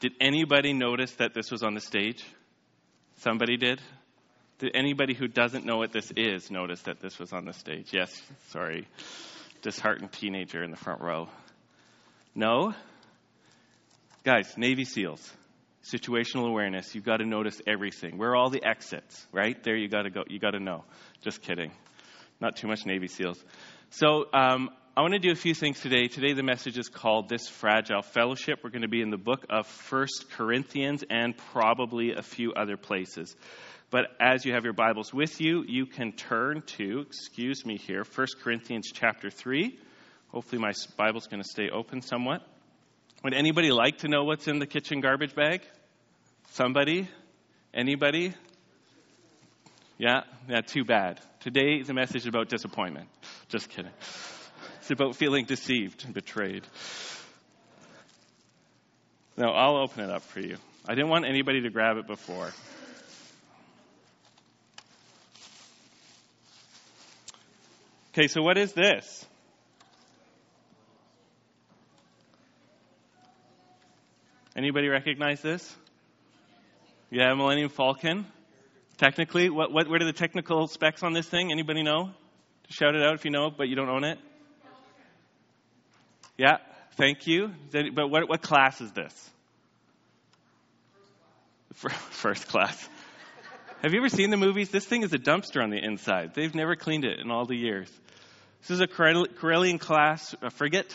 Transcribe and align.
Did 0.00 0.12
anybody 0.20 0.72
notice 0.72 1.12
that 1.14 1.32
this 1.32 1.50
was 1.50 1.62
on 1.62 1.74
the 1.74 1.80
stage? 1.80 2.22
Somebody 3.18 3.56
did? 3.56 3.80
Did 4.58 4.72
anybody 4.74 5.14
who 5.14 5.26
doesn't 5.26 5.64
know 5.64 5.78
what 5.78 5.92
this 5.92 6.10
is 6.16 6.50
notice 6.50 6.82
that 6.82 7.00
this 7.00 7.18
was 7.18 7.32
on 7.32 7.44
the 7.44 7.52
stage? 7.52 7.88
Yes, 7.92 8.10
sorry. 8.48 8.86
Disheartened 9.62 10.12
teenager 10.12 10.62
in 10.62 10.70
the 10.70 10.76
front 10.76 11.00
row. 11.00 11.28
No? 12.34 12.74
Guys, 14.24 14.52
Navy 14.58 14.84
SEALs, 14.84 15.32
situational 15.84 16.46
awareness, 16.46 16.94
you've 16.94 17.04
got 17.04 17.18
to 17.18 17.26
notice 17.26 17.60
everything. 17.66 18.18
Where 18.18 18.30
are 18.30 18.36
all 18.36 18.50
the 18.50 18.64
exits, 18.64 19.26
right? 19.32 19.62
There 19.62 19.76
you 19.76 19.88
got 19.88 20.02
to 20.02 20.10
go. 20.10 20.24
You 20.28 20.38
got 20.38 20.50
to 20.50 20.60
know. 20.60 20.84
Just 21.22 21.40
kidding. 21.40 21.70
Not 22.40 22.56
too 22.56 22.66
much 22.66 22.84
Navy 22.84 23.08
SEALs. 23.08 23.42
So, 23.90 24.26
um, 24.34 24.70
I 24.98 25.02
want 25.02 25.12
to 25.12 25.18
do 25.18 25.30
a 25.30 25.34
few 25.34 25.52
things 25.52 25.78
today. 25.78 26.08
Today, 26.08 26.32
the 26.32 26.42
message 26.42 26.78
is 26.78 26.88
called 26.88 27.28
This 27.28 27.48
Fragile 27.48 28.00
Fellowship. 28.00 28.60
We're 28.64 28.70
going 28.70 28.80
to 28.80 28.88
be 28.88 29.02
in 29.02 29.10
the 29.10 29.18
book 29.18 29.44
of 29.50 29.66
First 29.66 30.30
Corinthians 30.30 31.04
and 31.10 31.36
probably 31.36 32.14
a 32.14 32.22
few 32.22 32.54
other 32.54 32.78
places. 32.78 33.36
But 33.90 34.06
as 34.18 34.46
you 34.46 34.54
have 34.54 34.64
your 34.64 34.72
Bibles 34.72 35.12
with 35.12 35.38
you, 35.38 35.64
you 35.68 35.84
can 35.84 36.12
turn 36.12 36.62
to, 36.78 37.00
excuse 37.00 37.66
me 37.66 37.76
here, 37.76 38.04
First 38.04 38.40
Corinthians 38.40 38.90
chapter 38.90 39.28
3. 39.28 39.78
Hopefully, 40.28 40.62
my 40.62 40.72
Bible's 40.96 41.26
going 41.26 41.42
to 41.42 41.48
stay 41.48 41.68
open 41.68 42.00
somewhat. 42.00 42.40
Would 43.22 43.34
anybody 43.34 43.72
like 43.72 43.98
to 43.98 44.08
know 44.08 44.24
what's 44.24 44.48
in 44.48 44.60
the 44.60 44.66
kitchen 44.66 45.02
garbage 45.02 45.34
bag? 45.34 45.60
Somebody? 46.52 47.06
Anybody? 47.74 48.32
Yeah? 49.98 50.22
Yeah, 50.48 50.62
too 50.62 50.86
bad. 50.86 51.20
Today, 51.40 51.82
the 51.82 51.92
message 51.92 52.22
is 52.22 52.26
about 52.28 52.48
disappointment. 52.48 53.10
Just 53.50 53.68
kidding. 53.68 53.92
It's 54.86 54.92
about 54.92 55.16
feeling 55.16 55.46
deceived 55.46 56.04
and 56.04 56.14
betrayed. 56.14 56.62
No, 59.36 59.48
I'll 59.48 59.78
open 59.78 60.04
it 60.04 60.10
up 60.10 60.22
for 60.22 60.38
you. 60.38 60.58
I 60.86 60.94
didn't 60.94 61.08
want 61.08 61.24
anybody 61.26 61.62
to 61.62 61.70
grab 61.70 61.96
it 61.96 62.06
before. 62.06 62.52
Okay, 68.12 68.28
so 68.28 68.42
what 68.42 68.56
is 68.58 68.74
this? 68.74 69.26
Anybody 74.54 74.86
recognize 74.86 75.40
this? 75.40 75.76
Yeah, 77.10 77.34
Millennium 77.34 77.70
Falcon. 77.70 78.24
Technically, 78.98 79.50
what, 79.50 79.72
what, 79.72 79.88
what 79.88 80.00
are 80.00 80.06
the 80.06 80.12
technical 80.12 80.68
specs 80.68 81.02
on 81.02 81.12
this 81.12 81.26
thing? 81.26 81.50
Anybody 81.50 81.82
know? 81.82 82.10
Shout 82.68 82.94
it 82.94 83.02
out 83.02 83.14
if 83.14 83.24
you 83.24 83.32
know, 83.32 83.50
but 83.50 83.66
you 83.66 83.74
don't 83.74 83.88
own 83.88 84.04
it. 84.04 84.20
Yeah, 86.38 86.58
thank 86.96 87.26
you. 87.26 87.50
But 87.72 88.10
what, 88.10 88.28
what 88.28 88.42
class 88.42 88.80
is 88.80 88.92
this? 88.92 89.30
First 91.74 92.48
class. 92.48 92.88
Have 93.82 93.92
you 93.92 94.00
ever 94.00 94.08
seen 94.08 94.30
the 94.30 94.36
movies? 94.36 94.70
This 94.70 94.84
thing 94.84 95.02
is 95.02 95.12
a 95.12 95.18
dumpster 95.18 95.62
on 95.62 95.70
the 95.70 95.82
inside. 95.82 96.34
They've 96.34 96.54
never 96.54 96.76
cleaned 96.76 97.04
it 97.04 97.20
in 97.20 97.30
all 97.30 97.46
the 97.46 97.56
years. 97.56 97.90
This 98.62 98.70
is 98.70 98.80
a 98.80 98.86
Corellian 98.86 99.78
class 99.78 100.34
a 100.42 100.50
frigate 100.50 100.94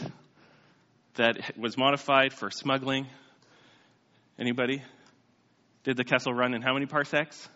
that 1.15 1.57
was 1.57 1.77
modified 1.77 2.33
for 2.33 2.49
smuggling. 2.49 3.07
Anybody? 4.37 4.81
Did 5.83 5.97
the 5.97 6.03
Kessel 6.03 6.33
run 6.33 6.53
in 6.53 6.61
how 6.61 6.73
many 6.73 6.85
parsecs? 6.85 7.47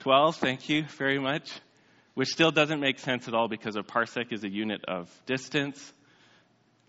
12, 0.00 0.36
thank 0.36 0.68
you 0.68 0.84
very 0.98 1.18
much. 1.18 1.50
Which 2.14 2.28
still 2.28 2.50
doesn't 2.50 2.80
make 2.80 2.98
sense 2.98 3.28
at 3.28 3.34
all 3.34 3.48
because 3.48 3.76
a 3.76 3.82
parsec 3.82 4.32
is 4.32 4.44
a 4.44 4.50
unit 4.50 4.84
of 4.86 5.08
distance 5.26 5.92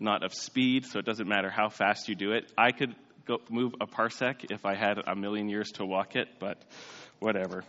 not 0.00 0.24
of 0.24 0.34
speed, 0.34 0.86
so 0.86 0.98
it 0.98 1.04
doesn't 1.04 1.28
matter 1.28 1.50
how 1.50 1.68
fast 1.68 2.08
you 2.08 2.14
do 2.14 2.32
it. 2.32 2.50
I 2.56 2.72
could 2.72 2.94
go 3.26 3.38
move 3.50 3.74
a 3.80 3.86
parsec 3.86 4.50
if 4.50 4.64
I 4.64 4.74
had 4.74 4.98
a 5.06 5.16
million 5.16 5.48
years 5.48 5.70
to 5.72 5.86
walk 5.86 6.16
it, 6.16 6.28
but 6.38 6.62
whatever. 7.20 7.64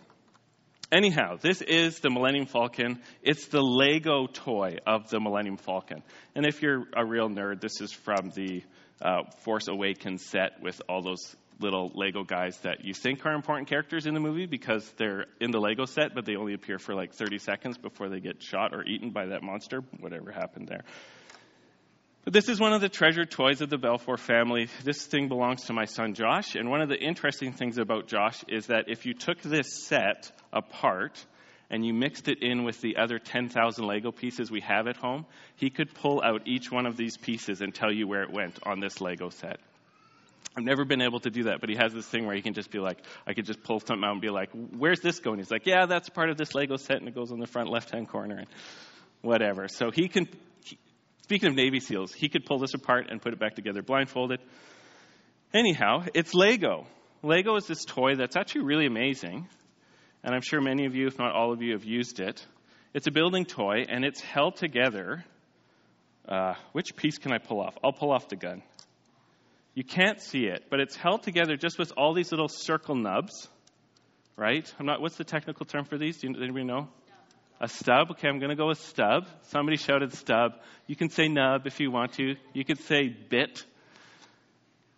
Anyhow, 0.92 1.36
this 1.40 1.62
is 1.62 1.98
the 1.98 2.10
Millennium 2.10 2.46
Falcon. 2.46 3.00
It's 3.22 3.46
the 3.48 3.60
Lego 3.60 4.28
toy 4.28 4.76
of 4.86 5.08
the 5.10 5.18
Millennium 5.18 5.56
Falcon. 5.56 6.02
And 6.36 6.46
if 6.46 6.62
you're 6.62 6.84
a 6.96 7.04
real 7.04 7.28
nerd, 7.28 7.60
this 7.60 7.80
is 7.80 7.90
from 7.90 8.30
the 8.36 8.62
uh, 9.02 9.22
Force 9.40 9.66
Awakens 9.66 10.24
set 10.26 10.62
with 10.62 10.80
all 10.88 11.02
those 11.02 11.34
little 11.58 11.90
Lego 11.94 12.22
guys 12.22 12.56
that 12.58 12.84
you 12.84 12.92
think 12.92 13.24
are 13.26 13.32
important 13.32 13.68
characters 13.68 14.06
in 14.06 14.14
the 14.14 14.20
movie 14.20 14.46
because 14.46 14.88
they're 14.96 15.26
in 15.40 15.50
the 15.50 15.58
Lego 15.58 15.86
set, 15.86 16.14
but 16.14 16.24
they 16.24 16.36
only 16.36 16.54
appear 16.54 16.78
for 16.78 16.94
like 16.94 17.14
30 17.14 17.38
seconds 17.38 17.78
before 17.78 18.08
they 18.08 18.20
get 18.20 18.42
shot 18.42 18.74
or 18.74 18.84
eaten 18.84 19.10
by 19.10 19.26
that 19.26 19.42
monster, 19.42 19.82
whatever 19.98 20.30
happened 20.30 20.68
there. 20.68 20.84
But 22.26 22.32
this 22.32 22.48
is 22.48 22.58
one 22.58 22.72
of 22.72 22.80
the 22.80 22.88
treasured 22.88 23.30
toys 23.30 23.60
of 23.60 23.70
the 23.70 23.78
Belfour 23.78 24.18
family. 24.18 24.66
This 24.82 25.06
thing 25.06 25.28
belongs 25.28 25.66
to 25.66 25.72
my 25.72 25.84
son 25.84 26.14
Josh. 26.14 26.56
And 26.56 26.68
one 26.68 26.80
of 26.80 26.88
the 26.88 26.98
interesting 26.98 27.52
things 27.52 27.78
about 27.78 28.08
Josh 28.08 28.42
is 28.48 28.66
that 28.66 28.86
if 28.88 29.06
you 29.06 29.14
took 29.14 29.40
this 29.42 29.84
set 29.86 30.32
apart 30.52 31.24
and 31.70 31.86
you 31.86 31.94
mixed 31.94 32.26
it 32.26 32.42
in 32.42 32.64
with 32.64 32.80
the 32.80 32.96
other 32.96 33.20
10,000 33.20 33.86
Lego 33.86 34.10
pieces 34.10 34.50
we 34.50 34.60
have 34.62 34.88
at 34.88 34.96
home, 34.96 35.24
he 35.54 35.70
could 35.70 35.94
pull 35.94 36.20
out 36.20 36.48
each 36.48 36.68
one 36.68 36.84
of 36.84 36.96
these 36.96 37.16
pieces 37.16 37.60
and 37.60 37.72
tell 37.72 37.92
you 37.92 38.08
where 38.08 38.24
it 38.24 38.32
went 38.32 38.58
on 38.66 38.80
this 38.80 39.00
Lego 39.00 39.28
set. 39.28 39.60
I've 40.58 40.64
never 40.64 40.84
been 40.84 41.02
able 41.02 41.20
to 41.20 41.30
do 41.30 41.44
that, 41.44 41.60
but 41.60 41.68
he 41.68 41.76
has 41.76 41.92
this 41.92 42.08
thing 42.08 42.26
where 42.26 42.34
he 42.34 42.42
can 42.42 42.54
just 42.54 42.72
be 42.72 42.80
like, 42.80 42.98
I 43.24 43.34
could 43.34 43.46
just 43.46 43.62
pull 43.62 43.78
something 43.78 44.02
out 44.04 44.14
and 44.14 44.20
be 44.20 44.30
like, 44.30 44.50
where's 44.76 44.98
this 44.98 45.20
going? 45.20 45.38
He's 45.38 45.52
like, 45.52 45.64
yeah, 45.64 45.86
that's 45.86 46.08
part 46.08 46.30
of 46.30 46.36
this 46.36 46.56
Lego 46.56 46.76
set, 46.76 46.96
and 46.96 47.06
it 47.06 47.14
goes 47.14 47.30
on 47.30 47.38
the 47.38 47.46
front 47.46 47.70
left 47.70 47.90
hand 47.90 48.08
corner, 48.08 48.38
and 48.38 48.48
whatever. 49.22 49.68
So 49.68 49.92
he 49.92 50.08
can 50.08 50.26
Speaking 51.26 51.48
of 51.48 51.56
Navy 51.56 51.80
SEALs, 51.80 52.12
he 52.12 52.28
could 52.28 52.44
pull 52.44 52.60
this 52.60 52.74
apart 52.74 53.08
and 53.10 53.20
put 53.20 53.32
it 53.32 53.40
back 53.40 53.56
together 53.56 53.82
blindfolded. 53.82 54.38
Anyhow, 55.52 56.04
it's 56.14 56.32
Lego. 56.34 56.86
Lego 57.24 57.56
is 57.56 57.66
this 57.66 57.84
toy 57.84 58.14
that's 58.14 58.36
actually 58.36 58.62
really 58.62 58.86
amazing, 58.86 59.48
and 60.22 60.34
I'm 60.36 60.40
sure 60.40 60.60
many 60.60 60.86
of 60.86 60.94
you, 60.94 61.08
if 61.08 61.18
not 61.18 61.34
all 61.34 61.52
of 61.52 61.60
you, 61.62 61.72
have 61.72 61.82
used 61.82 62.20
it. 62.20 62.46
It's 62.94 63.08
a 63.08 63.10
building 63.10 63.44
toy, 63.44 63.86
and 63.88 64.04
it's 64.04 64.20
held 64.20 64.54
together. 64.54 65.24
Uh, 66.28 66.54
which 66.70 66.94
piece 66.94 67.18
can 67.18 67.32
I 67.32 67.38
pull 67.38 67.60
off? 67.60 67.76
I'll 67.82 67.90
pull 67.90 68.12
off 68.12 68.28
the 68.28 68.36
gun. 68.36 68.62
You 69.74 69.82
can't 69.82 70.20
see 70.20 70.44
it, 70.44 70.66
but 70.70 70.78
it's 70.78 70.94
held 70.94 71.24
together 71.24 71.56
just 71.56 71.76
with 71.76 71.92
all 71.96 72.14
these 72.14 72.30
little 72.30 72.48
circle 72.48 72.94
nubs, 72.94 73.48
right? 74.36 74.72
I'm 74.78 74.86
not. 74.86 75.00
What's 75.00 75.16
the 75.16 75.24
technical 75.24 75.66
term 75.66 75.86
for 75.86 75.98
these? 75.98 76.18
Do 76.18 76.28
anybody 76.28 76.64
know? 76.64 76.86
A 77.60 77.68
stub? 77.68 78.10
Okay, 78.10 78.28
I'm 78.28 78.38
going 78.38 78.50
to 78.50 78.56
go 78.56 78.68
with 78.68 78.80
stub. 78.80 79.26
Somebody 79.48 79.78
shouted 79.78 80.12
stub. 80.12 80.52
You 80.86 80.94
can 80.94 81.08
say 81.08 81.28
nub 81.28 81.66
if 81.66 81.80
you 81.80 81.90
want 81.90 82.12
to. 82.14 82.34
You 82.52 82.64
could 82.64 82.80
say 82.80 83.08
bit. 83.08 83.64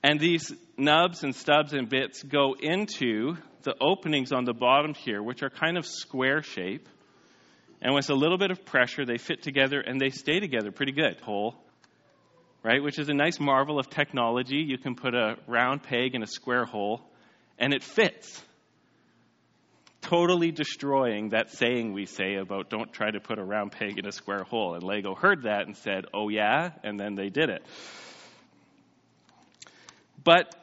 And 0.02 0.18
these 0.18 0.52
nubs 0.76 1.22
and 1.22 1.34
stubs 1.34 1.72
and 1.72 1.88
bits 1.88 2.22
go 2.22 2.56
into 2.60 3.36
the 3.62 3.74
openings 3.80 4.32
on 4.32 4.44
the 4.44 4.52
bottom 4.52 4.94
here, 4.94 5.22
which 5.22 5.42
are 5.42 5.50
kind 5.50 5.78
of 5.78 5.86
square 5.86 6.42
shape. 6.42 6.88
And 7.80 7.94
with 7.94 8.10
a 8.10 8.14
little 8.14 8.38
bit 8.38 8.50
of 8.50 8.64
pressure, 8.64 9.04
they 9.04 9.18
fit 9.18 9.42
together 9.42 9.80
and 9.80 10.00
they 10.00 10.10
stay 10.10 10.40
together 10.40 10.72
pretty 10.72 10.92
good. 10.92 11.20
Hole, 11.20 11.54
right? 12.64 12.82
Which 12.82 12.98
is 12.98 13.08
a 13.08 13.14
nice 13.14 13.38
marvel 13.38 13.78
of 13.78 13.88
technology. 13.88 14.56
You 14.56 14.78
can 14.78 14.96
put 14.96 15.14
a 15.14 15.36
round 15.46 15.84
peg 15.84 16.16
in 16.16 16.24
a 16.24 16.26
square 16.26 16.64
hole 16.64 17.02
and 17.56 17.72
it 17.72 17.84
fits 17.84 18.42
totally 20.00 20.50
destroying 20.50 21.30
that 21.30 21.50
saying 21.50 21.92
we 21.92 22.06
say 22.06 22.36
about 22.36 22.70
don't 22.70 22.92
try 22.92 23.10
to 23.10 23.20
put 23.20 23.38
a 23.38 23.44
round 23.44 23.72
peg 23.72 23.98
in 23.98 24.06
a 24.06 24.12
square 24.12 24.44
hole. 24.44 24.74
And 24.74 24.82
Lego 24.82 25.14
heard 25.14 25.42
that 25.42 25.66
and 25.66 25.76
said, 25.76 26.06
oh 26.14 26.28
yeah, 26.28 26.70
and 26.82 26.98
then 26.98 27.14
they 27.14 27.28
did 27.30 27.50
it. 27.50 27.64
But 30.22 30.54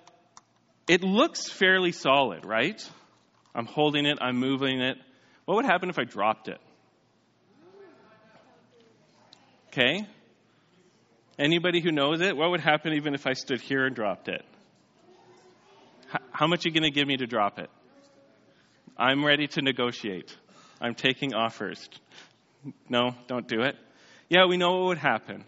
it 0.88 1.04
looks 1.04 1.50
fairly 1.50 1.92
solid, 1.92 2.46
right? 2.46 2.82
I'm 3.54 3.66
holding 3.66 4.06
it, 4.06 4.18
I'm 4.22 4.38
moving 4.38 4.82
it. 4.82 4.98
What 5.46 5.56
would 5.56 5.66
happen 5.66 5.90
if 5.90 6.00
I 6.00 6.04
dropped 6.04 6.48
it? 6.48 6.60
Okay? 9.68 10.08
Anybody 11.38 11.82
who 11.82 11.92
knows 11.92 12.22
it, 12.22 12.38
what 12.38 12.52
would 12.52 12.62
happen 12.62 12.94
even 12.94 13.14
if 13.14 13.28
I 13.28 13.34
stood 13.34 13.60
here 13.60 13.86
and 13.86 13.96
dropped 13.96 14.30
it? 14.30 14.44
How 16.32 16.48
much 16.48 16.66
are 16.66 16.70
you 16.70 16.74
going 16.74 16.90
to 16.90 16.98
give 16.98 17.08
me 17.08 17.18
to 17.18 17.28
drop 17.28 17.60
it? 17.60 17.70
I'm 18.98 19.26
ready 19.26 19.48
to 19.48 19.62
negotiate. 19.62 20.36
I'm 20.80 20.96
taking 20.96 21.34
offers. 21.34 21.90
No, 22.90 23.16
don't 23.28 23.48
do 23.48 23.62
it. 23.62 23.76
Yeah, 24.30 24.46
we 24.48 24.58
know 24.58 24.78
what 24.78 24.86
would 24.88 24.98
happen. 24.98 25.44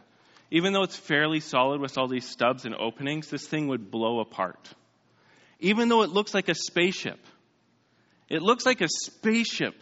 Even 0.52 0.74
though 0.74 0.84
it's 0.84 0.96
fairly 0.96 1.40
solid 1.40 1.82
with 1.82 1.98
all 1.98 2.08
these 2.08 2.28
stubs 2.28 2.66
and 2.66 2.76
openings, 2.76 3.30
this 3.30 3.48
thing 3.48 3.68
would 3.68 3.92
blow 3.92 4.20
apart. 4.20 4.74
Even 5.60 5.90
though 5.90 6.04
it 6.04 6.10
looks 6.10 6.34
like 6.34 6.50
a 6.50 6.56
spaceship. 6.56 7.20
It 8.30 8.42
looks 8.42 8.66
like 8.66 8.82
a 8.82 8.88
spaceship 8.88 9.76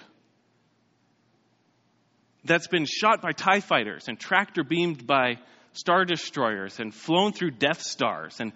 that's 2.44 2.67
been 2.67 2.85
shot 2.85 3.21
by 3.21 3.31
TIE 3.31 3.59
fighters 3.59 4.07
and 4.07 4.19
tractor 4.19 4.63
beamed 4.63 5.06
by 5.06 5.39
Star 5.77 6.06
Destroyers 6.06 6.80
and 6.80 6.94
flown 6.94 7.33
through 7.33 7.51
Death 7.51 7.81
Stars 7.81 8.39
and 8.39 8.54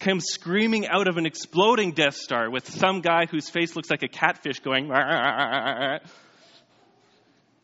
come 0.00 0.20
screaming 0.20 0.86
out 0.86 1.08
of 1.08 1.16
an 1.16 1.26
exploding 1.26 1.92
Death 1.92 2.16
Star 2.16 2.50
with 2.50 2.68
some 2.68 3.00
guy 3.00 3.26
whose 3.26 3.48
face 3.48 3.74
looks 3.74 3.90
like 3.90 4.02
a 4.02 4.08
catfish 4.08 4.60
going. 4.60 4.90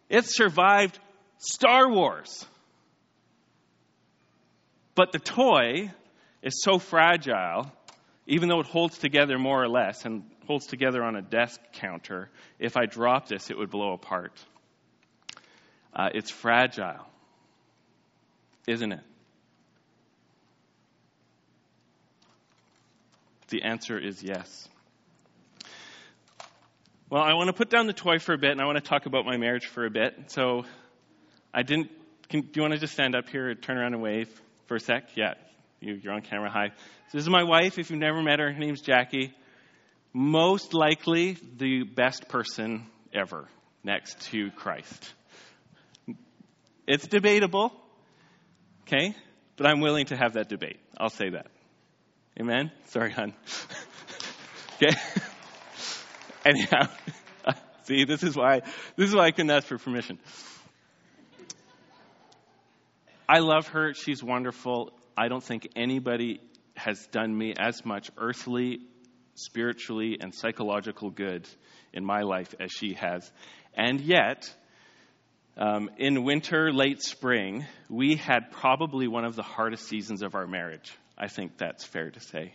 It 0.09 0.25
survived 0.25 0.99
Star 1.39 1.89
Wars. 1.91 2.45
But 4.95 5.13
the 5.13 5.19
toy 5.19 5.93
is 6.43 6.63
so 6.63 6.79
fragile, 6.79 7.71
even 8.27 8.49
though 8.49 8.61
it 8.61 8.67
holds 8.67 8.99
together 8.99 9.39
more 9.39 9.63
or 9.63 9.69
less 9.69 10.05
and 10.05 10.25
holds 10.47 10.67
together 10.67 11.03
on 11.03 11.17
a 11.17 11.23
desk 11.23 11.61
counter, 11.75 12.29
if 12.59 12.77
I 12.77 12.87
drop 12.87 13.29
this, 13.29 13.51
it 13.51 13.57
would 13.57 13.71
blow 13.71 13.93
apart. 13.93 14.33
Uh, 15.95 16.09
it's 16.13 16.31
fragile, 16.31 17.07
isn't 18.67 18.93
it? 18.93 19.01
The 23.49 23.62
answer 23.62 23.99
is 23.99 24.23
yes. 24.23 24.69
Well, 27.11 27.23
I 27.23 27.35
want 27.35 27.49
to 27.49 27.53
put 27.53 27.71
down 27.71 27.89
the 27.89 27.93
toy 27.93 28.21
for 28.21 28.33
a 28.33 28.39
bit 28.39 28.53
and 28.53 28.61
I 28.61 28.67
want 28.67 28.79
to 28.79 28.85
talk 28.85 29.07
about 29.07 29.27
my 29.27 29.37
marriage 29.37 29.67
for 29.67 29.85
a 29.85 29.91
bit. 29.91 30.31
So, 30.31 30.65
I 31.53 31.62
didn't. 31.62 31.91
Can, 32.29 32.43
do 32.43 32.51
you 32.55 32.62
want 32.62 32.75
to 32.75 32.79
just 32.79 32.93
stand 32.93 33.17
up 33.17 33.29
here, 33.29 33.53
turn 33.57 33.77
around 33.77 33.95
and 33.95 34.03
wave 34.03 34.29
for 34.67 34.77
a 34.77 34.81
sec? 34.81 35.17
Yeah, 35.17 35.35
you, 35.81 36.01
are 36.06 36.13
on 36.13 36.23
camera. 36.23 36.49
Hi. 36.49 36.69
So 36.69 37.19
this 37.19 37.25
is 37.25 37.29
my 37.29 37.43
wife. 37.43 37.79
If 37.79 37.91
you've 37.91 37.99
never 37.99 38.23
met 38.23 38.39
her, 38.39 38.53
her 38.53 38.59
name's 38.59 38.81
Jackie. 38.81 39.35
Most 40.13 40.75
likely 40.75 41.37
the 41.56 41.83
best 41.83 42.29
person 42.29 42.87
ever 43.13 43.49
next 43.83 44.21
to 44.31 44.51
Christ. 44.53 45.13
It's 46.87 47.06
debatable, 47.06 47.73
okay? 48.93 49.15
But 49.57 49.67
I'm 49.67 49.81
willing 49.81 50.07
to 50.07 50.17
have 50.17 50.35
that 50.35 50.49
debate. 50.49 50.81
I'll 50.99 51.11
say 51.11 51.31
that. 51.31 51.47
Amen? 52.41 52.71
Sorry, 52.87 53.13
hon. 53.13 53.35
okay? 54.83 54.97
Anyhow, 56.45 56.89
see, 57.85 58.05
this 58.05 58.23
is 58.23 58.35
why 58.35 58.61
this 58.97 59.09
is 59.09 59.15
why 59.15 59.27
I 59.27 59.31
couldn't 59.31 59.51
ask 59.51 59.67
for 59.67 59.79
permission. 59.79 60.19
I 63.29 63.41
love 63.41 63.69
her. 63.69 63.93
She's 63.95 64.23
wonderful. 64.23 64.93
I 65.17 65.29
don't 65.29 65.45
think 65.45 65.69
anybody 65.77 66.41
has 66.75 67.07
done 67.09 67.37
me 67.37 67.55
as 67.59 67.85
much 67.85 68.11
earthly, 68.17 68.81
spiritually, 69.35 70.17
and 70.21 70.35
psychological 70.35 71.11
good 71.11 71.47
in 71.93 72.05
my 72.05 72.23
life 72.23 72.55
as 72.59 72.73
she 72.73 72.95
has. 72.95 73.31
And 73.75 74.01
yet, 74.01 74.53
um, 75.56 75.91
in 75.99 76.25
winter, 76.25 76.73
late 76.73 77.02
spring, 77.02 77.67
we 77.88 78.17
had 78.17 78.50
probably 78.50 79.08
one 79.08 79.25
of 79.25 79.37
the 79.37 79.43
hardest 79.43 79.87
seasons 79.88 80.23
of 80.23 80.35
our 80.35 80.47
marriage. 80.47 80.93
I 81.19 81.29
think 81.29 81.58
that's 81.58 81.85
fair 81.85 82.11
to 82.11 82.20
say 82.20 82.55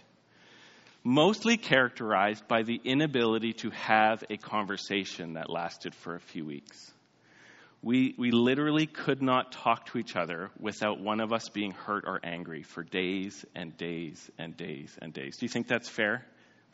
mostly 1.06 1.56
characterized 1.56 2.48
by 2.48 2.64
the 2.64 2.82
inability 2.84 3.54
to 3.54 3.70
have 3.70 4.24
a 4.32 4.38
conversation 4.38 5.34
that 5.34 5.52
lasted 5.52 5.94
for 5.94 6.16
a 6.16 6.20
few 6.20 6.44
weeks. 6.44 6.92
We, 7.84 8.16
we 8.18 8.32
literally 8.32 8.88
could 8.88 9.22
not 9.22 9.52
talk 9.52 9.86
to 9.92 10.00
each 10.00 10.16
other 10.16 10.50
without 10.60 11.00
one 11.00 11.20
of 11.20 11.32
us 11.32 11.48
being 11.50 11.72
hurt 11.72 12.06
or 12.08 12.20
angry 12.24 12.64
for 12.64 12.82
days 12.82 13.46
and 13.54 13.78
days 13.78 14.32
and 14.40 14.58
days 14.58 14.98
and 15.00 15.14
days. 15.14 15.38
Do 15.38 15.46
you 15.46 15.50
think 15.50 15.68
that's 15.68 15.88
fair? 15.88 16.26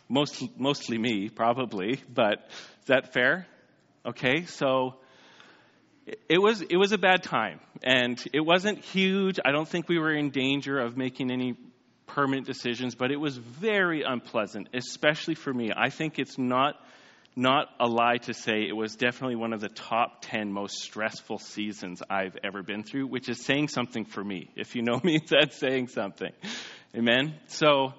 Most, 0.08 0.42
mostly 0.58 0.98
me, 0.98 1.28
probably, 1.28 2.00
but 2.14 2.48
is 2.80 2.88
that 2.88 3.12
fair? 3.12 3.46
Okay, 4.06 4.46
so 4.46 4.96
it 6.06 6.42
was 6.42 6.62
it 6.62 6.78
was 6.78 6.92
a 6.92 6.98
bad 6.98 7.24
time 7.24 7.60
and 7.84 8.24
it 8.34 8.42
wasn't 8.42 8.80
huge 8.84 9.40
i 9.46 9.52
don't 9.52 9.68
think 9.68 9.88
we 9.88 10.00
were 10.00 10.12
in 10.12 10.30
danger 10.32 10.80
of 10.80 10.98
making 10.98 11.32
any 11.32 11.56
permanent 12.14 12.46
decisions, 12.46 12.96
but 12.96 13.12
it 13.12 13.20
was 13.20 13.38
very 13.38 14.04
unpleasant, 14.04 14.70
especially 14.74 15.36
for 15.36 15.54
me. 15.54 15.72
I 15.76 15.90
think 15.90 16.20
it's 16.20 16.38
not 16.38 16.76
not 17.34 17.70
a 17.80 17.88
lie 17.88 18.18
to 18.18 18.34
say 18.34 18.68
it 18.68 18.76
was 18.76 18.98
definitely 18.98 19.38
one 19.38 19.54
of 19.54 19.62
the 19.62 19.70
top 19.70 20.18
10 20.20 20.52
most 20.52 20.80
stressful 20.82 21.38
seasons 21.38 22.04
I've 22.10 22.36
ever 22.44 22.62
been 22.62 22.84
through, 22.84 23.08
which 23.08 23.30
is 23.30 23.46
saying 23.46 23.70
something 23.70 24.04
for 24.04 24.22
me. 24.22 24.50
If 24.58 24.76
you 24.76 24.82
know 24.82 25.00
me, 25.04 25.22
that's 25.30 25.58
saying 25.58 25.88
something. 25.88 26.34
Amen. 26.94 27.36
So 27.48 27.94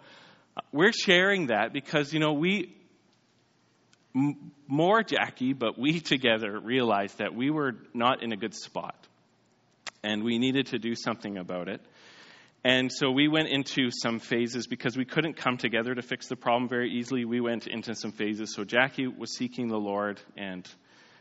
we're 0.70 0.92
sharing 0.92 1.46
that 1.46 1.72
because 1.72 2.12
you 2.12 2.20
know 2.20 2.34
we 2.34 2.76
more 4.14 5.02
Jackie, 5.02 5.52
but 5.52 5.78
we 5.78 6.00
together 6.14 6.58
realized 6.58 7.18
that 7.18 7.34
we 7.34 7.50
were 7.50 7.76
not 7.94 8.22
in 8.22 8.32
a 8.32 8.36
good 8.36 8.54
spot 8.54 8.96
and 10.02 10.24
we 10.24 10.38
needed 10.38 10.66
to 10.68 10.78
do 10.78 10.94
something 10.94 11.38
about 11.38 11.68
it. 11.68 11.80
And 12.64 12.92
so 12.92 13.10
we 13.10 13.26
went 13.26 13.48
into 13.48 13.90
some 13.90 14.20
phases 14.20 14.68
because 14.68 14.96
we 14.96 15.04
couldn't 15.04 15.36
come 15.36 15.56
together 15.56 15.94
to 15.94 16.02
fix 16.02 16.28
the 16.28 16.36
problem 16.36 16.68
very 16.68 16.92
easily. 16.92 17.24
We 17.24 17.40
went 17.40 17.66
into 17.66 17.94
some 17.94 18.12
phases. 18.12 18.54
So 18.54 18.62
Jackie 18.62 19.08
was 19.08 19.34
seeking 19.34 19.66
the 19.66 19.78
Lord, 19.78 20.20
and 20.36 20.68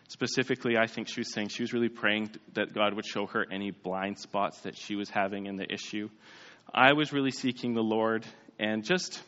specifically, 0.08 0.78
I 0.78 0.86
think 0.86 1.08
she 1.08 1.20
was 1.20 1.34
saying 1.34 1.48
she 1.48 1.64
was 1.64 1.74
really 1.74 1.90
praying 1.90 2.30
that 2.54 2.74
God 2.74 2.94
would 2.94 3.08
show 3.08 3.26
her 3.28 3.46
any 3.52 3.72
blind 3.72 4.20
spots 4.20 4.62
that 4.62 4.78
she 4.78 4.96
was 4.96 5.10
having 5.10 5.48
in 5.48 5.58
the 5.58 5.66
issue. 5.72 6.10
I 6.72 6.94
was 6.94 7.12
really 7.12 7.32
seeking 7.32 7.74
the 7.74 7.82
Lord 7.82 8.24
and 8.60 8.84
just 8.84 9.20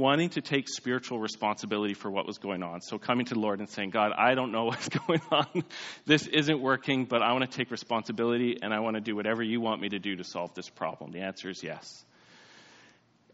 wanting 0.00 0.30
to 0.30 0.40
take 0.40 0.68
spiritual 0.68 1.20
responsibility 1.20 1.94
for 1.94 2.10
what 2.10 2.26
was 2.26 2.38
going 2.38 2.62
on. 2.62 2.80
So 2.80 2.98
coming 2.98 3.26
to 3.26 3.34
the 3.34 3.40
Lord 3.40 3.60
and 3.60 3.68
saying, 3.68 3.90
God, 3.90 4.12
I 4.16 4.34
don't 4.34 4.50
know 4.50 4.64
what's 4.70 4.88
going 4.88 5.20
on. 5.30 5.64
this 6.06 6.26
isn't 6.26 6.60
working, 6.60 7.04
but 7.04 7.22
I 7.22 7.32
want 7.32 7.48
to 7.48 7.56
take 7.56 7.70
responsibility 7.70 8.56
and 8.62 8.74
I 8.74 8.80
want 8.80 8.96
to 8.96 9.00
do 9.00 9.14
whatever 9.14 9.42
you 9.42 9.60
want 9.60 9.80
me 9.80 9.90
to 9.90 9.98
do 9.98 10.16
to 10.16 10.24
solve 10.24 10.54
this 10.54 10.68
problem. 10.68 11.12
The 11.12 11.20
answer 11.20 11.48
is 11.50 11.62
yes. 11.62 12.04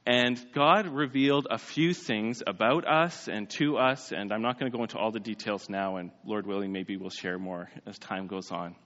And 0.04 0.38
God 0.54 0.86
revealed 0.86 1.48
a 1.50 1.58
few 1.58 1.92
things 1.92 2.42
about 2.46 2.86
us 2.86 3.26
and 3.26 3.50
to 3.58 3.76
us, 3.76 4.12
and 4.12 4.32
I'm 4.32 4.42
not 4.42 4.58
going 4.58 4.70
to 4.70 4.76
go 4.76 4.84
into 4.84 4.98
all 4.98 5.10
the 5.10 5.18
details 5.18 5.68
now, 5.68 5.96
and 5.96 6.12
Lord 6.24 6.46
willing, 6.46 6.70
maybe 6.70 6.96
we'll 6.96 7.10
share 7.10 7.40
more 7.40 7.68
as 7.86 7.98
time 7.98 8.28
goes 8.28 8.52
on. 8.52 8.76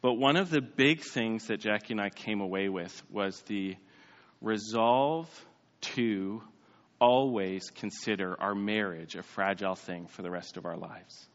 But 0.00 0.14
one 0.14 0.36
of 0.36 0.50
the 0.50 0.60
big 0.60 1.00
things 1.00 1.48
that 1.48 1.58
Jackie 1.58 1.94
and 1.94 2.00
I 2.00 2.10
came 2.10 2.40
away 2.40 2.68
with 2.68 3.02
was 3.10 3.42
the 3.48 3.74
resolve 4.40 5.28
to 5.80 6.42
always 7.00 7.70
consider 7.70 8.36
our 8.40 8.54
marriage 8.54 9.14
a 9.14 9.22
fragile 9.22 9.74
thing 9.74 10.06
for 10.06 10.22
the 10.22 10.30
rest 10.30 10.56
of 10.56 10.66
our 10.66 10.76
lives. 10.76 11.28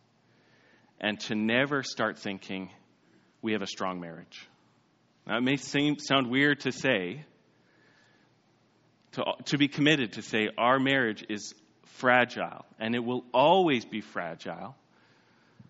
And 0.99 1.19
to 1.21 1.35
never 1.35 1.83
start 1.83 2.19
thinking 2.19 2.69
we 3.41 3.53
have 3.53 3.61
a 3.61 3.67
strong 3.67 3.99
marriage. 3.99 4.47
Now, 5.25 5.37
it 5.37 5.41
may 5.41 5.57
seem, 5.57 5.97
sound 5.99 6.29
weird 6.29 6.61
to 6.61 6.71
say, 6.71 7.25
to, 9.13 9.23
to 9.45 9.57
be 9.57 9.67
committed 9.67 10.13
to 10.13 10.21
say 10.21 10.49
our 10.57 10.79
marriage 10.79 11.23
is 11.29 11.53
fragile 11.97 12.65
and 12.79 12.95
it 12.95 13.03
will 13.03 13.23
always 13.33 13.85
be 13.85 14.01
fragile. 14.01 14.75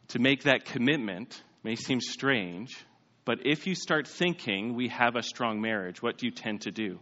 To 0.10 0.20
make 0.20 0.44
that 0.44 0.66
commitment 0.66 1.42
may 1.64 1.76
seem 1.76 2.02
strange, 2.02 2.76
but 3.26 3.40
if 3.46 3.68
you 3.68 3.76
start 3.76 4.08
thinking 4.08 4.76
we 4.76 4.90
have 4.90 5.16
a 5.16 5.24
strong 5.24 5.62
marriage, 5.62 6.02
what 6.02 6.18
do 6.18 6.26
you 6.26 6.32
tend 6.32 6.62
to 6.62 6.72
do? 6.72 7.00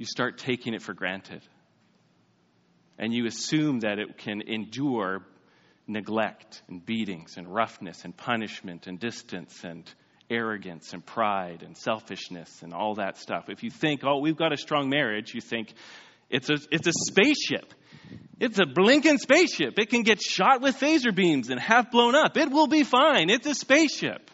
You 0.00 0.06
start 0.06 0.38
taking 0.38 0.72
it 0.72 0.80
for 0.80 0.94
granted. 0.94 1.42
And 2.98 3.12
you 3.12 3.26
assume 3.26 3.80
that 3.80 3.98
it 3.98 4.16
can 4.16 4.40
endure 4.40 5.20
neglect 5.86 6.62
and 6.68 6.84
beatings 6.84 7.36
and 7.36 7.46
roughness 7.46 8.02
and 8.06 8.16
punishment 8.16 8.86
and 8.86 8.98
distance 8.98 9.62
and 9.62 9.84
arrogance 10.30 10.94
and 10.94 11.04
pride 11.04 11.62
and 11.62 11.76
selfishness 11.76 12.62
and 12.62 12.72
all 12.72 12.94
that 12.94 13.18
stuff. 13.18 13.50
If 13.50 13.62
you 13.62 13.68
think, 13.68 14.00
oh, 14.02 14.20
we've 14.20 14.38
got 14.38 14.54
a 14.54 14.56
strong 14.56 14.88
marriage, 14.88 15.34
you 15.34 15.42
think 15.42 15.74
it's 16.30 16.48
a, 16.48 16.56
it's 16.70 16.86
a 16.86 16.92
spaceship. 16.92 17.74
It's 18.38 18.58
a 18.58 18.64
blinking 18.64 19.18
spaceship. 19.18 19.78
It 19.78 19.90
can 19.90 20.02
get 20.02 20.22
shot 20.22 20.62
with 20.62 20.80
phaser 20.80 21.14
beams 21.14 21.50
and 21.50 21.60
half 21.60 21.90
blown 21.90 22.14
up. 22.14 22.38
It 22.38 22.50
will 22.50 22.68
be 22.68 22.84
fine. 22.84 23.28
It's 23.28 23.46
a 23.46 23.54
spaceship. 23.54 24.30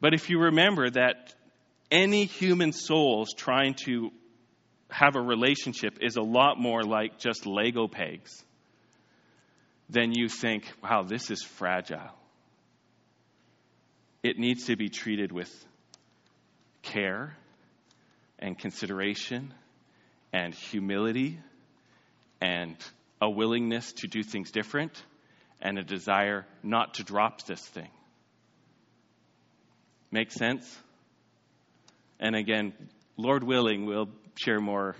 But 0.00 0.12
if 0.12 0.28
you 0.28 0.40
remember 0.40 0.90
that 0.90 1.34
any 1.92 2.24
human 2.24 2.72
souls 2.72 3.32
trying 3.36 3.74
to 3.84 4.10
have 4.90 5.16
a 5.16 5.20
relationship 5.20 5.98
is 6.00 6.16
a 6.16 6.22
lot 6.22 6.58
more 6.58 6.82
like 6.82 7.18
just 7.18 7.46
Lego 7.46 7.88
pegs, 7.88 8.44
than 9.90 10.12
you 10.12 10.28
think, 10.28 10.70
wow, 10.82 11.02
this 11.02 11.30
is 11.30 11.42
fragile. 11.42 12.14
It 14.22 14.38
needs 14.38 14.66
to 14.66 14.76
be 14.76 14.88
treated 14.88 15.32
with 15.32 15.50
care 16.82 17.36
and 18.38 18.58
consideration 18.58 19.52
and 20.32 20.54
humility 20.54 21.38
and 22.40 22.76
a 23.20 23.28
willingness 23.28 23.92
to 23.94 24.06
do 24.06 24.22
things 24.22 24.50
different 24.50 25.02
and 25.60 25.78
a 25.78 25.82
desire 25.82 26.46
not 26.62 26.94
to 26.94 27.04
drop 27.04 27.42
this 27.44 27.60
thing. 27.60 27.90
Make 30.10 30.30
sense? 30.32 30.78
And 32.18 32.34
again, 32.34 32.72
Lord 33.16 33.42
willing, 33.42 33.86
we'll 33.86 34.08
share 34.36 34.60
more 34.60 34.96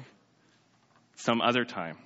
some 1.16 1.40
other 1.40 1.64
time. 1.64 1.96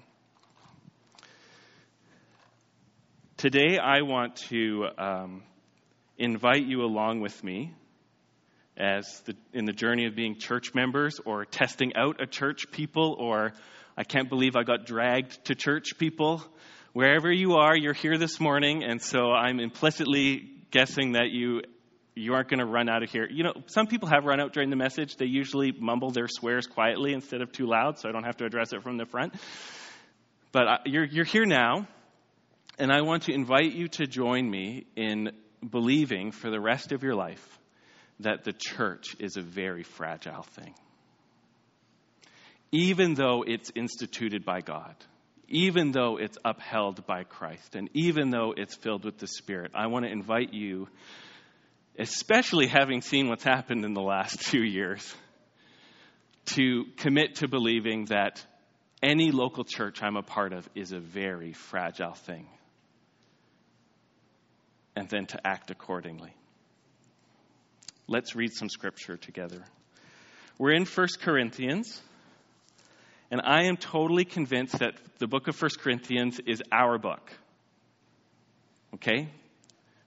Today, 3.36 3.78
I 3.78 4.02
want 4.02 4.36
to 4.48 4.86
um, 4.96 5.42
invite 6.18 6.64
you 6.64 6.82
along 6.82 7.20
with 7.20 7.42
me 7.44 7.74
as 8.76 9.22
the, 9.26 9.34
in 9.52 9.64
the 9.64 9.72
journey 9.72 10.06
of 10.06 10.16
being 10.16 10.38
church 10.38 10.74
members 10.74 11.20
or 11.24 11.44
testing 11.44 11.94
out 11.96 12.20
a 12.20 12.26
church 12.26 12.70
people 12.70 13.16
or 13.18 13.52
I 13.96 14.02
can't 14.02 14.28
believe 14.28 14.56
I 14.56 14.64
got 14.64 14.86
dragged 14.86 15.44
to 15.44 15.54
church 15.54 15.98
people. 15.98 16.42
Wherever 16.92 17.30
you 17.30 17.54
are, 17.54 17.76
you're 17.76 17.92
here 17.92 18.18
this 18.18 18.40
morning, 18.40 18.82
and 18.82 19.00
so 19.00 19.30
I'm 19.30 19.60
implicitly 19.60 20.50
guessing 20.70 21.12
that 21.12 21.30
you 21.30 21.62
you 22.14 22.34
aren't 22.34 22.48
going 22.48 22.60
to 22.60 22.66
run 22.66 22.88
out 22.88 23.02
of 23.02 23.10
here. 23.10 23.26
You 23.28 23.44
know, 23.44 23.52
some 23.66 23.86
people 23.86 24.08
have 24.08 24.24
run 24.24 24.40
out 24.40 24.52
during 24.52 24.70
the 24.70 24.76
message. 24.76 25.16
They 25.16 25.26
usually 25.26 25.72
mumble 25.72 26.10
their 26.10 26.28
swears 26.28 26.66
quietly 26.66 27.12
instead 27.12 27.42
of 27.42 27.50
too 27.50 27.66
loud, 27.66 27.98
so 27.98 28.08
I 28.08 28.12
don't 28.12 28.24
have 28.24 28.36
to 28.36 28.44
address 28.44 28.72
it 28.72 28.82
from 28.82 28.98
the 28.98 29.06
front. 29.06 29.34
But 30.52 30.66
uh, 30.68 30.76
you're, 30.86 31.04
you're 31.04 31.24
here 31.24 31.44
now, 31.44 31.88
and 32.78 32.92
I 32.92 33.02
want 33.02 33.24
to 33.24 33.32
invite 33.32 33.72
you 33.72 33.88
to 33.88 34.06
join 34.06 34.48
me 34.48 34.86
in 34.94 35.32
believing 35.68 36.30
for 36.30 36.50
the 36.50 36.60
rest 36.60 36.92
of 36.92 37.02
your 37.02 37.14
life 37.16 37.58
that 38.20 38.44
the 38.44 38.52
church 38.52 39.16
is 39.18 39.36
a 39.36 39.42
very 39.42 39.82
fragile 39.82 40.42
thing. 40.42 40.74
Even 42.70 43.14
though 43.14 43.44
it's 43.46 43.72
instituted 43.74 44.44
by 44.44 44.60
God, 44.60 44.94
even 45.48 45.90
though 45.90 46.16
it's 46.18 46.38
upheld 46.44 47.06
by 47.06 47.24
Christ, 47.24 47.74
and 47.74 47.90
even 47.94 48.30
though 48.30 48.54
it's 48.56 48.74
filled 48.76 49.04
with 49.04 49.18
the 49.18 49.26
Spirit, 49.26 49.72
I 49.74 49.88
want 49.88 50.04
to 50.04 50.10
invite 50.10 50.52
you 50.52 50.88
especially 51.98 52.66
having 52.66 53.00
seen 53.00 53.28
what's 53.28 53.44
happened 53.44 53.84
in 53.84 53.94
the 53.94 54.02
last 54.02 54.40
two 54.50 54.62
years, 54.62 55.14
to 56.46 56.84
commit 56.98 57.36
to 57.36 57.48
believing 57.48 58.06
that 58.06 58.44
any 59.02 59.30
local 59.30 59.64
church 59.64 60.02
I'm 60.02 60.16
a 60.16 60.22
part 60.22 60.52
of 60.52 60.68
is 60.74 60.92
a 60.92 61.00
very 61.00 61.52
fragile 61.52 62.14
thing, 62.14 62.48
and 64.96 65.08
then 65.08 65.26
to 65.26 65.46
act 65.46 65.70
accordingly. 65.70 66.34
Let's 68.06 68.34
read 68.34 68.52
some 68.52 68.68
scripture 68.68 69.16
together. 69.16 69.64
We're 70.58 70.72
in 70.72 70.84
1 70.84 71.08
Corinthians, 71.20 72.00
and 73.30 73.40
I 73.42 73.64
am 73.64 73.76
totally 73.76 74.24
convinced 74.24 74.78
that 74.78 74.94
the 75.18 75.26
book 75.26 75.48
of 75.48 75.60
1 75.60 75.70
Corinthians 75.80 76.38
is 76.46 76.62
our 76.70 76.98
book. 76.98 77.30
Okay? 78.94 79.28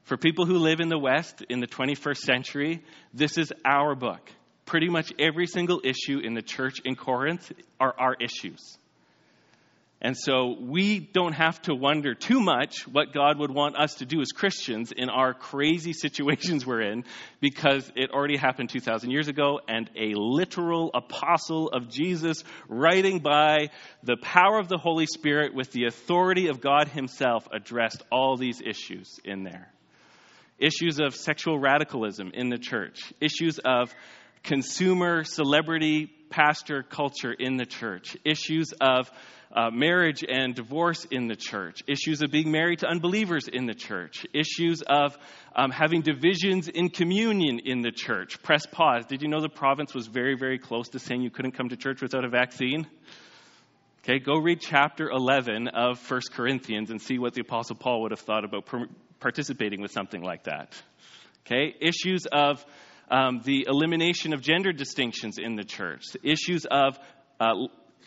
For 0.07 0.15
people 0.15 0.45
who 0.45 0.59
live 0.59 0.79
in 0.79 0.87
the 0.87 0.97
West 0.97 1.43
in 1.49 1.59
the 1.59 1.67
21st 1.67 2.19
century, 2.19 2.81
this 3.13 3.37
is 3.37 3.51
our 3.65 3.93
book. 3.93 4.21
Pretty 4.65 4.87
much 4.87 5.11
every 5.19 5.47
single 5.47 5.81
issue 5.83 6.19
in 6.19 6.33
the 6.33 6.41
church 6.41 6.79
in 6.85 6.95
Corinth 6.95 7.51
are 7.77 7.93
our 7.99 8.15
issues. 8.15 8.77
And 10.01 10.15
so 10.15 10.55
we 10.61 10.99
don't 10.99 11.33
have 11.33 11.61
to 11.63 11.75
wonder 11.75 12.13
too 12.13 12.39
much 12.39 12.87
what 12.87 13.13
God 13.13 13.37
would 13.39 13.51
want 13.51 13.75
us 13.75 13.95
to 13.95 14.05
do 14.05 14.21
as 14.21 14.31
Christians 14.31 14.93
in 14.95 15.09
our 15.09 15.33
crazy 15.33 15.91
situations 15.91 16.65
we're 16.65 16.83
in 16.83 17.03
because 17.41 17.91
it 17.97 18.11
already 18.11 18.37
happened 18.37 18.69
2,000 18.69 19.11
years 19.11 19.27
ago 19.27 19.59
and 19.67 19.89
a 19.93 20.13
literal 20.15 20.89
apostle 20.93 21.67
of 21.67 21.89
Jesus 21.89 22.45
writing 22.69 23.19
by 23.19 23.71
the 24.03 24.15
power 24.15 24.57
of 24.57 24.69
the 24.69 24.77
Holy 24.77 25.05
Spirit 25.05 25.53
with 25.53 25.69
the 25.73 25.83
authority 25.83 26.47
of 26.47 26.61
God 26.61 26.87
Himself 26.87 27.45
addressed 27.51 28.03
all 28.09 28.37
these 28.37 28.61
issues 28.61 29.19
in 29.25 29.43
there 29.43 29.73
issues 30.59 30.99
of 30.99 31.15
sexual 31.15 31.59
radicalism 31.59 32.31
in 32.33 32.49
the 32.49 32.57
church, 32.57 33.13
issues 33.21 33.59
of 33.59 33.93
consumer 34.43 35.23
celebrity 35.23 36.09
pastor 36.29 36.83
culture 36.83 37.31
in 37.31 37.57
the 37.57 37.65
church, 37.65 38.17
issues 38.23 38.73
of 38.81 39.09
uh, 39.55 39.69
marriage 39.71 40.23
and 40.27 40.55
divorce 40.55 41.05
in 41.05 41.27
the 41.27 41.35
church, 41.35 41.81
issues 41.87 42.21
of 42.21 42.31
being 42.31 42.51
married 42.51 42.79
to 42.79 42.87
unbelievers 42.87 43.47
in 43.47 43.65
the 43.65 43.73
church, 43.73 44.25
issues 44.33 44.81
of 44.81 45.17
um, 45.55 45.71
having 45.71 46.01
divisions 46.01 46.67
in 46.67 46.89
communion 46.89 47.59
in 47.63 47.81
the 47.81 47.91
church. 47.91 48.41
Press 48.43 48.65
pause. 48.65 49.05
Did 49.05 49.21
you 49.21 49.29
know 49.29 49.41
the 49.41 49.49
province 49.49 49.93
was 49.93 50.07
very, 50.07 50.35
very 50.35 50.59
close 50.59 50.89
to 50.89 50.99
saying 50.99 51.21
you 51.21 51.29
couldn't 51.29 51.53
come 51.53 51.69
to 51.69 51.77
church 51.77 52.01
without 52.01 52.25
a 52.25 52.29
vaccine? 52.29 52.87
Okay, 54.03 54.19
go 54.19 54.39
read 54.39 54.61
chapter 54.61 55.09
11 55.09 55.69
of 55.69 55.99
1 56.09 56.21
Corinthians 56.33 56.91
and 56.91 57.01
see 57.01 57.17
what 57.17 57.33
the 57.33 57.41
Apostle 57.41 57.75
Paul 57.75 58.03
would 58.03 58.11
have 58.11 58.21
thought 58.21 58.45
about 58.45 58.65
participating 59.19 59.81
with 59.81 59.91
something 59.91 60.21
like 60.21 60.43
that. 60.43 60.73
Okay, 61.45 61.75
issues 61.79 62.25
of 62.31 62.65
um, 63.09 63.41
the 63.43 63.65
elimination 63.67 64.33
of 64.33 64.41
gender 64.41 64.71
distinctions 64.73 65.37
in 65.37 65.55
the 65.55 65.63
church, 65.63 66.03
issues 66.23 66.65
of 66.69 66.99
uh, 67.39 67.53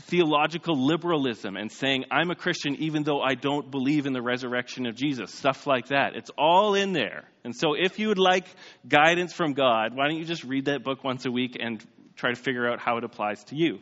theological 0.03 0.77
liberalism 0.77 1.57
and 1.57 1.71
saying, 1.71 2.05
I'm 2.11 2.31
a 2.31 2.35
Christian 2.35 2.77
even 2.77 3.03
though 3.03 3.21
I 3.21 3.35
don't 3.35 3.71
believe 3.71 4.07
in 4.07 4.13
the 4.13 4.23
resurrection 4.23 4.87
of 4.87 4.95
Jesus, 4.95 5.33
stuff 5.33 5.67
like 5.67 5.89
that. 5.89 6.17
It's 6.17 6.31
all 6.37 6.75
in 6.75 6.93
there. 6.93 7.25
And 7.45 7.55
so 7.55 7.75
if 7.75 7.99
you 7.99 8.09
would 8.09 8.19
like 8.19 8.47
guidance 8.87 9.33
from 9.33 9.53
God, 9.53 9.95
why 9.95 10.09
don't 10.09 10.19
you 10.19 10.25
just 10.25 10.45
read 10.45 10.67
that 10.67 10.85
book 10.85 11.05
once 11.05 11.27
a 11.27 11.31
week 11.31 11.57
and 11.61 11.85
try 12.17 12.31
to 12.31 12.37
figure 12.37 12.69
out 12.71 12.81
how 12.81 12.99
it 12.99 13.05
applies 13.05 13.43
to 13.45 13.57
you? 13.57 13.81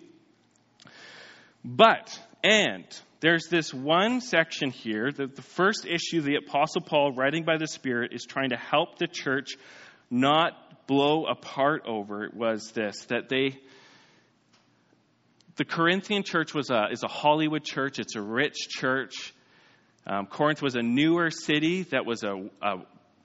But, 1.65 2.19
and, 2.43 2.85
there's 3.21 3.47
this 3.49 3.75
one 3.75 4.21
section 4.21 4.71
here 4.71 5.11
that 5.11 5.35
the 5.35 5.43
first 5.43 5.85
issue 5.85 6.21
the 6.21 6.37
Apostle 6.37 6.83
Paul, 6.83 7.13
writing 7.13 7.45
by 7.45 7.57
the 7.57 7.67
Spirit, 7.67 8.13
is 8.13 8.25
trying 8.25 8.51
to 8.51 8.57
help 8.57 8.99
the 8.99 9.09
church 9.09 9.57
not 10.11 10.87
blow 10.87 11.27
apart 11.27 11.83
over 11.87 12.31
was 12.33 12.71
this 12.73 13.05
that 13.07 13.29
they 13.29 13.59
the 15.57 15.65
Corinthian 15.65 16.23
church 16.23 16.55
was 16.55 16.71
a, 16.71 16.87
is 16.93 17.03
a 17.03 17.09
Hollywood 17.09 17.65
church. 17.65 17.99
It's 17.99 18.15
a 18.15 18.23
rich 18.23 18.69
church. 18.69 19.35
Um, 20.07 20.27
Corinth 20.27 20.63
was 20.63 20.77
a 20.77 20.83
newer 20.83 21.31
city 21.33 21.83
that 21.91 22.07
was 22.07 22.23
a, 22.23 22.49
a, 22.63 22.77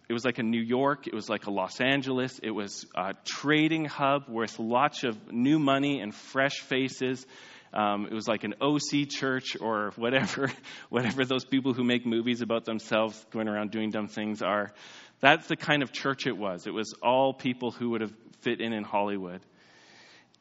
it 0.10 0.14
was 0.14 0.26
like 0.26 0.40
a 0.40 0.44
New 0.44 0.62
York. 0.62 1.06
It 1.06 1.14
was 1.14 1.30
like 1.30 1.46
a 1.46 1.52
Los 1.52 1.80
Angeles. 1.80 2.40
It 2.42 2.50
was 2.50 2.88
a 2.96 3.14
trading 3.24 3.86
hub 3.86 4.24
with 4.28 4.58
lots 4.60 5.04
of 5.04 5.32
new 5.32 5.60
money 5.60 6.02
and 6.02 6.14
fresh 6.14 6.60
faces. 6.60 7.26
Um, 7.74 8.06
it 8.06 8.14
was 8.14 8.28
like 8.28 8.44
an 8.44 8.54
OC 8.62 9.10
church 9.10 9.58
or 9.60 9.92
whatever, 9.96 10.52
whatever 10.90 11.26
those 11.26 11.44
people 11.44 11.74
who 11.74 11.84
make 11.84 12.06
movies 12.06 12.42
about 12.42 12.66
themselves 12.66 13.26
going 13.32 13.48
around 13.48 13.72
doing 13.72 13.90
dumb 13.90 14.08
things 14.08 14.42
are. 14.42 14.72
That's 15.20 15.48
the 15.48 15.56
kind 15.56 15.82
of 15.82 15.92
church 15.92 16.28
it 16.28 16.38
was. 16.38 16.68
It 16.68 16.74
was 16.74 16.94
all 17.02 17.34
people 17.34 17.72
who 17.72 17.92
would 17.92 18.02
have 18.02 18.14
fit 18.42 18.62
in 18.62 18.74
in 18.74 18.84
Hollywood. 18.84 19.42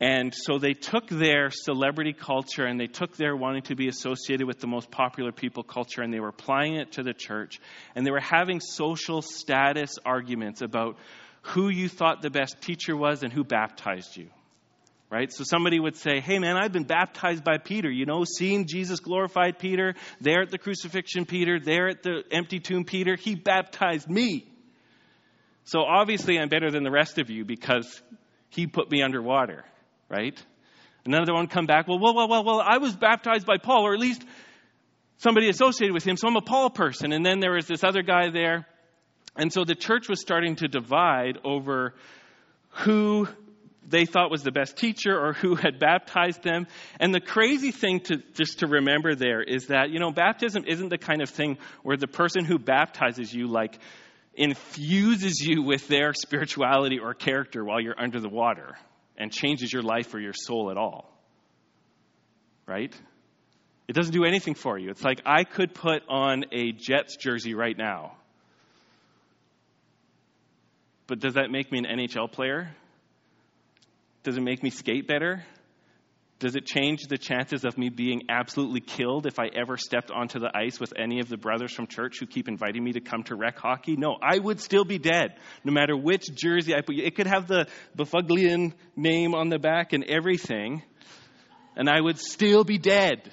And 0.01 0.35
so 0.35 0.59
they 0.59 0.75
took 0.75 1.07
their 1.09 1.51
celebrity 1.51 2.13
culture 2.13 2.67
and 2.67 2.79
they 2.79 2.89
took 2.89 3.17
their 3.17 3.37
wanting 3.37 3.63
to 3.63 3.77
be 3.77 3.87
associated 3.87 4.49
with 4.49 4.59
the 4.59 4.67
most 4.67 4.91
popular 4.91 5.31
people 5.31 5.63
culture 5.63 6.03
and 6.03 6.13
they 6.13 6.19
were 6.19 6.29
applying 6.29 6.75
it 6.75 6.93
to 6.93 7.05
the 7.05 7.15
church. 7.15 7.61
And 7.95 8.05
they 8.05 8.11
were 8.11 8.21
having 8.21 8.59
social 8.59 9.23
status 9.23 9.99
arguments 10.05 10.61
about 10.61 10.99
who 11.43 11.69
you 11.69 11.89
thought 11.89 12.21
the 12.21 12.31
best 12.31 12.61
teacher 12.61 12.97
was 12.97 13.23
and 13.23 13.33
who 13.33 13.45
baptized 13.45 14.17
you 14.17 14.29
right? 15.13 15.31
So 15.31 15.45
somebody 15.45 15.79
would 15.79 15.97
say, 15.97 16.21
Hey, 16.21 16.39
man, 16.39 16.57
I've 16.57 16.73
been 16.73 16.85
baptized 16.85 17.45
by 17.45 17.59
Peter. 17.59 17.91
You 17.91 18.07
know, 18.07 18.25
seeing 18.25 18.67
Jesus 18.67 18.99
glorified 18.99 19.59
Peter, 19.59 19.95
there 20.23 20.41
at 20.41 20.51
the 20.51 20.57
crucifixion, 20.57 21.27
Peter, 21.27 21.61
there 21.61 21.89
at 21.89 22.03
the 22.03 22.23
empty 22.33 22.61
tomb, 22.61 22.85
Peter, 22.85 23.15
he 23.15 23.35
baptized 23.35 24.09
me. 24.09 24.47
So 25.65 25.83
obviously, 25.83 26.39
I'm 26.39 26.49
better 26.49 26.71
than 26.71 26.83
the 26.83 26.91
rest 26.91 27.19
of 27.19 27.29
you 27.29 27.45
because 27.45 28.03
he 28.49 28.67
put 28.67 28.91
me 28.91 29.03
underwater, 29.03 29.65
right? 30.09 30.43
Another 31.05 31.35
one 31.35 31.47
come 31.47 31.67
back, 31.67 31.87
well, 31.87 31.99
well, 32.01 32.15
well, 32.15 32.29
well, 32.29 32.45
well, 32.45 32.63
I 32.65 32.79
was 32.79 32.97
baptized 32.97 33.45
by 33.45 33.59
Paul, 33.59 33.87
or 33.87 33.93
at 33.93 34.01
least 34.01 34.25
somebody 35.19 35.51
associated 35.51 35.93
with 35.93 36.05
him, 36.05 36.17
so 36.17 36.27
I'm 36.27 36.37
a 36.37 36.41
Paul 36.41 36.71
person. 36.71 37.13
And 37.13 37.25
then 37.25 37.39
there 37.39 37.53
was 37.53 37.67
this 37.67 37.85
other 37.85 38.03
guy 38.03 38.31
there. 38.31 38.67
And 39.37 39.53
so 39.53 39.65
the 39.65 39.75
church 39.75 40.09
was 40.09 40.21
starting 40.21 40.57
to 40.57 40.69
divide 40.69 41.39
over 41.45 41.95
who 42.71 43.29
they 43.89 44.07
thought 44.07 44.31
was 44.31 44.43
the 44.43 44.53
best 44.53 44.77
teacher 44.77 45.19
or 45.19 45.33
who 45.33 45.55
had 45.55 45.79
baptized 45.79 46.43
them. 46.43 46.67
And 47.01 47.15
the 47.15 47.21
crazy 47.21 47.73
thing 47.73 48.01
to 48.01 48.23
just 48.35 48.61
to 48.61 48.67
remember 48.67 49.15
there 49.15 49.43
is 49.43 49.67
that, 49.67 49.91
you 49.91 49.99
know, 49.99 50.11
baptism 50.11 50.65
isn't 50.67 50.89
the 50.89 50.99
kind 50.99 51.21
of 51.21 51.31
thing 51.31 51.59
where 51.83 51.97
the 51.97 52.07
person 52.07 52.45
who 52.45 52.59
baptizes 52.59 53.33
you 53.33 53.49
like 53.49 53.79
infuses 54.35 55.41
you 55.41 55.63
with 55.63 55.89
their 55.89 56.15
spirituality 56.15 56.99
or 56.99 57.13
character 57.15 57.65
while 57.65 57.81
you're 57.81 58.01
under 58.01 58.21
the 58.21 58.29
water 58.29 58.77
and 59.17 59.31
changes 59.31 59.73
your 59.73 59.83
life 59.83 60.15
or 60.15 60.21
your 60.21 60.33
soul 60.33 60.71
at 60.71 60.77
all. 60.77 61.11
Right? 62.67 62.95
It 63.89 63.95
doesn't 63.95 64.15
do 64.15 64.25
anything 64.25 64.55
for 64.55 64.79
you. 64.79 64.91
It's 64.91 65.05
like 65.05 65.21
I 65.27 65.45
could 65.45 65.75
put 65.75 66.03
on 66.09 66.45
a 66.53 66.73
Jets 66.73 67.17
jersey 67.17 67.55
right 67.55 67.77
now. 67.77 68.17
But 71.09 71.19
does 71.19 71.35
that 71.35 71.51
make 71.51 71.71
me 71.71 71.79
an 71.79 71.85
NHL 71.85 72.31
player? 72.31 72.75
Does 74.23 74.37
it 74.37 74.43
make 74.43 74.63
me 74.63 74.71
skate 74.71 75.09
better? 75.09 75.45
Does 76.39 76.57
it 76.57 76.67
change 76.67 77.03
the 77.09 77.19
chances 77.19 77.65
of 77.65 77.79
me 77.79 77.89
being 77.89 78.23
absolutely 78.29 78.81
killed 78.81 79.27
if 79.27 79.39
I 79.39 79.47
ever 79.55 79.77
stepped 79.77 80.11
onto 80.11 80.41
the 80.41 80.51
ice 80.53 80.81
with 80.81 80.93
any 80.99 81.21
of 81.21 81.29
the 81.29 81.37
brothers 81.37 81.73
from 81.73 81.87
church 81.87 82.19
who 82.19 82.27
keep 82.27 82.49
inviting 82.49 82.83
me 82.83 82.93
to 82.95 83.01
come 83.01 83.23
to 83.25 83.37
rec 83.37 83.59
hockey? 83.59 83.95
No, 83.97 84.17
I 84.21 84.39
would 84.39 84.61
still 84.61 84.85
be 84.85 84.99
dead, 84.99 85.37
no 85.65 85.73
matter 85.73 85.97
which 85.97 86.25
jersey 86.35 86.75
I 86.75 86.81
put. 86.81 86.97
It 86.97 87.15
could 87.15 87.29
have 87.29 87.47
the 87.47 87.69
Byfuglien 87.97 88.73
name 88.97 89.37
on 89.37 89.51
the 89.51 89.61
back 89.61 89.93
and 89.93 90.03
everything, 90.03 90.83
and 91.77 91.89
I 91.89 92.01
would 92.01 92.19
still 92.19 92.65
be 92.65 92.79
dead. 92.79 93.31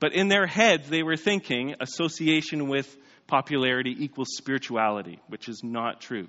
But 0.00 0.12
in 0.12 0.28
their 0.28 0.46
heads, 0.46 0.88
they 0.88 1.02
were 1.02 1.16
thinking 1.16 1.76
association 1.80 2.68
with 2.68 2.94
popularity 3.26 3.96
equals 3.98 4.28
spirituality, 4.36 5.18
which 5.28 5.48
is 5.48 5.62
not 5.64 6.02
true. 6.02 6.28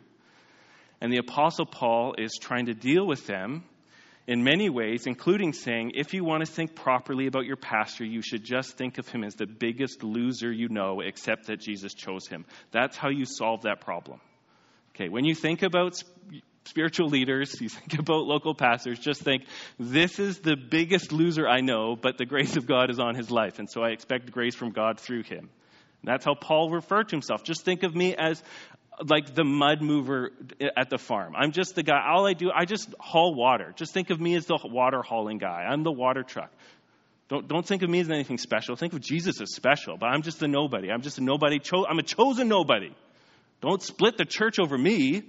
And 1.01 1.11
the 1.11 1.17
Apostle 1.17 1.65
Paul 1.65 2.15
is 2.17 2.37
trying 2.39 2.65
to 2.65 2.73
deal 2.73 3.05
with 3.05 3.25
them 3.25 3.63
in 4.27 4.43
many 4.43 4.69
ways, 4.69 5.07
including 5.07 5.53
saying, 5.53 5.93
if 5.95 6.13
you 6.13 6.23
want 6.23 6.45
to 6.45 6.51
think 6.51 6.75
properly 6.75 7.25
about 7.25 7.45
your 7.45 7.55
pastor, 7.55 8.05
you 8.05 8.21
should 8.21 8.43
just 8.43 8.77
think 8.77 8.99
of 8.99 9.07
him 9.07 9.23
as 9.23 9.33
the 9.35 9.47
biggest 9.47 10.03
loser 10.03 10.51
you 10.51 10.69
know, 10.69 10.99
except 10.99 11.47
that 11.47 11.59
Jesus 11.59 11.93
chose 11.95 12.27
him. 12.27 12.45
That's 12.71 12.95
how 12.95 13.09
you 13.09 13.25
solve 13.25 13.63
that 13.63 13.81
problem. 13.81 14.19
Okay, 14.93 15.09
when 15.09 15.25
you 15.25 15.33
think 15.33 15.63
about 15.63 15.99
spiritual 16.65 17.07
leaders, 17.07 17.59
you 17.59 17.69
think 17.69 17.93
about 17.99 18.25
local 18.25 18.53
pastors, 18.53 18.99
just 18.99 19.21
think, 19.21 19.45
this 19.79 20.19
is 20.19 20.39
the 20.39 20.55
biggest 20.55 21.11
loser 21.11 21.47
I 21.47 21.61
know, 21.61 21.95
but 21.95 22.17
the 22.17 22.25
grace 22.25 22.55
of 22.55 22.67
God 22.67 22.91
is 22.91 22.99
on 22.99 23.15
his 23.15 23.31
life, 23.31 23.57
and 23.57 23.67
so 23.67 23.81
I 23.81 23.89
expect 23.89 24.31
grace 24.31 24.53
from 24.53 24.71
God 24.71 24.99
through 24.99 25.23
him. 25.23 25.49
That's 26.03 26.23
how 26.23 26.33
Paul 26.33 26.69
referred 26.69 27.09
to 27.09 27.15
himself. 27.15 27.43
Just 27.43 27.65
think 27.65 27.83
of 27.83 27.93
me 27.93 28.15
as 28.15 28.41
like 29.07 29.33
the 29.33 29.43
mud 29.43 29.81
mover 29.81 30.31
at 30.75 30.89
the 30.89 30.97
farm. 30.97 31.33
I'm 31.35 31.51
just 31.51 31.75
the 31.75 31.83
guy. 31.83 31.99
All 32.07 32.27
I 32.27 32.33
do, 32.33 32.51
I 32.53 32.65
just 32.65 32.93
haul 32.99 33.33
water. 33.33 33.73
Just 33.75 33.93
think 33.93 34.09
of 34.09 34.19
me 34.19 34.35
as 34.35 34.45
the 34.45 34.59
water 34.63 35.01
hauling 35.01 35.37
guy. 35.37 35.65
I'm 35.69 35.83
the 35.83 35.91
water 35.91 36.23
truck. 36.23 36.51
Don't, 37.29 37.47
don't 37.47 37.65
think 37.65 37.83
of 37.83 37.89
me 37.89 37.99
as 37.99 38.09
anything 38.09 38.39
special. 38.39 38.75
Think 38.75 38.93
of 38.93 39.01
Jesus 39.01 39.39
as 39.39 39.53
special, 39.53 39.97
but 39.97 40.07
I'm 40.07 40.23
just 40.23 40.41
a 40.41 40.47
nobody. 40.47 40.91
I'm 40.91 41.01
just 41.01 41.19
a 41.19 41.23
nobody. 41.23 41.59
Cho- 41.59 41.85
I'm 41.87 41.99
a 41.99 42.03
chosen 42.03 42.47
nobody. 42.47 42.91
Don't 43.61 43.81
split 43.81 44.17
the 44.17 44.25
church 44.25 44.57
over 44.59 44.77
me, 44.77 45.23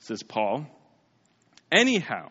says 0.00 0.22
Paul. 0.22 0.66
Anyhow, 1.72 2.30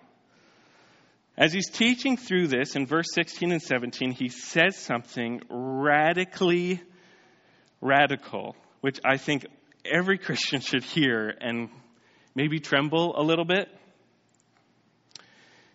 as 1.37 1.51
he's 1.51 1.69
teaching 1.69 2.17
through 2.17 2.47
this 2.47 2.75
in 2.75 2.85
verse 2.85 3.07
16 3.13 3.51
and 3.51 3.61
17, 3.61 4.11
he 4.11 4.29
says 4.29 4.77
something 4.77 5.41
radically 5.49 6.79
radical, 7.81 8.55
which 8.81 8.99
I 9.03 9.17
think 9.17 9.45
every 9.85 10.17
Christian 10.19 10.61
should 10.61 10.83
hear 10.83 11.33
and 11.39 11.69
maybe 12.35 12.59
tremble 12.59 13.19
a 13.19 13.23
little 13.23 13.45
bit. 13.45 13.69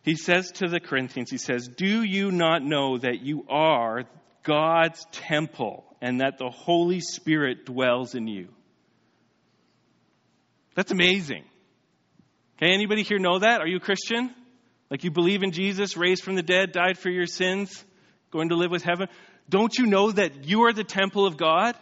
He 0.02 0.16
says 0.16 0.52
to 0.52 0.68
the 0.68 0.80
Corinthians, 0.80 1.30
he 1.30 1.38
says, 1.38 1.68
Do 1.68 2.02
you 2.02 2.30
not 2.30 2.62
know 2.62 2.98
that 2.98 3.20
you 3.20 3.44
are 3.48 4.04
God's 4.42 5.04
temple 5.12 5.84
and 6.00 6.20
that 6.20 6.38
the 6.38 6.48
Holy 6.48 7.00
Spirit 7.00 7.66
dwells 7.66 8.14
in 8.14 8.26
you? 8.26 8.48
That's 10.74 10.92
amazing. 10.92 11.44
Okay, 12.56 12.72
anybody 12.72 13.02
here 13.02 13.18
know 13.18 13.40
that? 13.40 13.60
Are 13.60 13.66
you 13.66 13.76
a 13.76 13.80
Christian? 13.80 14.34
Like 14.90 15.04
you 15.04 15.10
believe 15.10 15.42
in 15.42 15.52
Jesus, 15.52 15.96
raised 15.96 16.24
from 16.24 16.36
the 16.36 16.42
dead, 16.42 16.72
died 16.72 16.98
for 16.98 17.10
your 17.10 17.26
sins, 17.26 17.84
going 18.30 18.48
to 18.48 18.56
live 18.56 18.70
with 18.70 18.84
heaven? 18.84 19.08
Don't 19.48 19.76
you 19.76 19.86
know 19.86 20.10
that 20.10 20.44
you 20.44 20.62
are 20.64 20.72
the 20.72 20.84
temple 20.84 21.26
of 21.26 21.36
God? 21.36 21.76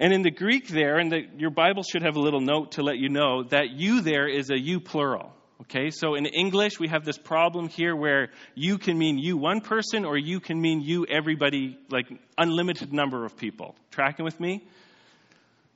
And 0.00 0.14
in 0.14 0.22
the 0.22 0.30
Greek 0.30 0.66
there, 0.66 0.96
and 0.96 1.12
the, 1.12 1.26
your 1.36 1.50
Bible 1.50 1.82
should 1.82 2.02
have 2.02 2.16
a 2.16 2.20
little 2.20 2.40
note 2.40 2.72
to 2.72 2.82
let 2.82 2.96
you 2.96 3.10
know 3.10 3.44
that 3.50 3.72
you 3.72 4.00
there 4.00 4.26
is 4.26 4.48
a 4.50 4.58
you 4.58 4.80
plural. 4.80 5.30
Okay, 5.60 5.90
so 5.90 6.14
in 6.14 6.24
English, 6.24 6.80
we 6.80 6.88
have 6.88 7.04
this 7.04 7.18
problem 7.18 7.68
here 7.68 7.94
where 7.94 8.30
you 8.54 8.78
can 8.78 8.96
mean 8.96 9.18
you 9.18 9.36
one 9.36 9.60
person 9.60 10.06
or 10.06 10.16
you 10.16 10.40
can 10.40 10.58
mean 10.58 10.80
you 10.80 11.04
everybody, 11.04 11.78
like 11.90 12.06
unlimited 12.38 12.94
number 12.94 13.26
of 13.26 13.36
people. 13.36 13.74
Tracking 13.90 14.24
with 14.24 14.40
me? 14.40 14.64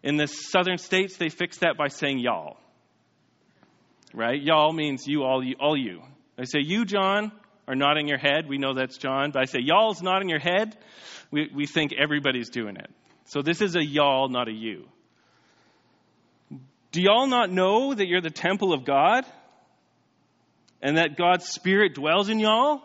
In 0.03 0.17
the 0.17 0.27
southern 0.27 0.79
states, 0.79 1.19
they 1.19 1.29
fix 1.29 1.59
that 1.59 1.77
by 1.77 1.89
saying 1.89 2.19
y'all. 2.19 2.57
Right? 4.15 4.43
Y'all 4.43 4.73
means 4.73 5.07
you, 5.07 5.23
all 5.23 5.45
you, 5.45 5.57
all 5.61 5.77
you. 5.77 6.01
I 6.39 6.45
say 6.45 6.61
you, 6.61 6.87
John, 6.87 7.31
are 7.69 7.75
nodding 7.75 8.09
your 8.09 8.19
head. 8.19 8.49
We 8.49 8.57
know 8.57 8.73
that's 8.73 8.97
John. 8.97 9.33
But 9.33 9.43
I 9.43 9.45
say 9.45 9.59
y'all's 9.61 10.01
nodding 10.01 10.31
your 10.31 10.41
head. 10.41 10.79
We, 11.31 11.51
we 11.55 11.67
think 11.67 11.93
everybody's 11.93 12.49
doing 12.49 12.77
it. 12.77 12.91
So 13.27 13.43
this 13.43 13.61
is 13.61 13.77
a 13.77 13.85
y'all, 13.85 14.29
not 14.29 14.49
a 14.49 14.53
you. 14.53 14.85
Do 16.93 17.01
y'all 17.03 17.27
not 17.27 17.51
know 17.51 17.93
that 17.93 18.07
you're 18.07 18.21
the 18.21 18.31
temple 18.31 18.73
of 18.73 18.85
God 18.85 19.25
and 20.81 20.97
that 20.97 21.17
God's 21.17 21.47
Spirit 21.47 21.95
dwells 21.95 22.29
in 22.29 22.39
y'all? 22.39 22.83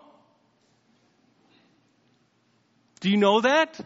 Do 3.02 3.10
you 3.10 3.18
know 3.18 3.42
that? 3.42 3.80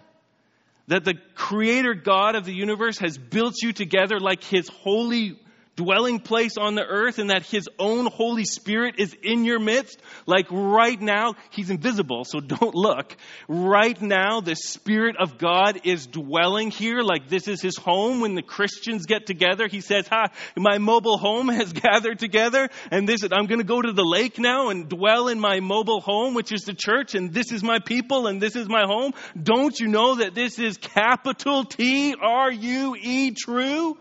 That 0.87 1.03
the 1.03 1.15
Creator 1.35 1.95
God 1.95 2.35
of 2.35 2.45
the 2.45 2.53
universe 2.53 2.99
has 2.99 3.17
built 3.17 3.55
you 3.61 3.73
together 3.73 4.19
like 4.19 4.43
His 4.43 4.69
holy 4.69 5.39
dwelling 5.75 6.19
place 6.19 6.57
on 6.57 6.75
the 6.75 6.85
earth 6.85 7.19
and 7.19 7.29
that 7.29 7.43
his 7.43 7.67
own 7.79 8.05
Holy 8.05 8.45
Spirit 8.45 8.95
is 8.97 9.15
in 9.23 9.43
your 9.45 9.59
midst. 9.59 9.99
Like 10.25 10.47
right 10.51 10.99
now, 10.99 11.33
he's 11.49 11.69
invisible, 11.69 12.23
so 12.25 12.39
don't 12.39 12.75
look. 12.75 13.15
Right 13.47 13.99
now, 14.01 14.41
the 14.41 14.55
Spirit 14.55 15.15
of 15.19 15.37
God 15.37 15.81
is 15.83 16.05
dwelling 16.07 16.71
here, 16.71 17.01
like 17.01 17.27
this 17.27 17.47
is 17.47 17.61
his 17.61 17.77
home. 17.77 18.21
When 18.21 18.35
the 18.35 18.41
Christians 18.41 19.05
get 19.05 19.25
together, 19.25 19.67
he 19.67 19.81
says, 19.81 20.07
Ha, 20.07 20.27
my 20.55 20.77
mobile 20.77 21.17
home 21.17 21.47
has 21.49 21.73
gathered 21.73 22.19
together, 22.19 22.69
and 22.91 23.07
this, 23.07 23.23
I'm 23.31 23.47
gonna 23.47 23.63
go 23.63 23.81
to 23.81 23.91
the 23.91 24.05
lake 24.05 24.37
now 24.39 24.69
and 24.69 24.87
dwell 24.87 25.27
in 25.27 25.39
my 25.39 25.59
mobile 25.59 26.01
home, 26.01 26.33
which 26.33 26.51
is 26.51 26.61
the 26.61 26.73
church, 26.73 27.15
and 27.15 27.33
this 27.33 27.51
is 27.51 27.63
my 27.63 27.79
people, 27.79 28.27
and 28.27 28.41
this 28.41 28.55
is 28.55 28.67
my 28.69 28.83
home. 28.85 29.13
Don't 29.41 29.79
you 29.79 29.87
know 29.87 30.15
that 30.15 30.35
this 30.35 30.59
is 30.59 30.77
capital 30.77 31.63
T 31.65 32.15
R 32.19 32.51
U 32.51 32.95
E 32.99 33.31
true? 33.31 33.97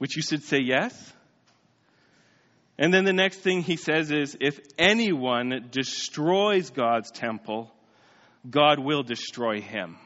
Which 0.00 0.16
you 0.16 0.22
should 0.22 0.42
say 0.42 0.58
yes. 0.58 1.12
And 2.78 2.92
then 2.92 3.04
the 3.04 3.12
next 3.12 3.40
thing 3.40 3.60
he 3.60 3.76
says 3.76 4.10
is 4.10 4.34
if 4.40 4.58
anyone 4.78 5.68
destroys 5.70 6.70
God's 6.70 7.10
temple, 7.10 7.70
God 8.48 8.78
will 8.78 9.02
destroy 9.02 9.60
him. 9.60 9.98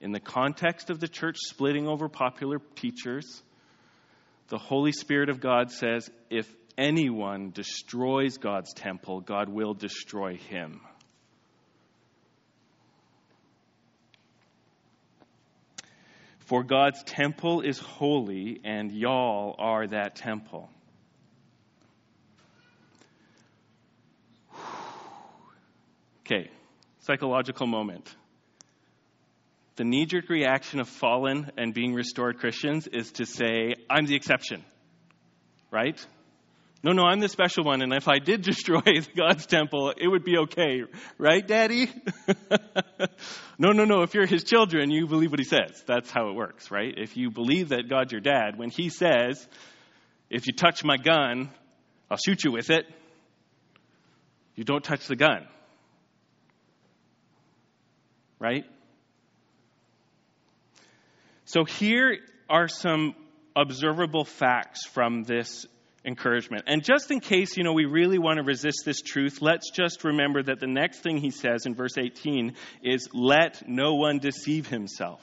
In 0.00 0.10
the 0.10 0.18
context 0.18 0.90
of 0.90 0.98
the 0.98 1.06
church 1.06 1.36
splitting 1.38 1.86
over 1.86 2.08
popular 2.08 2.58
teachers, 2.74 3.40
the 4.48 4.58
Holy 4.58 4.90
Spirit 4.90 5.28
of 5.28 5.38
God 5.38 5.70
says 5.70 6.10
if 6.28 6.52
anyone 6.80 7.50
destroys 7.50 8.38
God's 8.38 8.72
temple, 8.72 9.20
God 9.20 9.48
will 9.48 9.74
destroy 9.74 10.36
him. 10.36 10.80
For 16.38 16.64
God's 16.64 17.00
temple 17.04 17.60
is 17.60 17.78
holy, 17.78 18.60
and 18.64 18.90
y'all 18.90 19.54
are 19.58 19.86
that 19.86 20.16
temple. 20.16 20.68
Okay, 26.26 26.50
psychological 27.00 27.68
moment. 27.68 28.12
The 29.76 29.84
knee 29.84 30.06
jerk 30.06 30.28
reaction 30.28 30.80
of 30.80 30.88
fallen 30.88 31.52
and 31.56 31.72
being 31.72 31.94
restored 31.94 32.38
Christians 32.38 32.86
is 32.86 33.12
to 33.12 33.26
say, 33.26 33.76
I'm 33.88 34.06
the 34.06 34.16
exception, 34.16 34.64
right? 35.70 36.04
No, 36.82 36.92
no, 36.92 37.02
I'm 37.02 37.20
the 37.20 37.28
special 37.28 37.64
one, 37.64 37.82
and 37.82 37.92
if 37.92 38.08
I 38.08 38.18
did 38.18 38.42
destroy 38.50 38.80
God's 39.16 39.46
temple, 39.46 39.92
it 39.96 40.08
would 40.08 40.24
be 40.24 40.38
okay. 40.38 40.82
Right, 41.18 41.46
Daddy? 41.46 41.90
no, 43.58 43.72
no, 43.72 43.84
no. 43.84 44.02
If 44.02 44.14
you're 44.14 44.26
his 44.26 44.44
children, 44.44 44.90
you 44.90 45.06
believe 45.06 45.30
what 45.30 45.40
he 45.40 45.44
says. 45.44 45.82
That's 45.86 46.10
how 46.10 46.30
it 46.30 46.34
works, 46.34 46.70
right? 46.70 46.94
If 46.96 47.16
you 47.16 47.30
believe 47.30 47.70
that 47.70 47.88
God's 47.88 48.12
your 48.12 48.22
dad, 48.22 48.56
when 48.56 48.70
he 48.70 48.88
says, 48.88 49.46
if 50.30 50.46
you 50.46 50.54
touch 50.54 50.82
my 50.82 50.96
gun, 50.96 51.50
I'll 52.10 52.16
shoot 52.16 52.44
you 52.44 52.52
with 52.52 52.70
it, 52.70 52.86
you 54.54 54.64
don't 54.64 54.82
touch 54.82 55.06
the 55.06 55.16
gun. 55.16 55.46
Right? 58.38 58.64
So 61.44 61.64
here 61.64 62.16
are 62.48 62.68
some 62.68 63.14
observable 63.54 64.24
facts 64.24 64.86
from 64.86 65.24
this 65.24 65.66
encouragement. 66.04 66.64
And 66.66 66.82
just 66.82 67.10
in 67.10 67.20
case, 67.20 67.56
you 67.56 67.64
know, 67.64 67.72
we 67.72 67.84
really 67.84 68.18
want 68.18 68.38
to 68.38 68.42
resist 68.42 68.82
this 68.84 69.00
truth, 69.02 69.42
let's 69.42 69.70
just 69.70 70.04
remember 70.04 70.42
that 70.42 70.60
the 70.60 70.66
next 70.66 71.00
thing 71.00 71.18
he 71.18 71.30
says 71.30 71.66
in 71.66 71.74
verse 71.74 71.98
18 71.98 72.54
is, 72.82 73.08
let 73.12 73.68
no 73.68 73.94
one 73.94 74.18
deceive 74.18 74.66
himself. 74.66 75.20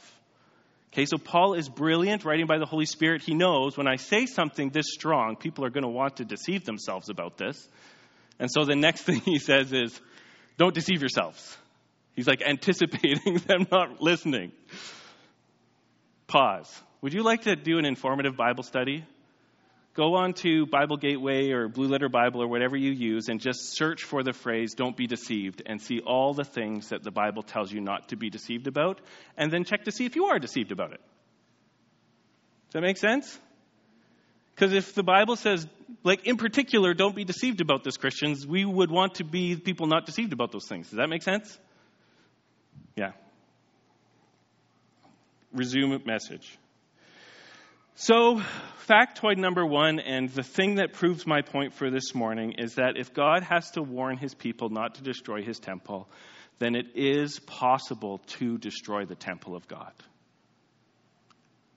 Okay, 0.94 1.06
so 1.06 1.18
Paul 1.18 1.54
is 1.54 1.68
brilliant, 1.68 2.26
writing 2.26 2.48
by 2.48 2.58
the 2.58 2.66
Holy 2.66 2.86
Spirit. 2.86 3.22
He 3.22 3.34
knows 3.34 3.78
when 3.78 3.88
I 3.88 3.98
say 3.98 4.26
something 4.26 4.70
this 4.70 4.88
strong, 4.90 5.36
people 5.36 5.66
are 5.66 5.70
going 5.70 5.84
to 5.84 5.90
want 5.90 6.18
to 6.18 6.26
deceive 6.26 6.66
themselves 6.66 7.10
about 7.10 7.38
this. 7.38 7.68
And 8.40 8.50
so 8.52 8.64
the 8.64 8.76
next 8.76 9.02
thing 9.04 9.22
he 9.22 9.40
says 9.40 9.74
is, 9.74 10.00
don't 10.58 10.74
deceive 10.74 11.02
yourselves. 11.02 11.58
He's 12.16 12.28
like 12.28 12.42
anticipating 12.48 13.38
them 13.48 13.68
not 13.72 14.02
listening. 14.02 14.52
Pause. 16.28 16.82
Would 17.02 17.14
you 17.14 17.24
like 17.24 17.44
to 17.44 17.56
do 17.56 17.78
an 17.78 17.86
informative 17.86 18.36
Bible 18.36 18.64
study? 18.64 19.06
Go 19.98 20.14
on 20.14 20.34
to 20.34 20.68
Bible 20.68 20.96
Gateway 20.96 21.50
or 21.50 21.68
Blue 21.68 21.88
Letter 21.88 22.08
Bible 22.08 22.44
or 22.44 22.48
whatever 22.48 22.78
you 22.78 22.92
use 22.92 23.30
and 23.30 23.42
just 23.42 23.76
search 23.76 24.04
for 24.04 24.22
the 24.22 24.32
phrase, 24.32 24.76
don't 24.76 24.96
be 24.96 25.08
deceived, 25.08 25.64
and 25.66 25.82
see 25.82 26.02
all 26.02 26.36
the 26.36 26.46
things 26.46 26.90
that 26.90 27.04
the 27.04 27.10
Bible 27.10 27.42
tells 27.42 27.72
you 27.72 27.82
not 27.82 28.10
to 28.10 28.16
be 28.16 28.30
deceived 28.30 28.68
about, 28.68 29.02
and 29.38 29.52
then 29.52 29.64
check 29.64 29.86
to 29.86 29.92
see 29.92 30.06
if 30.06 30.16
you 30.16 30.26
are 30.26 30.38
deceived 30.38 30.72
about 30.72 30.94
it. 30.94 31.02
Does 32.68 32.74
that 32.74 32.82
make 32.82 32.98
sense? 32.98 33.40
Because 34.54 34.72
if 34.72 34.94
the 34.94 35.04
Bible 35.04 35.36
says, 35.36 35.66
like 36.04 36.28
in 36.28 36.38
particular, 36.38 36.94
don't 36.94 37.16
be 37.16 37.26
deceived 37.26 37.60
about 37.60 37.84
this, 37.84 37.98
Christians, 37.98 38.46
we 38.46 38.66
would 38.66 38.92
want 38.92 39.16
to 39.16 39.24
be 39.24 39.56
people 39.56 39.88
not 39.88 40.06
deceived 40.06 40.32
about 40.32 40.52
those 40.52 40.68
things. 40.68 40.90
Does 40.90 40.98
that 40.98 41.10
make 41.10 41.24
sense? 41.24 41.58
Yeah. 42.96 43.14
Resume 45.52 46.00
message. 46.06 46.56
So, 48.00 48.40
factoid 48.88 49.38
number 49.38 49.66
one, 49.66 50.00
and 50.00 50.30
the 50.30 50.44
thing 50.44 50.76
that 50.76 50.94
proves 50.94 51.26
my 51.26 51.42
point 51.42 51.74
for 51.74 51.90
this 51.90 52.14
morning, 52.14 52.54
is 52.60 52.76
that 52.76 52.96
if 52.96 53.12
God 53.12 53.42
has 53.42 53.72
to 53.72 53.82
warn 53.82 54.18
his 54.18 54.36
people 54.36 54.70
not 54.70 54.94
to 54.96 55.02
destroy 55.02 55.42
his 55.42 55.58
temple, 55.58 56.08
then 56.60 56.76
it 56.76 56.86
is 56.94 57.40
possible 57.40 58.20
to 58.38 58.60
destroy 58.60 59.06
the 59.06 59.16
temple 59.16 59.56
of 59.56 59.68
God 59.68 59.92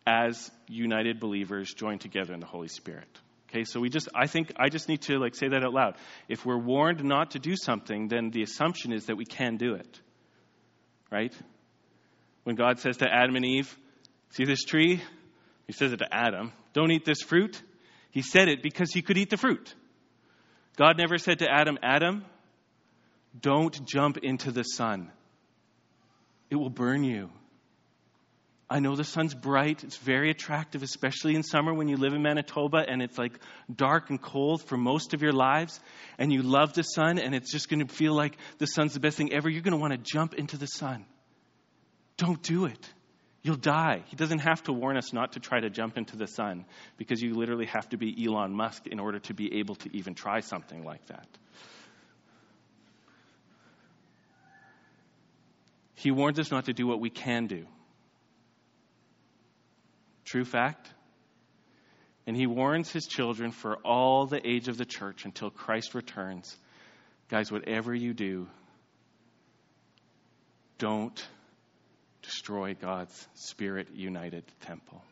as 0.07 0.51
united 0.69 1.21
believers 1.21 1.73
joined 1.73 2.03
together 2.03 2.35
in 2.35 2.41
the 2.41 2.47
Holy 2.47 2.69
Spirit. 2.69 3.09
Okay, 3.49 3.65
so 3.65 3.81
we 3.81 3.89
just, 3.89 4.11
I 4.15 4.27
think, 4.27 4.53
I 4.59 4.69
just 4.69 4.91
need 4.91 5.01
to 5.03 5.19
like 5.19 5.35
say 5.35 5.49
that 5.49 5.65
out 5.65 5.73
loud. 5.73 5.97
If 6.29 6.45
we're 6.45 6.59
warned 6.59 7.03
not 7.03 7.31
to 7.31 7.39
do 7.39 7.57
something, 7.57 8.09
then 8.09 8.29
the 8.29 8.43
assumption 8.43 8.93
is 8.93 9.07
that 9.07 9.17
we 9.17 9.25
can 9.25 9.57
do 9.57 9.73
it. 9.73 10.01
Right? 11.11 11.33
When 12.45 12.57
God 12.57 12.79
says 12.79 12.99
to 12.99 13.07
Adam 13.11 13.37
and 13.37 13.47
Eve, 13.47 13.75
see 14.33 14.45
this 14.45 14.65
tree? 14.65 15.01
He 15.71 15.73
says 15.73 15.93
it 15.93 15.99
to 15.99 16.13
Adam, 16.13 16.51
don't 16.73 16.91
eat 16.91 17.05
this 17.05 17.23
fruit. 17.23 17.63
He 18.11 18.23
said 18.23 18.49
it 18.49 18.61
because 18.61 18.93
he 18.93 19.03
could 19.03 19.17
eat 19.17 19.31
the 19.31 19.37
fruit. 19.37 19.73
God 20.77 20.99
never 20.99 21.17
said 21.17 21.39
to 21.39 21.49
Adam, 21.49 21.79
Adam, 21.81 22.25
don't 23.41 23.87
jump 23.87 24.17
into 24.17 24.51
the 24.51 24.65
sun. 24.65 25.13
It 26.51 26.57
will 26.57 26.71
burn 26.71 27.05
you. 27.05 27.31
I 28.69 28.81
know 28.81 28.97
the 28.97 29.05
sun's 29.05 29.33
bright. 29.33 29.85
It's 29.85 29.97
very 29.97 30.33
attractive, 30.33 30.83
especially 30.83 31.37
in 31.37 31.45
summer 31.45 31.73
when 31.73 31.87
you 31.87 31.97
live 31.97 32.15
in 32.15 32.23
Manitoba 32.23 32.79
and 32.89 33.01
it's 33.01 33.17
like 33.17 33.39
dark 33.73 34.11
and 34.11 34.21
cold 34.21 34.65
for 34.67 34.77
most 34.77 35.15
of 35.15 35.23
your 35.23 35.33
lives. 35.33 35.79
And 36.19 36.33
you 36.33 36.43
love 36.43 36.73
the 36.73 36.83
sun 36.83 37.21
and 37.21 37.33
it's 37.33 37.53
just 37.53 37.69
going 37.69 37.87
to 37.87 37.95
feel 37.95 38.17
like 38.17 38.37
the 38.59 38.67
sun's 38.67 38.95
the 38.95 39.01
best 39.01 39.17
thing 39.17 39.33
ever. 39.33 39.49
You're 39.49 39.63
going 39.63 39.79
to 39.79 39.81
want 39.81 39.93
to 39.93 40.13
jump 40.13 40.35
into 40.35 40.57
the 40.57 40.67
sun. 40.67 41.07
Don't 42.17 42.43
do 42.43 42.65
it. 42.65 42.93
You'll 43.43 43.57
die. 43.57 44.03
He 44.07 44.17
doesn't 44.17 44.41
have 44.41 44.63
to 44.65 44.73
warn 44.73 44.99
us 44.99 45.13
not 45.13 45.33
to 45.33 45.41
try 45.41 45.61
to 45.61 45.71
jump 45.71 45.97
into 45.97 46.17
the 46.17 46.27
sun 46.27 46.67
because 46.99 47.23
you 47.23 47.35
literally 47.35 47.67
have 47.67 47.89
to 47.91 47.97
be 47.97 48.27
Elon 48.27 48.55
Musk 48.55 48.87
in 48.87 49.01
order 49.01 49.19
to 49.21 49.35
be 49.35 49.59
able 49.61 49.77
to 49.77 49.97
even 49.97 50.15
try 50.15 50.41
something 50.41 50.85
like 50.85 51.05
that. 51.07 51.27
He 55.95 56.11
warns 56.11 56.39
us 56.39 56.51
not 56.51 56.67
to 56.67 56.73
do 56.73 56.87
what 56.87 57.01
we 57.01 57.11
can 57.11 57.47
do. 57.47 57.67
True 60.25 60.45
fact. 60.45 60.89
And 62.27 62.37
he 62.37 62.47
warns 62.47 62.91
his 62.91 63.07
children 63.07 63.53
for 63.53 63.77
all 63.85 64.27
the 64.27 64.47
age 64.47 64.69
of 64.69 64.77
the 64.77 64.85
church 64.85 65.25
until 65.25 65.51
Christ 65.51 65.95
returns. 65.95 66.57
Guys, 67.29 67.51
whatever 67.51 67.95
you 67.95 68.13
do, 68.13 68.49
don't 70.79 71.27
destroy 72.23 72.75
God's 72.75 73.29
spirit 73.35 73.89
united 73.95 74.45
temple. 74.63 75.03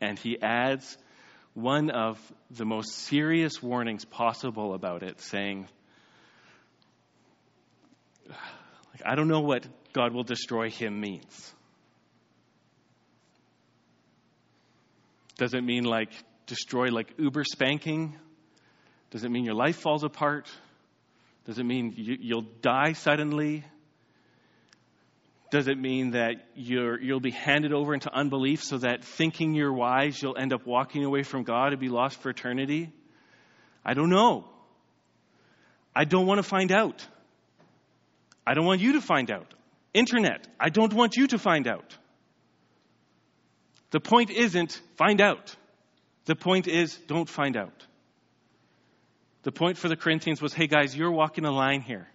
And 0.00 0.18
he 0.18 0.40
adds 0.40 0.96
one 1.54 1.90
of 1.90 2.18
the 2.50 2.64
most 2.64 2.92
serious 2.92 3.62
warnings 3.62 4.04
possible 4.04 4.74
about 4.74 5.02
it, 5.02 5.20
saying, 5.20 5.68
I 9.04 9.14
don't 9.14 9.28
know 9.28 9.40
what 9.40 9.66
God 9.92 10.12
will 10.12 10.22
destroy 10.22 10.70
him 10.70 11.00
means. 11.00 11.54
Does 15.36 15.54
it 15.54 15.62
mean 15.62 15.84
like 15.84 16.10
destroy 16.46 16.88
like 16.88 17.14
uber 17.18 17.44
spanking? 17.44 18.16
Does 19.10 19.24
it 19.24 19.30
mean 19.30 19.44
your 19.44 19.54
life 19.54 19.76
falls 19.76 20.04
apart? 20.04 20.48
Does 21.46 21.58
it 21.58 21.64
mean 21.64 21.94
you, 21.96 22.36
will 22.36 22.46
die 22.62 22.92
suddenly? 22.92 23.64
Does 25.50 25.66
it 25.66 25.78
mean 25.78 26.12
that 26.12 26.36
you 26.54 26.98
will 27.02 27.20
be 27.20 27.32
handed 27.32 27.72
over 27.72 27.92
into 27.92 28.12
unbelief 28.12 28.62
so 28.62 28.78
that 28.78 29.04
thinking 29.04 29.52
you're 29.54 29.72
wise, 29.72 30.22
you'll 30.22 30.38
end 30.38 30.52
up 30.52 30.64
walking 30.64 31.04
away 31.04 31.24
from 31.24 31.42
God 31.42 31.72
and 31.72 31.80
be 31.80 31.88
lost 31.88 32.20
for 32.20 32.30
eternity? 32.30 32.92
I 33.84 33.94
don't 33.94 34.10
know. 34.10 34.44
I 35.94 36.04
don't 36.04 36.26
want 36.26 36.38
to 36.38 36.44
find 36.44 36.70
out. 36.70 37.04
I 38.46 38.54
don't 38.54 38.64
want 38.64 38.80
you 38.80 38.92
to 38.92 39.00
find 39.00 39.28
out. 39.30 39.52
Internet, 39.92 40.46
I 40.58 40.68
don't 40.68 40.92
want 40.92 41.16
you 41.16 41.26
to 41.28 41.38
find 41.38 41.66
out. 41.66 41.96
The 43.90 43.98
point 43.98 44.30
isn't 44.30 44.80
find 44.96 45.20
out. 45.20 45.56
The 46.26 46.36
point 46.36 46.68
is 46.68 46.96
don't 47.08 47.28
find 47.28 47.56
out. 47.56 47.86
The 49.42 49.50
point 49.50 49.78
for 49.78 49.88
the 49.88 49.96
Corinthians 49.96 50.40
was 50.40 50.52
hey 50.54 50.68
guys, 50.68 50.96
you're 50.96 51.10
walking 51.10 51.44
a 51.44 51.50
line 51.50 51.80
here 51.80 52.06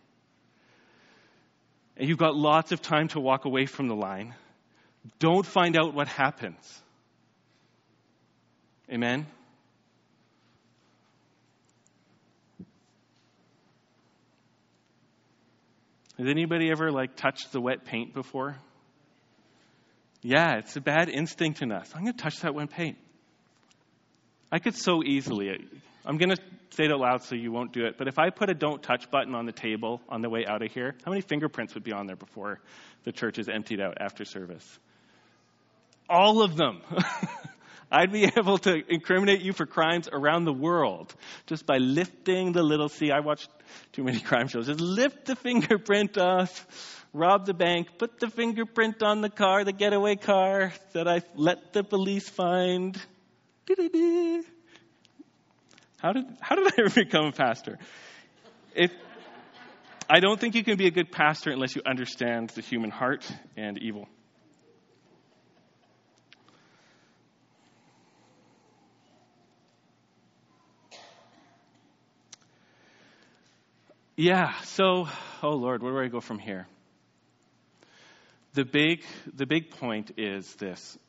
and 1.98 2.10
you've 2.10 2.18
got 2.18 2.36
lots 2.36 2.72
of 2.72 2.82
time 2.82 3.08
to 3.10 3.20
walk 3.20 3.46
away 3.46 3.66
from 3.66 3.88
the 3.88 3.96
line, 3.96 4.36
don't 5.20 5.46
find 5.46 5.78
out 5.78 5.94
what 5.94 6.08
happens. 6.08 6.82
Amen? 8.92 9.26
Has 16.18 16.28
anybody 16.28 16.72
ever 16.72 16.92
like 16.92 17.16
touched 17.16 17.52
the 17.52 17.60
wet 17.60 17.86
paint 17.86 18.14
before? 18.14 18.56
Yeah, 20.22 20.58
it's 20.58 20.76
a 20.76 20.82
bad 20.82 21.10
instinct 21.10 21.62
in 21.62 21.72
us. 21.72 21.92
I'm 21.94 22.04
going 22.04 22.14
to 22.14 22.24
touch 22.24 22.40
that 22.40 22.56
wet 22.56 22.72
paint. 22.72 22.98
I 24.52 24.60
could 24.60 24.76
so 24.76 25.04
easily. 25.04 25.50
I'm 26.06 26.18
going 26.18 26.30
to 26.30 26.38
say 26.72 26.86
it 26.86 26.92
out 26.92 27.00
loud 27.00 27.24
so 27.24 27.36
you 27.36 27.52
won't 27.52 27.74
do 27.74 27.86
it. 27.86 27.98
But 27.98 28.08
if 28.08 28.20
I 28.20 28.30
put 28.30 28.50
a 28.50 28.54
don't 28.54 28.82
touch 28.82 29.10
button 29.10 29.34
on 29.34 29.46
the 29.46 29.52
table 29.52 30.02
on 30.08 30.22
the 30.22 30.30
way 30.30 30.46
out 30.46 30.62
of 30.62 30.72
here, 30.72 30.96
how 31.04 31.12
many 31.12 31.22
fingerprints 31.22 31.74
would 31.74 31.84
be 31.84 31.94
on 31.94 32.06
there 32.06 32.16
before 32.16 32.60
the 33.04 33.12
church 33.12 33.40
is 33.40 33.50
emptied 33.50 33.82
out 33.82 33.98
after 34.00 34.26
service? 34.26 34.80
All 36.10 36.44
of 36.44 36.56
them. 36.56 36.82
I'd 37.92 38.12
be 38.12 38.26
able 38.26 38.58
to 38.60 38.82
incriminate 38.90 39.42
you 39.42 39.54
for 39.54 39.66
crimes 39.66 40.10
around 40.12 40.46
the 40.46 40.54
world 40.54 41.14
just 41.46 41.66
by 41.66 41.78
lifting 41.78 42.52
the 42.52 42.64
little 42.64 42.90
C. 42.90 43.12
I 43.12 43.20
watched 43.20 43.50
too 43.94 44.04
many 44.04 44.20
crime 44.22 44.48
shows. 44.48 44.68
Just 44.68 44.82
lift 44.82 45.26
the 45.26 45.36
fingerprint 45.36 46.18
off, 46.18 47.06
rob 47.14 47.46
the 47.46 47.54
bank, 47.54 47.98
put 47.98 48.20
the 48.20 48.30
fingerprint 48.30 49.02
on 49.04 49.22
the 49.22 49.30
car, 49.30 49.64
the 49.64 49.72
getaway 49.72 50.16
car 50.16 50.74
that 50.94 51.08
I 51.08 51.22
let 51.36 51.74
the 51.74 51.84
police 51.84 52.28
find. 52.28 53.00
How 56.06 56.14
did, 56.14 56.26
how 56.40 56.54
did 56.56 56.68
I 56.68 56.82
ever 56.82 56.90
become 56.92 57.26
a 57.26 57.32
pastor? 57.32 57.80
If, 58.76 58.92
I 60.08 60.20
don't 60.20 60.40
think 60.40 60.54
you 60.54 60.64
can 60.64 60.78
be 60.78 60.86
a 60.86 60.92
good 60.92 61.12
pastor 61.12 61.50
unless 61.50 61.76
you 61.76 61.82
understand 61.84 62.52
the 62.52 62.62
human 62.62 62.92
heart 62.92 63.28
and 63.58 63.80
evil. 63.80 64.08
Yeah, 74.16 74.54
so, 74.62 75.08
oh 75.42 75.56
Lord, 75.56 75.82
where 75.82 75.94
do 75.94 76.00
I 76.02 76.08
go 76.10 76.22
from 76.22 76.38
here? 76.38 76.68
The 78.54 78.64
big, 78.64 79.04
the 79.34 79.48
big 79.48 79.72
point 79.72 80.12
is 80.18 80.54
this 80.58 81.00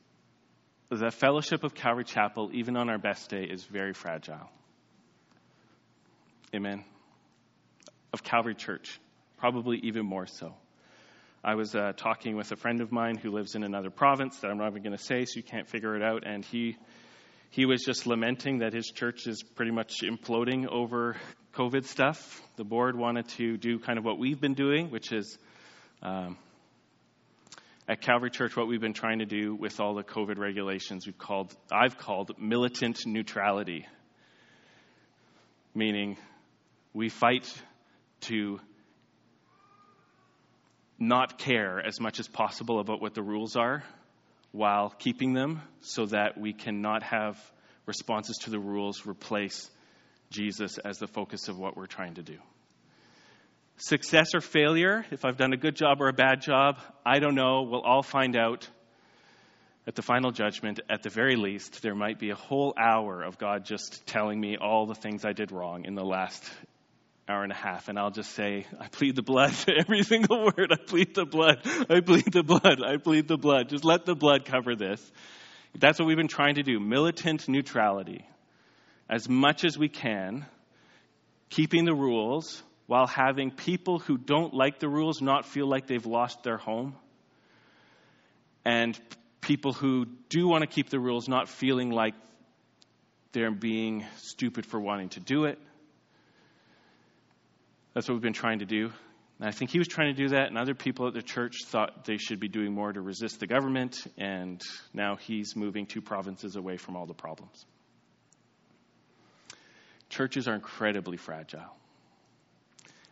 the 0.88 1.10
fellowship 1.10 1.64
of 1.64 1.74
Calvary 1.74 2.04
Chapel, 2.04 2.48
even 2.54 2.78
on 2.78 2.88
our 2.88 2.96
best 2.96 3.28
day, 3.28 3.44
is 3.44 3.62
very 3.62 3.92
fragile. 3.92 4.48
Amen. 6.54 6.84
Of 8.12 8.22
Calvary 8.22 8.54
Church, 8.54 9.00
probably 9.38 9.78
even 9.82 10.06
more 10.06 10.26
so. 10.26 10.54
I 11.44 11.54
was 11.54 11.74
uh, 11.74 11.92
talking 11.96 12.36
with 12.36 12.50
a 12.52 12.56
friend 12.56 12.80
of 12.80 12.92
mine 12.92 13.16
who 13.16 13.30
lives 13.30 13.54
in 13.54 13.62
another 13.62 13.90
province 13.90 14.38
that 14.38 14.50
I'm 14.50 14.58
not 14.58 14.70
even 14.70 14.82
going 14.82 14.96
to 14.96 15.02
say, 15.02 15.24
so 15.24 15.36
you 15.36 15.42
can't 15.42 15.68
figure 15.68 15.96
it 15.96 16.02
out. 16.02 16.24
And 16.26 16.44
he 16.44 16.76
he 17.50 17.66
was 17.66 17.82
just 17.84 18.06
lamenting 18.06 18.58
that 18.58 18.72
his 18.72 18.86
church 18.86 19.26
is 19.26 19.42
pretty 19.42 19.70
much 19.70 20.02
imploding 20.02 20.66
over 20.68 21.16
COVID 21.54 21.84
stuff. 21.84 22.42
The 22.56 22.64
board 22.64 22.96
wanted 22.96 23.28
to 23.30 23.56
do 23.56 23.78
kind 23.78 23.98
of 23.98 24.04
what 24.04 24.18
we've 24.18 24.40
been 24.40 24.54
doing, 24.54 24.90
which 24.90 25.12
is 25.12 25.38
um, 26.02 26.36
at 27.88 28.00
Calvary 28.00 28.30
Church, 28.30 28.56
what 28.56 28.68
we've 28.68 28.80
been 28.80 28.92
trying 28.92 29.20
to 29.20 29.26
do 29.26 29.54
with 29.54 29.80
all 29.80 29.94
the 29.94 30.02
COVID 30.02 30.38
regulations, 30.38 31.06
we've 31.06 31.18
called 31.18 31.54
I've 31.72 31.98
called 31.98 32.32
militant 32.38 33.06
neutrality, 33.06 33.86
meaning 35.74 36.16
we 36.96 37.10
fight 37.10 37.46
to 38.22 38.58
not 40.98 41.36
care 41.36 41.78
as 41.86 42.00
much 42.00 42.18
as 42.18 42.26
possible 42.26 42.80
about 42.80 43.02
what 43.02 43.12
the 43.12 43.22
rules 43.22 43.54
are 43.54 43.84
while 44.50 44.88
keeping 44.88 45.34
them 45.34 45.60
so 45.82 46.06
that 46.06 46.38
we 46.38 46.54
cannot 46.54 47.02
have 47.02 47.38
responses 47.84 48.38
to 48.38 48.50
the 48.50 48.58
rules 48.58 49.06
replace 49.06 49.70
Jesus 50.30 50.78
as 50.78 50.96
the 50.96 51.06
focus 51.06 51.48
of 51.48 51.58
what 51.58 51.76
we're 51.76 51.84
trying 51.84 52.14
to 52.14 52.22
do. 52.22 52.38
Success 53.76 54.34
or 54.34 54.40
failure, 54.40 55.04
if 55.10 55.26
I've 55.26 55.36
done 55.36 55.52
a 55.52 55.58
good 55.58 55.76
job 55.76 56.00
or 56.00 56.08
a 56.08 56.14
bad 56.14 56.40
job, 56.40 56.78
I 57.04 57.18
don't 57.18 57.34
know. 57.34 57.68
We'll 57.70 57.82
all 57.82 58.02
find 58.02 58.34
out 58.34 58.66
at 59.86 59.96
the 59.96 60.02
final 60.02 60.30
judgment. 60.30 60.80
At 60.88 61.02
the 61.02 61.10
very 61.10 61.36
least, 61.36 61.82
there 61.82 61.94
might 61.94 62.18
be 62.18 62.30
a 62.30 62.34
whole 62.34 62.72
hour 62.74 63.22
of 63.22 63.36
God 63.36 63.66
just 63.66 64.06
telling 64.06 64.40
me 64.40 64.56
all 64.56 64.86
the 64.86 64.94
things 64.94 65.26
I 65.26 65.34
did 65.34 65.52
wrong 65.52 65.84
in 65.84 65.94
the 65.94 66.02
last 66.02 66.42
hour 67.28 67.42
and 67.42 67.50
a 67.50 67.56
half, 67.56 67.88
and 67.88 67.98
I'll 67.98 68.10
just 68.10 68.32
say, 68.32 68.66
I 68.78 68.88
plead 68.88 69.16
the 69.16 69.22
blood. 69.22 69.52
For 69.52 69.72
every 69.76 70.02
single 70.02 70.44
word, 70.44 70.70
I 70.72 70.76
plead 70.76 71.14
the 71.14 71.24
blood. 71.24 71.60
I 71.90 72.00
plead 72.00 72.32
the 72.32 72.42
blood. 72.42 72.82
I 72.84 72.96
plead 72.98 73.28
the 73.28 73.36
blood. 73.36 73.68
Just 73.68 73.84
let 73.84 74.06
the 74.06 74.14
blood 74.14 74.44
cover 74.44 74.76
this. 74.76 75.00
That's 75.78 75.98
what 75.98 76.06
we've 76.06 76.16
been 76.16 76.28
trying 76.28 76.54
to 76.54 76.62
do 76.62 76.78
militant 76.78 77.48
neutrality. 77.48 78.24
As 79.08 79.28
much 79.28 79.64
as 79.64 79.76
we 79.76 79.88
can, 79.88 80.46
keeping 81.50 81.84
the 81.84 81.94
rules 81.94 82.62
while 82.86 83.06
having 83.06 83.50
people 83.50 83.98
who 83.98 84.16
don't 84.16 84.54
like 84.54 84.78
the 84.78 84.88
rules 84.88 85.20
not 85.20 85.44
feel 85.46 85.68
like 85.68 85.86
they've 85.86 86.06
lost 86.06 86.42
their 86.44 86.56
home. 86.56 86.94
And 88.64 88.98
people 89.40 89.72
who 89.72 90.06
do 90.28 90.48
want 90.48 90.62
to 90.62 90.66
keep 90.66 90.90
the 90.90 90.98
rules 90.98 91.28
not 91.28 91.48
feeling 91.48 91.90
like 91.90 92.14
they're 93.32 93.50
being 93.50 94.04
stupid 94.18 94.66
for 94.66 94.80
wanting 94.80 95.08
to 95.10 95.20
do 95.20 95.44
it. 95.44 95.58
That's 97.96 98.06
what 98.08 98.16
we've 98.16 98.22
been 98.22 98.34
trying 98.34 98.58
to 98.58 98.66
do. 98.66 98.90
And 99.38 99.48
I 99.48 99.52
think 99.52 99.70
he 99.70 99.78
was 99.78 99.88
trying 99.88 100.14
to 100.14 100.22
do 100.22 100.28
that, 100.34 100.48
and 100.48 100.58
other 100.58 100.74
people 100.74 101.08
at 101.08 101.14
the 101.14 101.22
church 101.22 101.64
thought 101.64 102.04
they 102.04 102.18
should 102.18 102.38
be 102.38 102.48
doing 102.48 102.74
more 102.74 102.92
to 102.92 103.00
resist 103.00 103.40
the 103.40 103.46
government, 103.46 104.06
and 104.18 104.60
now 104.92 105.16
he's 105.16 105.56
moving 105.56 105.86
two 105.86 106.02
provinces 106.02 106.56
away 106.56 106.76
from 106.76 106.94
all 106.94 107.06
the 107.06 107.14
problems. 107.14 107.64
Churches 110.10 110.46
are 110.46 110.54
incredibly 110.54 111.16
fragile 111.16 111.74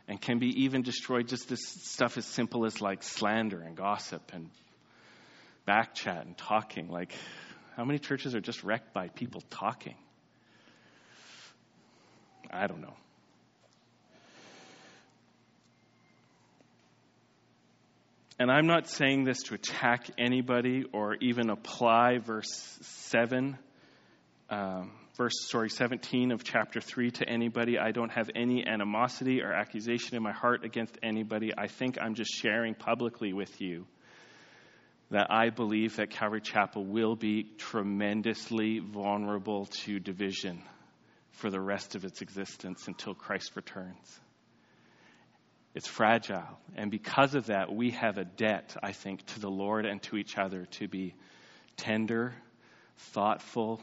and 0.07 0.20
can 0.20 0.38
be 0.38 0.64
even 0.64 0.83
destroyed 0.83 1.29
just 1.29 1.49
this 1.49 1.66
stuff 1.66 2.18
as 2.18 2.27
simple 2.27 2.66
as 2.66 2.83
like 2.83 3.03
slander 3.03 3.62
and 3.62 3.79
gossip 3.79 4.33
and 4.35 4.51
back 5.64 5.94
chat 5.94 6.27
and 6.27 6.37
talking. 6.37 6.90
Like, 6.90 7.14
how 7.75 7.87
many 7.87 7.99
churches 7.99 8.35
are 8.35 8.40
just 8.42 8.62
wrecked 8.62 8.92
by 8.92 9.09
people 9.09 9.42
talking? 9.49 9.97
I 12.51 12.66
don't 12.66 12.83
know. 12.83 12.97
And 18.37 18.51
I'm 18.51 18.66
not 18.66 18.88
saying 18.88 19.25
this 19.25 19.44
to 19.44 19.55
attack 19.55 20.11
anybody 20.18 20.85
or 20.92 21.14
even 21.20 21.51
apply 21.51 22.18
verse 22.18 22.79
7, 22.83 23.57
um, 24.51 24.90
verse, 25.16 25.49
sorry, 25.49 25.70
17 25.70 26.33
of 26.33 26.42
chapter 26.42 26.81
3 26.81 27.12
to 27.12 27.29
anybody. 27.29 27.79
I 27.79 27.92
don't 27.92 28.11
have 28.11 28.31
any 28.35 28.66
animosity 28.66 29.40
or 29.40 29.53
accusation 29.53 30.16
in 30.16 30.23
my 30.25 30.33
heart 30.33 30.64
against 30.64 30.99
anybody. 31.01 31.53
I 31.57 31.68
think 31.68 31.97
I'm 32.01 32.14
just 32.14 32.35
sharing 32.35 32.75
publicly 32.75 33.33
with 33.33 33.61
you 33.61 33.87
that 35.11 35.29
I 35.31 35.51
believe 35.51 35.97
that 35.97 36.11
Calvary 36.11 36.40
Chapel 36.40 36.85
will 36.85 37.14
be 37.14 37.44
tremendously 37.59 38.81
vulnerable 38.81 39.66
to 39.85 40.01
division 40.01 40.61
for 41.31 41.51
the 41.51 41.61
rest 41.61 41.94
of 41.94 42.05
its 42.05 42.20
existence 42.20 42.88
until 42.88 43.14
Christ 43.14 43.53
returns. 43.55 44.20
It's 45.74 45.88
fragile. 45.88 46.58
And 46.76 46.90
because 46.90 47.34
of 47.34 47.46
that, 47.46 47.74
we 47.74 47.90
have 47.90 48.16
a 48.16 48.24
debt, 48.24 48.76
I 48.82 48.92
think, 48.92 49.26
to 49.26 49.40
the 49.40 49.50
Lord 49.50 49.87
and 49.87 50.00
to 50.04 50.16
each 50.16 50.38
other 50.38 50.66
to 50.72 50.88
be 50.88 51.14
tender, 51.76 52.32
thoughtful, 52.96 53.80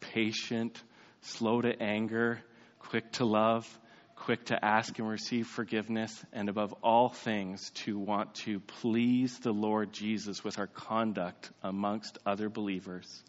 patient, 0.00 0.82
slow 1.20 1.60
to 1.60 1.82
anger, 1.82 2.40
quick 2.78 3.12
to 3.12 3.26
love, 3.26 3.68
quick 4.16 4.46
to 4.46 4.64
ask 4.64 4.98
and 4.98 5.08
receive 5.08 5.46
forgiveness, 5.46 6.24
and 6.32 6.48
above 6.48 6.72
all 6.82 7.10
things, 7.10 7.70
to 7.70 7.98
want 7.98 8.34
to 8.34 8.60
please 8.60 9.38
the 9.40 9.52
Lord 9.52 9.92
Jesus 9.92 10.42
with 10.42 10.58
our 10.58 10.66
conduct 10.66 11.50
amongst 11.62 12.16
other 12.24 12.48
believers, 12.48 13.22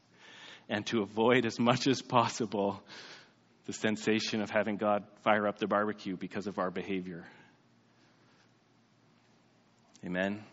and 0.69 0.85
to 0.87 1.01
avoid 1.01 1.45
as 1.45 1.59
much 1.59 1.87
as 1.87 2.01
possible 2.01 2.81
the 3.65 3.73
sensation 3.73 4.41
of 4.41 4.49
having 4.49 4.77
God 4.77 5.03
fire 5.23 5.47
up 5.47 5.57
the 5.57 5.67
barbecue 5.67 6.15
because 6.15 6.47
of 6.47 6.59
our 6.59 6.71
behavior. 6.71 7.25
Amen. 10.05 10.43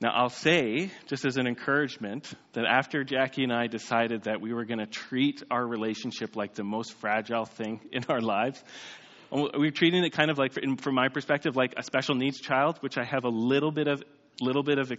Now, 0.00 0.10
I'll 0.14 0.30
say, 0.30 0.90
just 1.06 1.26
as 1.26 1.36
an 1.36 1.46
encouragement, 1.46 2.32
that 2.54 2.64
after 2.64 3.04
Jackie 3.04 3.44
and 3.44 3.52
I 3.52 3.66
decided 3.66 4.22
that 4.22 4.40
we 4.40 4.54
were 4.54 4.64
going 4.64 4.78
to 4.78 4.86
treat 4.86 5.42
our 5.50 5.66
relationship 5.66 6.34
like 6.34 6.54
the 6.54 6.64
most 6.64 6.94
fragile 6.94 7.44
thing 7.44 7.80
in 7.92 8.04
our 8.08 8.22
lives, 8.22 8.62
um, 9.30 9.50
we 9.58 9.68
are 9.68 9.72
treating 9.72 10.02
it 10.02 10.10
kind 10.10 10.30
of 10.30 10.38
like, 10.38 10.54
from 10.80 10.94
my 10.94 11.08
perspective, 11.08 11.56
like 11.56 11.74
a 11.76 11.82
special 11.82 12.14
needs 12.14 12.40
child, 12.40 12.78
which 12.80 12.96
I 12.96 13.04
have 13.04 13.24
a 13.24 13.30
little 13.30 13.72
bit 13.72 13.88
of, 13.88 14.02
little 14.40 14.62
bit 14.62 14.78
of. 14.78 14.90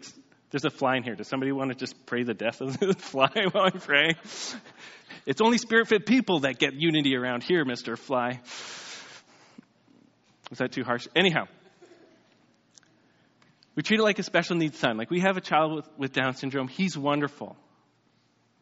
There's 0.52 0.66
a 0.66 0.70
fly 0.70 0.98
in 0.98 1.04
here. 1.04 1.16
Does 1.16 1.28
somebody 1.28 1.52
want 1.52 1.72
to 1.72 1.76
just 1.76 2.06
pray 2.06 2.24
the 2.24 2.36
death 2.36 2.62
of 2.62 2.80
the 2.80 2.94
fly 2.98 3.30
while 3.52 3.66
I'm 3.74 3.80
praying? 3.80 4.16
It's 5.26 5.42
only 5.42 5.58
spirit-filled 5.58 6.06
people 6.06 6.42
that 6.42 6.60
get 6.60 6.74
unity 6.74 7.16
around 7.16 7.44
here, 7.44 7.66
Mister 7.66 7.96
Fly. 7.96 8.42
Was 10.50 10.60
that 10.60 10.72
too 10.72 10.84
harsh? 10.84 11.08
Anyhow, 11.16 11.46
we 13.76 13.84
treat 13.84 14.00
it 14.00 14.04
like 14.04 14.20
a 14.20 14.24
special 14.24 14.56
needs 14.56 14.80
son. 14.80 14.98
Like 14.98 15.12
we 15.12 15.20
have 15.20 15.38
a 15.38 15.42
child 15.42 15.76
with, 15.76 15.90
with 15.98 16.12
Down 16.14 16.36
syndrome. 16.36 16.68
He's 16.68 16.98
wonderful. 16.98 17.56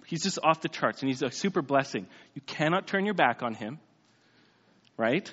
He's 0.08 0.24
just 0.24 0.40
off 0.44 0.62
the 0.62 0.70
charts 0.70 1.02
and 1.02 1.10
he's 1.10 1.22
a 1.22 1.32
super 1.32 1.62
blessing. 1.62 2.08
You 2.34 2.42
cannot 2.42 2.88
turn 2.88 3.06
your 3.06 3.14
back 3.14 3.42
on 3.42 3.54
him, 3.54 3.80
right? 4.98 5.32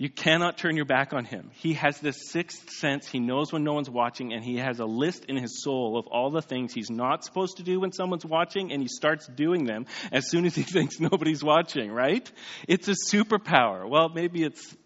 You 0.00 0.08
cannot 0.08 0.58
turn 0.58 0.76
your 0.76 0.84
back 0.84 1.12
on 1.12 1.24
him. 1.24 1.50
He 1.54 1.72
has 1.74 1.98
this 1.98 2.30
sixth 2.30 2.70
sense. 2.70 3.08
He 3.08 3.18
knows 3.18 3.52
when 3.52 3.64
no 3.64 3.72
one's 3.72 3.90
watching, 3.90 4.32
and 4.32 4.44
he 4.44 4.58
has 4.58 4.78
a 4.78 4.84
list 4.84 5.24
in 5.24 5.36
his 5.36 5.60
soul 5.60 5.98
of 5.98 6.06
all 6.06 6.30
the 6.30 6.40
things 6.40 6.72
he's 6.72 6.88
not 6.88 7.24
supposed 7.24 7.56
to 7.56 7.64
do 7.64 7.80
when 7.80 7.90
someone's 7.90 8.24
watching, 8.24 8.70
and 8.70 8.80
he 8.80 8.86
starts 8.86 9.26
doing 9.26 9.64
them 9.64 9.86
as 10.12 10.30
soon 10.30 10.46
as 10.46 10.54
he 10.54 10.62
thinks 10.74 11.00
nobody's 11.00 11.42
watching, 11.42 11.90
right? 11.90 12.30
It's 12.68 12.86
a 12.86 12.94
superpower. 13.12 13.90
Well, 13.90 14.08
maybe 14.08 14.44
it's 14.44 14.76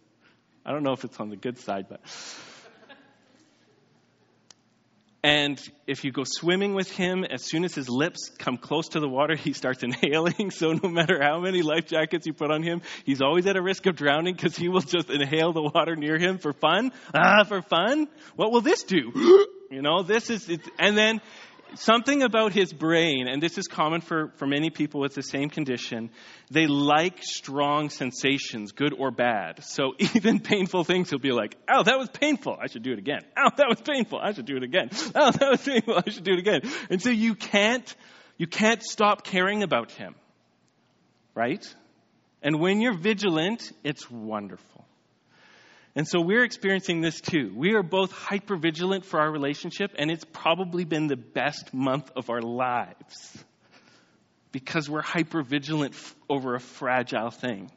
I 0.64 0.72
don't 0.72 0.82
know 0.82 0.92
if 0.92 1.04
it's 1.04 1.18
on 1.18 1.28
the 1.28 1.36
good 1.36 1.58
side, 1.58 1.86
but. 1.88 2.00
And 5.24 5.60
if 5.86 6.02
you 6.02 6.10
go 6.10 6.24
swimming 6.24 6.74
with 6.74 6.90
him, 6.90 7.22
as 7.24 7.44
soon 7.44 7.64
as 7.64 7.72
his 7.76 7.88
lips 7.88 8.28
come 8.38 8.56
close 8.56 8.88
to 8.88 9.00
the 9.00 9.08
water, 9.08 9.36
he 9.36 9.52
starts 9.52 9.82
inhaling. 9.84 10.50
So 10.50 10.72
no 10.72 10.88
matter 10.88 11.20
how 11.22 11.38
many 11.38 11.62
life 11.62 11.86
jackets 11.86 12.26
you 12.26 12.32
put 12.32 12.50
on 12.50 12.62
him, 12.62 12.82
he's 13.04 13.22
always 13.22 13.46
at 13.46 13.56
a 13.56 13.62
risk 13.62 13.86
of 13.86 13.94
drowning 13.94 14.34
because 14.34 14.56
he 14.56 14.68
will 14.68 14.80
just 14.80 15.10
inhale 15.10 15.52
the 15.52 15.62
water 15.62 15.94
near 15.94 16.18
him 16.18 16.38
for 16.38 16.52
fun. 16.52 16.90
Ah, 17.14 17.44
for 17.44 17.62
fun? 17.62 18.08
What 18.34 18.50
will 18.50 18.62
this 18.62 18.82
do? 18.82 19.12
you 19.70 19.80
know, 19.80 20.02
this 20.02 20.28
is, 20.28 20.48
and 20.78 20.98
then 20.98 21.20
something 21.76 22.22
about 22.22 22.52
his 22.52 22.72
brain, 22.72 23.28
and 23.28 23.42
this 23.42 23.58
is 23.58 23.66
common 23.66 24.00
for, 24.00 24.32
for 24.36 24.46
many 24.46 24.70
people 24.70 25.00
with 25.00 25.14
the 25.14 25.22
same 25.22 25.50
condition, 25.50 26.10
they 26.50 26.66
like 26.66 27.22
strong 27.22 27.90
sensations, 27.90 28.72
good 28.72 28.92
or 28.92 29.10
bad. 29.10 29.64
So 29.64 29.94
even 29.98 30.40
painful 30.40 30.84
things, 30.84 31.10
he'll 31.10 31.18
be 31.18 31.32
like, 31.32 31.56
oh, 31.72 31.82
that 31.82 31.98
was 31.98 32.08
painful. 32.08 32.58
I 32.60 32.66
should 32.66 32.82
do 32.82 32.92
it 32.92 32.98
again. 32.98 33.20
Oh, 33.36 33.50
that 33.56 33.68
was 33.68 33.80
painful. 33.80 34.18
I 34.18 34.32
should 34.32 34.46
do 34.46 34.56
it 34.56 34.62
again. 34.62 34.90
Oh, 35.14 35.30
that 35.30 35.50
was 35.50 35.62
painful. 35.62 36.00
I 36.04 36.10
should 36.10 36.24
do 36.24 36.32
it 36.32 36.38
again. 36.38 36.62
And 36.90 37.02
so 37.02 37.10
you 37.10 37.34
can't, 37.34 37.94
you 38.38 38.46
can't 38.46 38.82
stop 38.82 39.24
caring 39.24 39.62
about 39.62 39.90
him. 39.92 40.14
Right? 41.34 41.64
And 42.42 42.60
when 42.60 42.80
you're 42.80 42.98
vigilant, 42.98 43.72
it's 43.84 44.10
wonderful. 44.10 44.84
And 45.94 46.08
so 46.08 46.20
we're 46.22 46.44
experiencing 46.44 47.02
this 47.02 47.20
too. 47.20 47.52
We 47.54 47.74
are 47.74 47.82
both 47.82 48.12
hyper 48.12 48.56
vigilant 48.56 49.04
for 49.04 49.20
our 49.20 49.30
relationship, 49.30 49.92
and 49.98 50.10
it's 50.10 50.24
probably 50.24 50.84
been 50.84 51.06
the 51.06 51.16
best 51.16 51.74
month 51.74 52.10
of 52.16 52.30
our 52.30 52.40
lives 52.40 53.44
because 54.52 54.88
we're 54.88 55.02
hyper 55.02 55.42
vigilant 55.42 55.94
over 56.30 56.54
a 56.54 56.60
fragile 56.60 57.30
thing. 57.30 57.70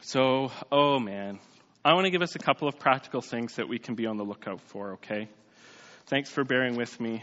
So, 0.00 0.50
oh 0.70 0.98
man, 0.98 1.38
I 1.84 1.94
want 1.94 2.04
to 2.04 2.10
give 2.10 2.22
us 2.22 2.34
a 2.36 2.38
couple 2.38 2.68
of 2.68 2.78
practical 2.78 3.22
things 3.22 3.54
that 3.54 3.68
we 3.68 3.78
can 3.78 3.94
be 3.94 4.06
on 4.06 4.16
the 4.16 4.24
lookout 4.24 4.60
for, 4.60 4.92
okay? 4.94 5.28
Thanks 6.06 6.28
for 6.28 6.44
bearing 6.44 6.76
with 6.76 7.00
me. 7.00 7.22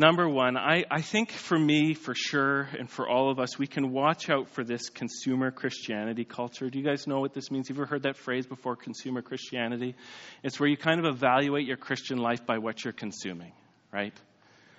Number 0.00 0.28
one, 0.28 0.56
I, 0.56 0.84
I 0.88 1.00
think 1.00 1.32
for 1.32 1.58
me, 1.58 1.92
for 1.92 2.14
sure, 2.14 2.68
and 2.78 2.88
for 2.88 3.08
all 3.08 3.32
of 3.32 3.40
us, 3.40 3.58
we 3.58 3.66
can 3.66 3.90
watch 3.90 4.30
out 4.30 4.48
for 4.50 4.62
this 4.62 4.90
consumer 4.90 5.50
Christianity 5.50 6.24
culture. 6.24 6.70
Do 6.70 6.78
you 6.78 6.84
guys 6.84 7.08
know 7.08 7.18
what 7.18 7.34
this 7.34 7.50
means? 7.50 7.68
You've 7.68 7.78
ever 7.78 7.86
heard 7.86 8.04
that 8.04 8.16
phrase 8.16 8.46
before, 8.46 8.76
consumer 8.76 9.22
Christianity? 9.22 9.96
It's 10.44 10.60
where 10.60 10.68
you 10.68 10.76
kind 10.76 11.04
of 11.04 11.12
evaluate 11.12 11.66
your 11.66 11.78
Christian 11.78 12.18
life 12.18 12.46
by 12.46 12.58
what 12.58 12.84
you're 12.84 12.92
consuming, 12.92 13.50
right? 13.92 14.14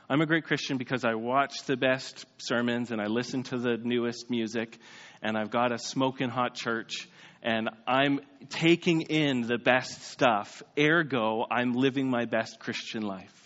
I'm 0.10 0.22
a 0.22 0.26
great 0.26 0.46
Christian 0.46 0.78
because 0.78 1.04
I 1.04 1.16
watch 1.16 1.66
the 1.66 1.76
best 1.76 2.26
sermons 2.38 2.92
and 2.92 3.02
I 3.02 3.08
listen 3.08 3.44
to 3.44 3.58
the 3.58 3.76
newest 3.76 4.30
music, 4.30 4.78
and 5.22 5.38
I've 5.38 5.52
got 5.52 5.74
a 5.74 5.78
smoking 5.78 6.30
hot 6.30 6.56
church, 6.56 7.10
and 7.44 7.70
I'm 7.86 8.22
taking 8.48 9.02
in 9.02 9.42
the 9.42 9.58
best 9.58 10.02
stuff. 10.02 10.64
Ergo, 10.80 11.46
I'm 11.52 11.74
living 11.74 12.10
my 12.10 12.24
best 12.24 12.58
Christian 12.62 13.02
life. 13.02 13.39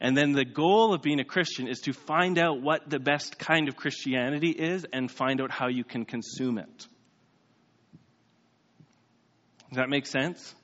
And 0.00 0.16
then 0.16 0.32
the 0.32 0.46
goal 0.46 0.94
of 0.94 1.02
being 1.02 1.20
a 1.20 1.24
Christian 1.24 1.68
is 1.68 1.80
to 1.80 1.92
find 1.92 2.38
out 2.38 2.62
what 2.62 2.88
the 2.88 2.98
best 2.98 3.38
kind 3.38 3.68
of 3.68 3.76
Christianity 3.76 4.50
is 4.50 4.86
and 4.92 5.10
find 5.10 5.40
out 5.40 5.50
how 5.50 5.68
you 5.68 5.84
can 5.84 6.06
consume 6.06 6.56
it. 6.58 6.86
Does 9.68 9.76
that 9.76 9.90
make 9.90 10.06
sense? 10.06 10.54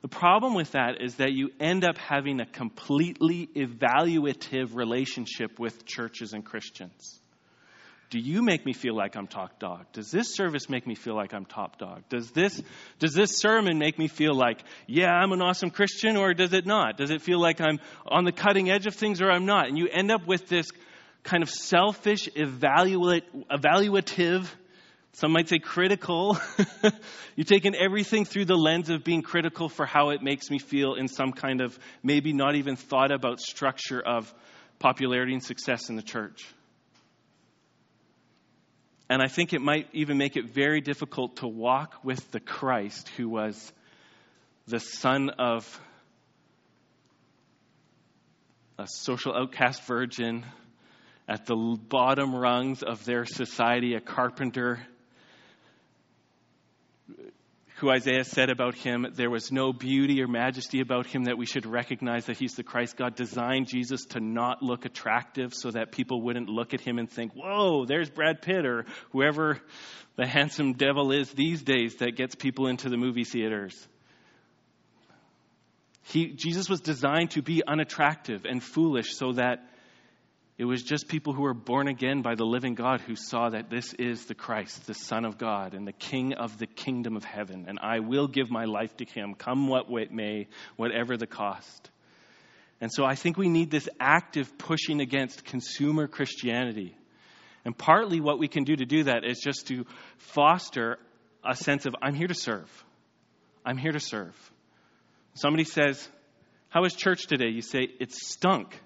The 0.00 0.08
problem 0.08 0.54
with 0.54 0.72
that 0.72 1.00
is 1.00 1.16
that 1.16 1.32
you 1.32 1.50
end 1.60 1.84
up 1.84 1.98
having 1.98 2.40
a 2.40 2.46
completely 2.46 3.48
evaluative 3.54 4.74
relationship 4.74 5.58
with 5.58 5.84
churches 5.84 6.32
and 6.32 6.44
Christians. 6.44 7.20
Do 8.12 8.18
you 8.18 8.42
make 8.42 8.66
me 8.66 8.74
feel 8.74 8.94
like 8.94 9.16
I'm 9.16 9.26
top 9.26 9.58
dog? 9.58 9.86
Does 9.94 10.10
this 10.10 10.34
service 10.34 10.68
make 10.68 10.86
me 10.86 10.94
feel 10.94 11.14
like 11.14 11.32
I'm 11.32 11.46
top 11.46 11.78
dog? 11.78 12.02
Does 12.10 12.30
this, 12.32 12.60
does 12.98 13.14
this 13.14 13.38
sermon 13.38 13.78
make 13.78 13.98
me 13.98 14.06
feel 14.06 14.34
like, 14.34 14.62
yeah, 14.86 15.10
I'm 15.10 15.32
an 15.32 15.40
awesome 15.40 15.70
Christian, 15.70 16.18
or 16.18 16.34
does 16.34 16.52
it 16.52 16.66
not? 16.66 16.98
Does 16.98 17.08
it 17.08 17.22
feel 17.22 17.40
like 17.40 17.62
I'm 17.62 17.80
on 18.04 18.24
the 18.24 18.30
cutting 18.32 18.70
edge 18.70 18.86
of 18.86 18.94
things 18.94 19.22
or 19.22 19.30
I'm 19.30 19.46
not? 19.46 19.68
And 19.68 19.78
you 19.78 19.88
end 19.90 20.10
up 20.10 20.26
with 20.26 20.46
this 20.46 20.66
kind 21.22 21.42
of 21.42 21.48
selfish, 21.48 22.28
evaluate, 22.34 23.24
evaluative 23.48 24.46
some 25.14 25.32
might 25.32 25.48
say 25.48 25.58
critical. 25.58 26.38
You've 27.36 27.46
taken 27.46 27.74
everything 27.74 28.26
through 28.26 28.46
the 28.46 28.56
lens 28.56 28.90
of 28.90 29.04
being 29.04 29.22
critical 29.22 29.70
for 29.70 29.86
how 29.86 30.10
it 30.10 30.22
makes 30.22 30.50
me 30.50 30.58
feel 30.58 30.94
in 30.94 31.08
some 31.08 31.32
kind 31.32 31.62
of 31.62 31.78
maybe 32.02 32.34
not 32.34 32.56
even 32.56 32.76
thought 32.76 33.10
about 33.10 33.40
structure 33.40 34.00
of 34.00 34.32
popularity 34.78 35.32
and 35.32 35.42
success 35.42 35.88
in 35.90 35.96
the 35.96 36.02
church. 36.02 36.46
And 39.12 39.20
I 39.20 39.28
think 39.28 39.52
it 39.52 39.60
might 39.60 39.88
even 39.92 40.16
make 40.16 40.38
it 40.38 40.54
very 40.54 40.80
difficult 40.80 41.36
to 41.36 41.46
walk 41.46 42.02
with 42.02 42.30
the 42.30 42.40
Christ 42.40 43.10
who 43.10 43.28
was 43.28 43.70
the 44.66 44.78
son 44.78 45.28
of 45.38 45.80
a 48.78 48.86
social 48.88 49.36
outcast 49.36 49.84
virgin 49.84 50.46
at 51.28 51.44
the 51.44 51.54
bottom 51.54 52.34
rungs 52.34 52.82
of 52.82 53.04
their 53.04 53.26
society, 53.26 53.92
a 53.92 54.00
carpenter 54.00 54.80
who 57.82 57.90
Isaiah 57.90 58.22
said 58.22 58.48
about 58.48 58.76
him, 58.76 59.08
there 59.14 59.28
was 59.28 59.50
no 59.50 59.72
beauty 59.72 60.22
or 60.22 60.28
majesty 60.28 60.80
about 60.80 61.04
him 61.04 61.24
that 61.24 61.36
we 61.36 61.46
should 61.46 61.66
recognize 61.66 62.26
that 62.26 62.38
he's 62.38 62.54
the 62.54 62.62
Christ. 62.62 62.96
God 62.96 63.16
designed 63.16 63.66
Jesus 63.66 64.04
to 64.10 64.20
not 64.20 64.62
look 64.62 64.84
attractive 64.84 65.52
so 65.52 65.72
that 65.72 65.90
people 65.90 66.22
wouldn't 66.22 66.48
look 66.48 66.74
at 66.74 66.80
him 66.80 67.00
and 67.00 67.10
think, 67.10 67.32
whoa, 67.34 67.84
there's 67.84 68.08
Brad 68.08 68.40
Pitt 68.40 68.64
or 68.64 68.86
whoever 69.10 69.58
the 70.14 70.28
handsome 70.28 70.74
devil 70.74 71.10
is 71.10 71.28
these 71.32 71.64
days 71.64 71.96
that 71.96 72.14
gets 72.14 72.36
people 72.36 72.68
into 72.68 72.88
the 72.88 72.96
movie 72.96 73.24
theaters. 73.24 73.76
He, 76.02 76.28
Jesus 76.28 76.68
was 76.68 76.80
designed 76.80 77.32
to 77.32 77.42
be 77.42 77.62
unattractive 77.66 78.44
and 78.44 78.62
foolish 78.62 79.16
so 79.16 79.32
that 79.32 79.71
it 80.58 80.64
was 80.64 80.82
just 80.82 81.08
people 81.08 81.32
who 81.32 81.42
were 81.42 81.54
born 81.54 81.88
again 81.88 82.20
by 82.20 82.34
the 82.34 82.44
living 82.44 82.74
God 82.74 83.00
who 83.00 83.16
saw 83.16 83.48
that 83.48 83.70
this 83.70 83.94
is 83.94 84.26
the 84.26 84.34
Christ, 84.34 84.86
the 84.86 84.94
Son 84.94 85.24
of 85.24 85.38
God, 85.38 85.72
and 85.74 85.86
the 85.86 85.92
King 85.92 86.34
of 86.34 86.58
the 86.58 86.66
kingdom 86.66 87.16
of 87.16 87.24
heaven. 87.24 87.64
And 87.68 87.78
I 87.80 88.00
will 88.00 88.28
give 88.28 88.50
my 88.50 88.66
life 88.66 88.94
to 88.98 89.04
him, 89.04 89.34
come 89.34 89.66
what 89.66 89.88
may, 90.12 90.48
whatever 90.76 91.16
the 91.16 91.26
cost. 91.26 91.90
And 92.82 92.92
so 92.92 93.04
I 93.04 93.14
think 93.14 93.38
we 93.38 93.48
need 93.48 93.70
this 93.70 93.88
active 93.98 94.58
pushing 94.58 95.00
against 95.00 95.44
consumer 95.44 96.06
Christianity. 96.06 96.96
And 97.64 97.76
partly 97.76 98.20
what 98.20 98.38
we 98.38 98.48
can 98.48 98.64
do 98.64 98.76
to 98.76 98.84
do 98.84 99.04
that 99.04 99.24
is 99.24 99.38
just 99.38 99.68
to 99.68 99.86
foster 100.18 100.98
a 101.44 101.56
sense 101.56 101.86
of, 101.86 101.94
I'm 102.02 102.14
here 102.14 102.26
to 102.26 102.34
serve. 102.34 102.68
I'm 103.64 103.78
here 103.78 103.92
to 103.92 104.00
serve. 104.00 104.34
Somebody 105.34 105.64
says, 105.64 106.06
How 106.68 106.82
was 106.82 106.94
church 106.94 107.26
today? 107.26 107.48
You 107.48 107.62
say, 107.62 107.88
It 108.00 108.12
stunk 108.12 108.78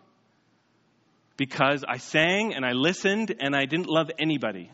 because 1.36 1.84
I 1.86 1.98
sang 1.98 2.54
and 2.54 2.64
I 2.64 2.72
listened 2.72 3.34
and 3.40 3.54
I 3.54 3.66
didn't 3.66 3.88
love 3.88 4.10
anybody. 4.18 4.70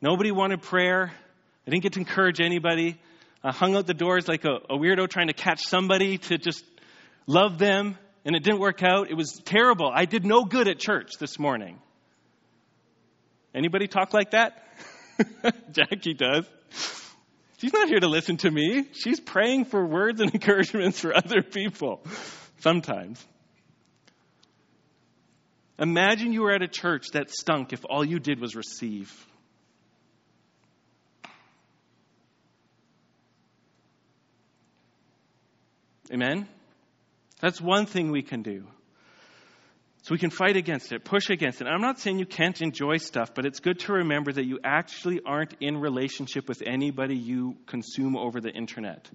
Nobody 0.00 0.30
wanted 0.30 0.62
prayer. 0.62 1.12
I 1.66 1.70
didn't 1.70 1.82
get 1.82 1.94
to 1.94 2.00
encourage 2.00 2.40
anybody. 2.40 2.98
I 3.42 3.52
hung 3.52 3.76
out 3.76 3.86
the 3.86 3.94
doors 3.94 4.28
like 4.28 4.44
a, 4.44 4.56
a 4.70 4.78
weirdo 4.78 5.08
trying 5.08 5.28
to 5.28 5.34
catch 5.34 5.62
somebody 5.66 6.18
to 6.18 6.38
just 6.38 6.64
love 7.26 7.58
them, 7.58 7.98
and 8.24 8.36
it 8.36 8.42
didn't 8.42 8.60
work 8.60 8.82
out. 8.82 9.10
It 9.10 9.14
was 9.14 9.40
terrible. 9.44 9.90
I 9.92 10.04
did 10.04 10.24
no 10.24 10.44
good 10.44 10.68
at 10.68 10.78
church 10.78 11.12
this 11.18 11.38
morning. 11.38 11.78
Anybody 13.54 13.86
talk 13.86 14.12
like 14.12 14.32
that? 14.32 14.66
Jackie 15.72 16.14
does. 16.14 16.46
She's 17.58 17.72
not 17.72 17.88
here 17.88 18.00
to 18.00 18.08
listen 18.08 18.36
to 18.38 18.50
me. 18.50 18.86
She's 18.92 19.20
praying 19.20 19.66
for 19.66 19.86
words 19.86 20.20
and 20.20 20.30
encouragements 20.34 21.00
for 21.00 21.16
other 21.16 21.42
people 21.42 22.02
sometimes. 22.58 23.24
Imagine 25.78 26.32
you 26.32 26.42
were 26.42 26.52
at 26.52 26.62
a 26.62 26.68
church 26.68 27.08
that 27.12 27.30
stunk 27.30 27.72
if 27.72 27.84
all 27.84 28.04
you 28.04 28.18
did 28.18 28.40
was 28.40 28.54
receive. 28.54 29.12
Amen? 36.12 36.46
That's 37.40 37.60
one 37.60 37.86
thing 37.86 38.12
we 38.12 38.22
can 38.22 38.42
do. 38.42 38.64
So 40.02 40.12
we 40.12 40.18
can 40.18 40.30
fight 40.30 40.56
against 40.56 40.92
it, 40.92 41.02
push 41.02 41.30
against 41.30 41.62
it. 41.62 41.66
I'm 41.66 41.80
not 41.80 41.98
saying 41.98 42.18
you 42.18 42.26
can't 42.26 42.60
enjoy 42.60 42.98
stuff, 42.98 43.34
but 43.34 43.46
it's 43.46 43.60
good 43.60 43.78
to 43.80 43.94
remember 43.94 44.32
that 44.32 44.44
you 44.44 44.58
actually 44.62 45.22
aren't 45.24 45.54
in 45.60 45.78
relationship 45.78 46.46
with 46.46 46.62
anybody 46.64 47.16
you 47.16 47.56
consume 47.66 48.14
over 48.14 48.38
the 48.38 48.50
internet. 48.50 49.10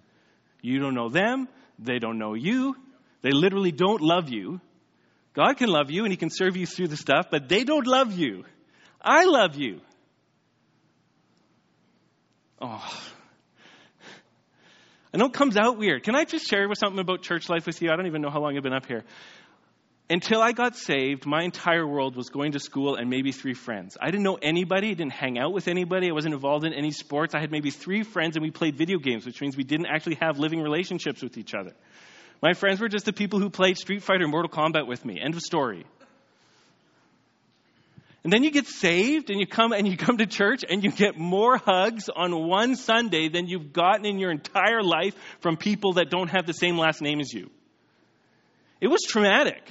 You 0.63 0.79
don't 0.79 0.95
know 0.95 1.09
them, 1.09 1.47
they 1.77 1.99
don't 1.99 2.17
know 2.17 2.33
you, 2.33 2.75
they 3.21 3.29
literally 3.29 3.71
don't 3.71 4.01
love 4.01 4.29
you. 4.29 4.61
God 5.33 5.57
can 5.57 5.69
love 5.69 5.91
you 5.91 6.03
and 6.03 6.11
He 6.11 6.17
can 6.17 6.29
serve 6.29 6.57
you 6.57 6.65
through 6.65 6.87
the 6.87 6.97
stuff, 6.97 7.27
but 7.31 7.49
they 7.49 7.63
don't 7.63 7.87
love 7.87 8.11
you. 8.11 8.45
I 9.01 9.25
love 9.25 9.55
you. 9.55 9.81
Oh. 12.61 13.09
I 15.13 15.17
know 15.17 15.25
it 15.25 15.33
comes 15.33 15.57
out 15.57 15.77
weird. 15.77 16.03
Can 16.03 16.15
I 16.15 16.25
just 16.25 16.47
share 16.47 16.67
with 16.69 16.77
something 16.77 16.99
about 16.99 17.23
church 17.23 17.49
life 17.49 17.65
with 17.65 17.81
you? 17.81 17.89
I 17.89 17.95
don't 17.95 18.05
even 18.05 18.21
know 18.21 18.29
how 18.29 18.41
long 18.41 18.55
I've 18.55 18.63
been 18.63 18.73
up 18.73 18.85
here. 18.85 19.03
Until 20.11 20.41
I 20.41 20.53
got 20.53 20.75
saved, 20.75 21.27
my 21.27 21.43
entire 21.43 21.85
world 21.85 22.15
was 22.15 22.29
going 22.29 22.53
to 22.53 22.59
school 22.59 22.95
and 22.95 23.09
maybe 23.09 23.31
three 23.31 23.53
friends. 23.53 23.95
I 24.01 24.07
didn't 24.07 24.23
know 24.23 24.39
anybody, 24.41 24.95
didn't 24.95 25.13
hang 25.13 25.37
out 25.37 25.53
with 25.53 25.67
anybody, 25.67 26.09
I 26.09 26.13
wasn't 26.13 26.33
involved 26.33 26.65
in 26.65 26.73
any 26.73 26.91
sports. 26.91 27.35
I 27.35 27.39
had 27.39 27.51
maybe 27.51 27.69
three 27.69 28.01
friends 28.01 28.35
and 28.35 28.43
we 28.43 28.49
played 28.49 28.75
video 28.75 28.97
games, 28.97 29.25
which 29.25 29.39
means 29.39 29.55
we 29.55 29.63
didn't 29.63 29.85
actually 29.85 30.17
have 30.19 30.39
living 30.39 30.61
relationships 30.61 31.21
with 31.21 31.37
each 31.37 31.53
other. 31.53 31.73
My 32.41 32.53
friends 32.53 32.79
were 32.79 32.87
just 32.87 33.05
the 33.05 33.13
people 33.13 33.39
who 33.39 33.49
played 33.49 33.77
Street 33.77 34.03
Fighter 34.03 34.27
Mortal 34.27 34.49
Kombat 34.49 34.87
with 34.87 35.03
me. 35.03 35.19
End 35.21 35.33
of 35.35 35.41
story. 35.41 35.85
And 38.23 38.33
then 38.33 38.43
you 38.43 38.51
get 38.51 38.67
saved 38.67 39.29
and 39.29 39.39
you 39.39 39.47
come 39.47 39.71
and 39.71 39.87
you 39.87 39.95
come 39.97 40.17
to 40.17 40.25
church 40.25 40.63
and 40.69 40.83
you 40.83 40.91
get 40.91 41.17
more 41.17 41.57
hugs 41.57 42.09
on 42.13 42.47
one 42.47 42.75
Sunday 42.75 43.29
than 43.29 43.47
you've 43.47 43.71
gotten 43.71 44.05
in 44.05 44.19
your 44.19 44.31
entire 44.31 44.83
life 44.83 45.15
from 45.39 45.57
people 45.57 45.93
that 45.93 46.09
don't 46.09 46.29
have 46.29 46.45
the 46.45 46.53
same 46.53 46.77
last 46.77 47.01
name 47.01 47.19
as 47.21 47.31
you. 47.33 47.49
It 48.81 48.87
was 48.87 49.01
traumatic. 49.01 49.61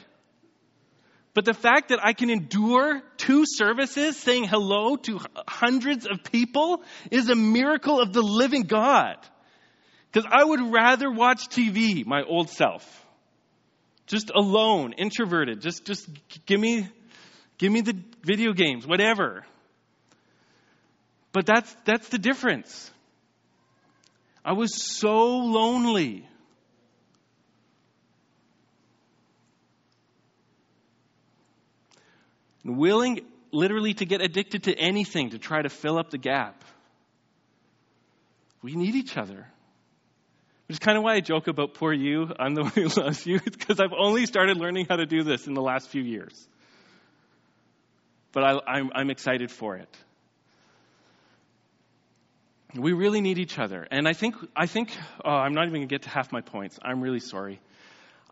But 1.35 1.44
the 1.44 1.54
fact 1.54 1.90
that 1.90 2.00
I 2.02 2.14
can 2.14 2.31
endure 2.31 3.02
two 3.16 3.44
services 3.46 4.16
saying 4.16 4.44
hello 4.44 4.96
to 4.96 5.20
hundreds 5.46 6.07
of 6.07 6.24
people 6.24 6.83
is 7.11 7.28
a 7.28 7.37
miracle 7.37 8.00
of 8.00 8.12
the 8.12 8.22
living 8.22 8.62
God. 8.62 9.16
Because 10.11 10.29
I 10.31 10.44
would 10.44 10.73
rather 10.73 11.11
watch 11.11 11.49
TV, 11.49 12.07
my 12.07 12.23
old 12.23 12.49
self. 12.51 12.85
Just 14.07 14.31
alone, 14.35 14.94
introverted. 14.94 15.61
Just, 15.61 15.85
just 15.85 16.09
give 16.47 16.59
me, 16.59 16.88
give 17.59 17.71
me 17.71 17.83
the 17.83 17.94
video 18.23 18.53
games, 18.53 18.87
whatever. 18.87 19.44
But 21.33 21.44
that's, 21.44 21.75
that's 21.85 22.09
the 22.09 22.18
difference. 22.18 22.90
I 24.44 24.55
was 24.55 24.83
so 24.83 25.38
lonely. 25.38 26.27
And 32.64 32.79
willing 32.79 33.21
literally 33.53 33.94
to 33.94 34.07
get 34.07 34.23
addicted 34.23 34.64
to 34.64 34.75
anything 34.75 35.31
to 35.31 35.38
try 35.38 35.61
to 35.61 35.68
fill 35.68 35.99
up 35.99 36.11
the 36.11 36.18
gap. 36.18 36.64
We 38.62 38.75
need 38.75 38.94
each 38.94 39.16
other. 39.16 39.47
Which 40.68 40.74
is 40.74 40.78
kind 40.81 40.98
of 40.98 41.04
why 41.04 41.14
I 41.14 41.20
joke 41.20 41.48
about 41.48 41.74
poor 41.74 41.94
you. 41.94 42.31
I'm 42.38 42.54
the 42.54 42.62
one 42.64 42.72
who 42.72 42.88
loves 42.88 43.26
you. 43.26 43.40
Because 43.40 43.81
I've 43.81 43.94
only 43.98 44.26
started 44.26 44.59
learning 44.59 44.87
how 44.88 44.96
to 44.96 45.07
do 45.07 45.22
this 45.22 45.46
in 45.46 45.54
the 45.54 45.62
last 45.62 45.88
few 45.88 46.02
years. 46.02 46.46
But 48.33 48.44
I, 48.44 48.61
I'm, 48.66 48.90
I'm 48.94 49.11
excited 49.11 49.51
for 49.51 49.76
it. 49.76 49.88
We 52.74 52.93
really 52.93 53.22
need 53.22 53.38
each 53.38 53.59
other. 53.59 53.88
And 53.90 54.07
I 54.07 54.12
think, 54.12 54.34
I 54.55 54.66
think 54.66 54.90
oh, 55.24 55.30
I'm 55.30 55.55
not 55.55 55.62
even 55.62 55.80
going 55.80 55.88
to 55.88 55.93
get 55.93 56.03
to 56.03 56.11
half 56.11 56.30
my 56.32 56.43
points. 56.43 56.78
I'm 56.82 57.01
really 57.01 57.20
sorry. 57.20 57.61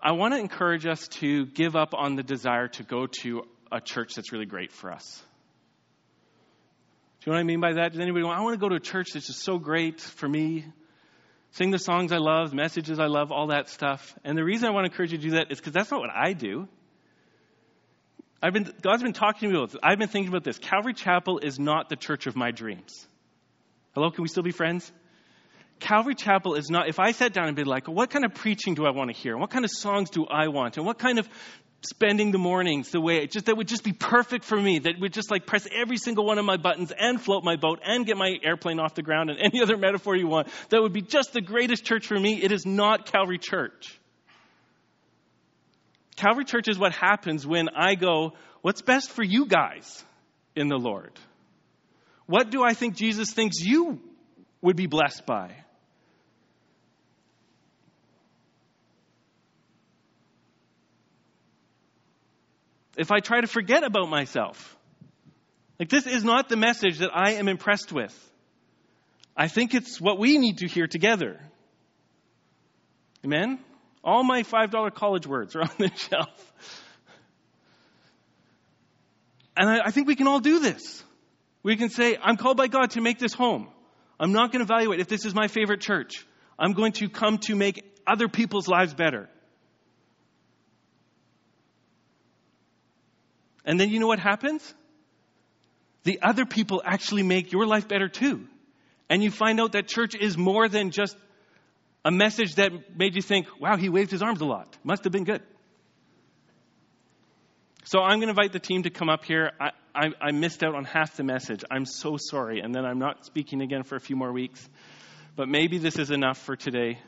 I 0.03 0.13
want 0.13 0.35
to 0.35 0.39
encourage 0.39 0.85
us 0.85 1.09
to 1.09 1.47
give 1.47 1.75
up 1.75 1.95
on 1.95 2.17
the 2.17 2.23
desire 2.23 2.69
to 2.69 2.83
go 2.83 3.07
to 3.23 3.45
a 3.73 3.81
church 3.81 4.13
that's 4.15 4.31
really 4.31 4.45
great 4.45 4.73
for 4.73 4.93
us. 4.93 5.23
Do 7.21 7.31
you 7.31 7.33
know 7.33 7.39
what 7.39 7.41
I 7.41 7.45
mean 7.45 7.61
by 7.61 7.73
that? 7.73 7.93
Does 7.93 8.01
anybody 8.01 8.25
want, 8.25 8.39
I 8.39 8.43
want 8.43 8.55
to 8.55 8.61
go 8.61 8.69
to 8.69 8.77
a 8.77 8.81
church 8.81 9.13
that's 9.15 9.27
just 9.27 9.43
so 9.43 9.59
great 9.59 10.03
for 10.03 10.29
me? 10.29 10.67
Sing 11.53 11.71
the 11.71 11.79
songs 11.79 12.13
I 12.13 12.19
love, 12.19 12.53
messages 12.53 12.99
I 12.99 13.07
love, 13.07 13.33
all 13.33 13.49
that 13.49 13.69
stuff. 13.69 14.15
And 14.25 14.37
the 14.37 14.45
reason 14.45 14.69
I 14.69 14.73
want 14.73 14.87
to 14.87 14.93
encourage 14.93 15.13
you 15.13 15.19
to 15.19 15.25
do 15.25 15.31
that 15.33 15.51
is 15.51 15.59
because 15.59 15.73
that's 15.73 15.91
not 15.91 16.01
what 16.01 16.11
I 16.11 16.33
do. 16.33 16.69
I've 18.43 18.53
been, 18.53 18.71
God's 18.83 19.03
been 19.03 19.15
talking 19.15 19.49
to 19.49 19.53
me 19.53 19.59
about 19.59 19.71
this. 19.73 19.81
I've 19.83 19.99
been 19.99 20.09
thinking 20.09 20.29
about 20.29 20.45
this. 20.45 20.59
Calvary 20.59 20.95
Chapel 20.95 21.39
is 21.39 21.59
not 21.59 21.89
the 21.89 21.97
church 21.97 22.27
of 22.27 22.37
my 22.37 22.51
dreams. 22.51 23.07
Hello, 23.95 24.11
can 24.11 24.23
we 24.23 24.29
still 24.29 24.43
be 24.43 24.53
friends? 24.53 24.93
Calvary 25.81 26.15
Chapel 26.15 26.55
is 26.55 26.71
not, 26.71 26.89
if 26.89 26.99
I 26.99 27.13
sat 27.13 27.33
down 27.33 27.49
and 27.49 27.57
be 27.57 27.65
like, 27.65 27.89
what 27.89 28.11
kind 28.11 28.25
of 28.25 28.35
preaching 28.35 28.75
do 28.75 28.87
I 28.87 28.91
want 28.91 29.11
to 29.11 29.17
hear? 29.17 29.37
What 29.37 29.51
kind 29.51 29.65
of 29.65 29.71
songs 29.71 30.11
do 30.11 30.27
I 30.27 30.49
want? 30.49 30.77
And 30.77 30.87
what 30.87 30.99
kind 30.99 31.19
of 31.19 31.29
spending 31.83 32.33
the 32.33 32.39
mornings 32.39 32.91
the 32.91 33.01
way 33.01 33.19
it 33.19 33.31
just 33.31 33.47
that 33.47 33.57
would 33.57 33.69
just 33.69 33.85
be 33.85 33.93
perfect 33.93 34.45
for 34.45 34.61
me 34.61 34.79
that 34.81 34.99
would 34.99 35.13
just 35.13 35.31
like 35.31 35.47
press 35.47 35.69
every 35.73 35.97
single 35.97 36.25
one 36.25 36.39
of 36.39 36.45
my 36.45 36.57
buttons 36.57 36.93
and 36.99 37.21
float 37.21 37.45
my 37.45 37.57
boat 37.57 37.81
and 37.85 38.07
get 38.07 38.17
my 38.17 38.35
airplane 38.43 38.81
off 38.81 38.95
the 38.95 39.03
ground 39.03 39.31
and 39.31 39.39
any 39.39 39.63
other 39.63 39.77
metaphor 39.77 40.17
you 40.17 40.27
want. 40.27 40.49
That 40.71 40.83
would 40.83 40.93
be 40.93 41.03
just 41.03 41.33
the 41.33 41.41
greatest 41.41 41.85
church 41.85 42.07
for 42.07 42.19
me. 42.19 42.43
It 42.43 42.51
is 42.51 42.67
not 42.67 43.13
calvary 43.13 43.39
church. 43.39 43.99
Calvary 46.17 46.45
church 46.45 46.69
is 46.69 46.79
what 46.79 46.93
happens 46.93 47.47
when 47.47 47.69
i 47.69 47.95
go 47.95 48.33
what's 48.63 48.83
best 48.83 49.11
for 49.11 49.23
you 49.23 49.47
guys 49.47 50.05
in 50.55 50.69
the 50.69 50.79
lord? 50.79 51.13
What 52.27 52.51
do 52.51 52.65
i 52.65 52.73
think 52.73 52.97
jesus 52.97 53.31
thinks 53.33 53.61
you 53.61 54.01
would 54.63 54.77
be 54.77 54.87
blessed 54.87 55.27
by 55.27 55.53
if 62.97 63.13
I 63.13 63.21
try 63.21 63.41
to 63.41 63.47
forget 63.47 63.85
about 63.85 64.09
myself. 64.09 64.77
Like, 65.79 65.89
this 65.91 66.07
is 66.07 66.25
not 66.25 66.49
the 66.49 66.57
message 66.57 66.99
that 66.99 67.11
I 67.15 67.33
am 67.33 67.49
impressed 67.49 67.93
with. 67.93 68.15
I 69.37 69.49
think 69.49 69.75
it's 69.75 70.01
what 70.01 70.19
we 70.19 70.39
need 70.39 70.59
to 70.59 70.67
hear 70.67 70.87
together. 70.87 71.39
Amen? 73.25 73.59
All 74.03 74.25
my 74.25 74.43
$5 74.43 74.95
college 74.95 75.27
words 75.27 75.55
are 75.55 75.63
on 75.63 75.71
the 75.79 75.91
shelf. 75.95 76.53
And 79.57 79.69
I, 79.69 79.87
I 79.87 79.91
think 79.91 80.07
we 80.07 80.17
can 80.17 80.27
all 80.27 80.41
do 80.41 80.61
this. 80.61 81.03
We 81.63 81.77
can 81.77 81.91
say, 81.91 82.17
I'm 82.23 82.37
called 82.37 82.57
by 82.57 82.69
God 82.69 82.93
to 82.93 83.01
make 83.01 83.19
this 83.19 83.35
home. 83.35 83.69
I'm 84.19 84.33
not 84.33 84.53
going 84.53 84.65
to 84.65 84.73
evaluate 84.73 85.01
if 85.01 85.09
this 85.09 85.27
is 85.27 85.35
my 85.35 85.49
favorite 85.49 85.81
church. 85.81 86.27
I'm 86.59 86.73
going 86.73 86.93
to 86.93 87.09
come 87.09 87.39
to 87.39 87.55
make 87.55 87.85
other 88.07 88.29
people's 88.29 88.69
lives 88.69 88.95
better. 88.95 89.29
And 93.67 93.79
then 93.79 93.91
you 93.91 93.99
know 93.99 94.07
what 94.07 94.21
happens? 94.21 94.75
The 96.05 96.21
other 96.23 96.47
people 96.47 96.81
actually 96.85 97.25
make 97.25 97.51
your 97.51 97.67
life 97.67 97.89
better 97.89 98.09
too. 98.09 98.47
And 99.11 99.23
you 99.23 99.31
find 99.31 99.61
out 99.61 99.73
that 99.73 99.89
church 99.89 100.15
is 100.15 100.39
more 100.39 100.69
than 100.69 100.93
just 100.93 101.17
a 102.05 102.13
message 102.13 102.55
that 102.55 102.97
made 102.97 103.17
you 103.17 103.23
think, 103.23 103.49
wow, 103.61 103.77
he 103.77 103.89
waved 103.89 104.13
his 104.13 104.23
arms 104.23 104.41
a 104.41 104.45
lot. 104.45 104.79
Must 104.85 105.03
have 105.03 105.13
been 105.13 105.25
good. 105.25 105.43
So 107.85 108.01
I'm 108.01 108.19
going 108.19 108.29
to 108.29 108.31
invite 108.31 108.53
the 108.53 108.61
team 108.61 108.85
to 108.85 108.91
come 108.91 109.09
up 109.09 109.25
here. 109.25 109.51
I, 109.61 109.71
I, 109.95 110.07
I, 110.21 110.33
missed 110.33 110.65
out 110.65 110.75
on 110.75 110.85
half 110.85 111.17
the 111.17 111.23
message. 111.23 111.65
I'm 111.71 111.85
so 111.85 112.17
sorry. 112.19 112.61
And 112.61 112.75
then 112.75 112.85
I'm 112.85 112.99
not 112.99 113.25
speaking 113.25 113.61
again 113.61 113.85
for 113.85 113.97
a 113.97 114.01
few 114.01 114.17
more 114.17 114.33
weeks. 114.33 114.69
But 115.37 115.49
maybe 115.49 115.79
this 115.79 115.97
is 115.97 116.11
enough 116.11 116.39
for 116.39 116.57
today. 116.57 116.99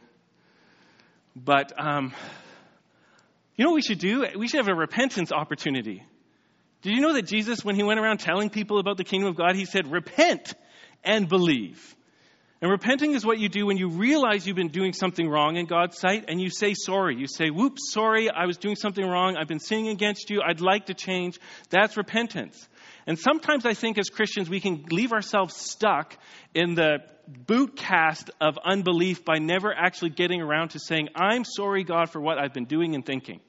But 1.35 1.73
um, 1.79 2.13
you 3.57 3.65
know 3.65 3.71
what 3.71 3.77
we 3.77 3.83
should 3.83 3.99
do? 3.99 4.25
We 4.37 4.47
should 4.47 4.59
have 4.59 4.69
a 4.69 4.75
repentance 4.75 5.33
opportunity. 5.33 6.05
Did 6.83 6.95
you 6.95 7.01
know 7.01 7.15
that 7.15 7.27
Jesus, 7.27 7.65
when 7.65 7.75
he 7.75 7.83
went 7.83 7.99
around 7.99 8.19
telling 8.19 8.51
people 8.51 8.79
about 8.79 8.97
the 8.97 9.05
kingdom 9.05 9.29
of 9.31 9.37
God, 9.37 9.57
he 9.57 9.65
said, 9.65 9.91
repent 9.91 10.55
and 11.03 11.29
believe. 11.29 11.97
And 12.61 12.71
repenting 12.71 13.13
is 13.13 13.25
what 13.25 13.39
you 13.39 13.49
do 13.49 13.67
when 13.67 13.77
you 13.77 13.89
realize 13.89 14.47
you've 14.47 14.57
been 14.57 14.69
doing 14.69 14.93
something 14.93 15.29
wrong 15.29 15.57
in 15.57 15.67
God's 15.67 15.99
sight 15.99 16.25
and 16.27 16.41
you 16.41 16.51
say 16.51 16.75
sorry. 16.75 17.17
You 17.17 17.29
say, 17.29 17.51
whoops, 17.51 17.93
sorry, 17.93 18.29
I 18.31 18.47
was 18.47 18.57
doing 18.57 18.75
something 18.75 19.05
wrong. 19.05 19.37
I've 19.37 19.47
been 19.47 19.61
sinning 19.61 19.89
against 19.89 20.29
you. 20.29 20.43
I'd 20.45 20.61
like 20.61 20.87
to 20.87 20.95
change. 20.95 21.39
That's 21.71 21.97
repentance. 21.97 22.69
And 23.07 23.17
sometimes 23.17 23.65
I 23.65 23.75
think 23.75 23.97
as 23.97 24.09
Christians 24.09 24.51
we 24.51 24.61
can 24.61 24.87
leave 24.91 25.13
ourselves 25.13 25.55
stuck 25.55 26.17
in 26.53 26.75
the 26.75 26.99
boot 27.29 27.77
cast 27.77 28.31
of 28.41 28.59
unbelief 28.65 29.25
by 29.25 29.39
never 29.39 29.73
actually 29.73 30.11
getting 30.11 30.43
around 30.43 30.71
to 30.71 30.81
saying, 30.81 31.11
I'm 31.15 31.45
sorry, 31.45 31.85
God, 31.85 32.11
for 32.11 32.21
what 32.21 32.39
I've 32.39 32.55
been 32.55 32.65
doing 32.65 32.97
and 32.97 33.07
thinking 33.07 33.41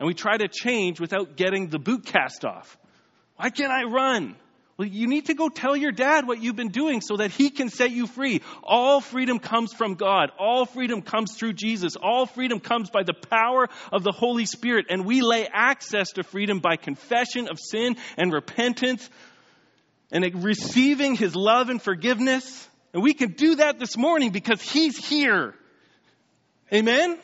and 0.00 0.06
we 0.06 0.14
try 0.14 0.36
to 0.38 0.48
change 0.48 0.98
without 0.98 1.36
getting 1.36 1.68
the 1.68 1.78
boot 1.78 2.06
cast 2.06 2.44
off. 2.44 2.78
Why 3.36 3.50
can't 3.50 3.70
I 3.70 3.84
run? 3.84 4.34
Well, 4.78 4.88
you 4.88 5.06
need 5.06 5.26
to 5.26 5.34
go 5.34 5.50
tell 5.50 5.76
your 5.76 5.92
dad 5.92 6.26
what 6.26 6.42
you've 6.42 6.56
been 6.56 6.70
doing 6.70 7.02
so 7.02 7.18
that 7.18 7.32
he 7.32 7.50
can 7.50 7.68
set 7.68 7.90
you 7.90 8.06
free. 8.06 8.40
All 8.62 9.02
freedom 9.02 9.38
comes 9.38 9.74
from 9.74 9.96
God. 9.96 10.30
All 10.38 10.64
freedom 10.64 11.02
comes 11.02 11.36
through 11.36 11.52
Jesus. 11.52 11.96
All 11.96 12.24
freedom 12.24 12.60
comes 12.60 12.88
by 12.88 13.02
the 13.02 13.12
power 13.12 13.68
of 13.92 14.04
the 14.04 14.10
Holy 14.10 14.46
Spirit. 14.46 14.86
And 14.88 15.04
we 15.04 15.20
lay 15.20 15.46
access 15.52 16.12
to 16.12 16.22
freedom 16.22 16.60
by 16.60 16.76
confession 16.76 17.48
of 17.50 17.58
sin 17.60 17.96
and 18.16 18.32
repentance 18.32 19.06
and 20.10 20.24
receiving 20.42 21.14
his 21.14 21.36
love 21.36 21.68
and 21.68 21.80
forgiveness. 21.80 22.66
And 22.94 23.02
we 23.02 23.12
can 23.12 23.32
do 23.32 23.56
that 23.56 23.78
this 23.78 23.98
morning 23.98 24.30
because 24.30 24.62
he's 24.62 24.96
here. 24.96 25.54
Amen? 26.72 27.18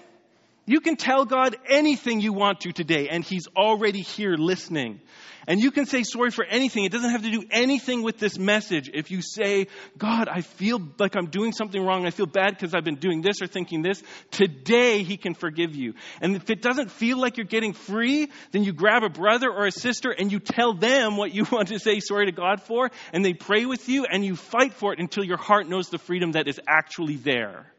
You 0.69 0.81
can 0.81 0.97
tell 0.97 1.25
God 1.25 1.57
anything 1.69 2.21
you 2.21 2.33
want 2.33 2.61
to 2.62 2.73
today, 2.73 3.09
and 3.09 3.23
He's 3.23 3.47
already 3.57 4.03
here 4.03 4.35
listening. 4.37 5.01
And 5.47 5.61
you 5.61 5.71
can 5.71 5.87
say 5.87 6.03
sorry 6.03 6.33
for 6.33 6.45
anything. 6.45 6.85
It 6.85 6.91
doesn't 6.91 7.11
have 7.11 7.23
to 7.23 7.31
do 7.31 7.45
anything 7.53 8.03
with 8.03 8.19
this 8.19 8.37
message. 8.37 8.91
If 8.93 9.12
you 9.12 9.23
say, 9.23 9.69
God, 9.97 10.29
I 10.29 10.41
feel 10.41 10.81
like 10.99 11.14
I'm 11.14 11.27
doing 11.27 11.53
something 11.53 11.81
wrong. 11.81 12.05
I 12.05 12.11
feel 12.11 12.27
bad 12.27 12.51
because 12.51 12.75
I've 12.75 12.83
been 12.83 12.97
doing 12.97 13.23
this 13.23 13.41
or 13.41 13.47
thinking 13.47 13.83
this. 13.83 14.03
Today, 14.33 15.05
He 15.05 15.17
can 15.17 15.35
forgive 15.35 15.77
you. 15.77 15.95
And 16.21 16.35
if 16.35 16.51
it 16.51 16.62
doesn't 16.62 16.91
feel 16.91 17.21
like 17.21 17.37
you're 17.37 17.47
getting 17.47 17.73
free, 17.73 18.29
then 18.51 18.64
you 18.64 18.73
grab 18.73 19.05
a 19.05 19.09
brother 19.09 19.49
or 19.49 19.67
a 19.67 19.73
sister 19.73 20.11
and 20.11 20.33
you 20.33 20.41
tell 20.41 20.75
them 20.75 21.17
what 21.17 21.33
you 21.33 21.47
want 21.53 21.69
to 21.69 21.79
say 21.79 22.01
sorry 22.01 22.27
to 22.27 22.33
God 22.33 22.61
for. 22.61 22.91
And 23.12 23.25
they 23.25 23.35
pray 23.35 23.67
with 23.67 23.89
you 23.89 24.05
and 24.05 24.25
you 24.25 24.35
fight 24.35 24.73
for 24.73 24.93
it 24.93 24.99
until 24.99 25.23
your 25.23 25.39
heart 25.39 25.69
knows 25.69 25.91
the 25.91 25.99
freedom 25.99 26.33
that 26.33 26.49
is 26.49 26.61
actually 26.67 27.17
there. 27.17 27.73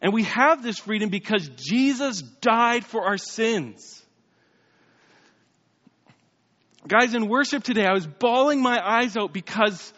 And 0.00 0.12
we 0.12 0.24
have 0.24 0.62
this 0.62 0.78
freedom 0.78 1.08
because 1.08 1.48
Jesus 1.56 2.22
died 2.22 2.84
for 2.84 3.04
our 3.04 3.18
sins. 3.18 4.02
Guys, 6.86 7.14
in 7.14 7.28
worship 7.28 7.64
today, 7.64 7.84
I 7.84 7.92
was 7.92 8.06
bawling 8.06 8.62
my 8.62 8.80
eyes 8.82 9.16
out 9.16 9.32
because 9.32 9.92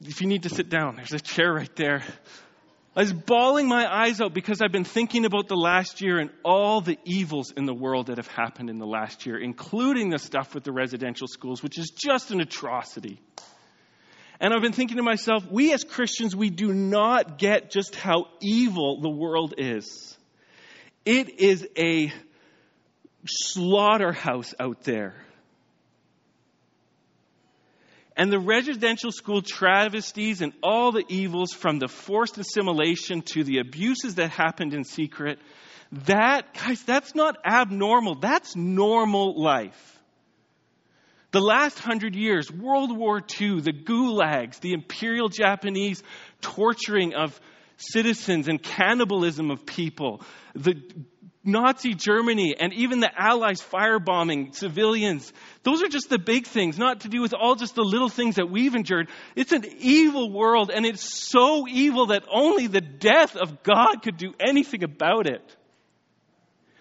if 0.00 0.20
you 0.20 0.28
need 0.28 0.44
to 0.44 0.48
sit 0.48 0.70
down, 0.70 0.96
there's 0.96 1.12
a 1.12 1.20
chair 1.20 1.52
right 1.52 1.74
there. 1.76 2.02
I 2.96 3.00
was 3.00 3.12
bawling 3.12 3.68
my 3.68 3.86
eyes 3.86 4.20
out 4.20 4.34
because 4.34 4.60
I've 4.60 4.72
been 4.72 4.84
thinking 4.84 5.24
about 5.24 5.46
the 5.46 5.56
last 5.56 6.00
year 6.00 6.18
and 6.18 6.30
all 6.44 6.80
the 6.80 6.98
evils 7.04 7.52
in 7.56 7.64
the 7.64 7.74
world 7.74 8.06
that 8.06 8.16
have 8.16 8.26
happened 8.28 8.68
in 8.68 8.78
the 8.78 8.86
last 8.86 9.26
year, 9.26 9.38
including 9.38 10.10
the 10.10 10.18
stuff 10.18 10.54
with 10.54 10.64
the 10.64 10.72
residential 10.72 11.28
schools, 11.28 11.62
which 11.62 11.78
is 11.78 11.90
just 11.90 12.30
an 12.30 12.40
atrocity. 12.40 13.20
And 14.40 14.54
I've 14.54 14.62
been 14.62 14.72
thinking 14.72 14.96
to 14.96 15.02
myself, 15.02 15.44
we 15.50 15.72
as 15.74 15.84
Christians, 15.84 16.34
we 16.34 16.48
do 16.48 16.72
not 16.72 17.36
get 17.36 17.70
just 17.70 17.94
how 17.94 18.28
evil 18.40 19.00
the 19.02 19.10
world 19.10 19.54
is. 19.58 20.16
It 21.04 21.40
is 21.40 21.68
a 21.76 22.10
slaughterhouse 23.26 24.54
out 24.58 24.82
there. 24.84 25.14
And 28.16 28.32
the 28.32 28.38
residential 28.38 29.12
school 29.12 29.42
travesties 29.42 30.40
and 30.40 30.52
all 30.62 30.92
the 30.92 31.04
evils 31.08 31.52
from 31.52 31.78
the 31.78 31.88
forced 31.88 32.38
assimilation 32.38 33.22
to 33.32 33.44
the 33.44 33.58
abuses 33.58 34.16
that 34.16 34.30
happened 34.30 34.74
in 34.74 34.84
secret, 34.84 35.38
that, 36.06 36.54
guys, 36.54 36.82
that's 36.82 37.14
not 37.14 37.36
abnormal. 37.44 38.16
That's 38.16 38.56
normal 38.56 39.40
life. 39.40 39.99
The 41.32 41.40
last 41.40 41.78
hundred 41.78 42.16
years, 42.16 42.50
World 42.50 42.96
War 42.96 43.18
II, 43.18 43.60
the 43.60 43.72
gulags, 43.72 44.60
the 44.60 44.72
imperial 44.72 45.28
Japanese 45.28 46.02
torturing 46.40 47.14
of 47.14 47.38
citizens 47.76 48.48
and 48.48 48.62
cannibalism 48.62 49.50
of 49.50 49.64
people, 49.64 50.22
the 50.54 50.74
Nazi 51.42 51.94
Germany 51.94 52.54
and 52.58 52.72
even 52.74 53.00
the 53.00 53.10
Allies 53.16 53.62
firebombing 53.62 54.54
civilians. 54.54 55.32
Those 55.62 55.82
are 55.82 55.88
just 55.88 56.10
the 56.10 56.18
big 56.18 56.46
things, 56.46 56.78
not 56.78 57.00
to 57.00 57.08
do 57.08 57.22
with 57.22 57.32
all 57.32 57.54
just 57.54 57.74
the 57.74 57.82
little 57.82 58.10
things 58.10 58.36
that 58.36 58.50
we've 58.50 58.74
endured. 58.74 59.08
It's 59.36 59.52
an 59.52 59.64
evil 59.78 60.30
world 60.30 60.70
and 60.74 60.84
it's 60.84 61.02
so 61.02 61.66
evil 61.66 62.06
that 62.06 62.24
only 62.30 62.66
the 62.66 62.82
death 62.82 63.36
of 63.36 63.62
God 63.62 64.02
could 64.02 64.18
do 64.18 64.34
anything 64.38 64.82
about 64.82 65.26
it. 65.26 65.56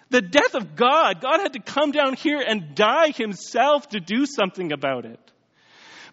The 0.10 0.22
death 0.22 0.56
of 0.56 0.76
God. 0.76 1.22
God 1.22 1.40
had 1.40 1.54
to 1.54 1.60
come 1.60 1.92
down 1.92 2.14
here 2.14 2.42
and 2.46 2.74
die 2.74 3.12
himself 3.12 3.90
to 3.90 4.00
do 4.00 4.26
something 4.26 4.72
about 4.72 5.06
it. 5.06 5.20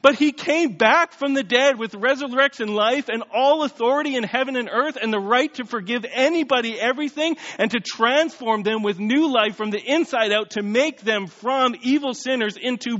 But 0.02 0.16
he 0.16 0.32
came 0.32 0.76
back 0.76 1.12
from 1.12 1.34
the 1.34 1.42
dead 1.42 1.78
with 1.78 1.94
resurrection 1.94 2.74
life 2.74 3.08
and 3.08 3.24
all 3.34 3.64
authority 3.64 4.14
in 4.14 4.22
heaven 4.22 4.54
and 4.54 4.68
earth 4.70 4.96
and 5.00 5.12
the 5.12 5.18
right 5.18 5.52
to 5.54 5.64
forgive 5.64 6.04
anybody 6.08 6.78
everything 6.78 7.36
and 7.58 7.70
to 7.70 7.80
transform 7.80 8.62
them 8.62 8.82
with 8.82 9.00
new 9.00 9.32
life 9.32 9.56
from 9.56 9.70
the 9.70 9.80
inside 9.80 10.32
out 10.32 10.50
to 10.50 10.62
make 10.62 11.00
them 11.00 11.26
from 11.26 11.74
evil 11.80 12.14
sinners 12.14 12.56
into 12.60 12.98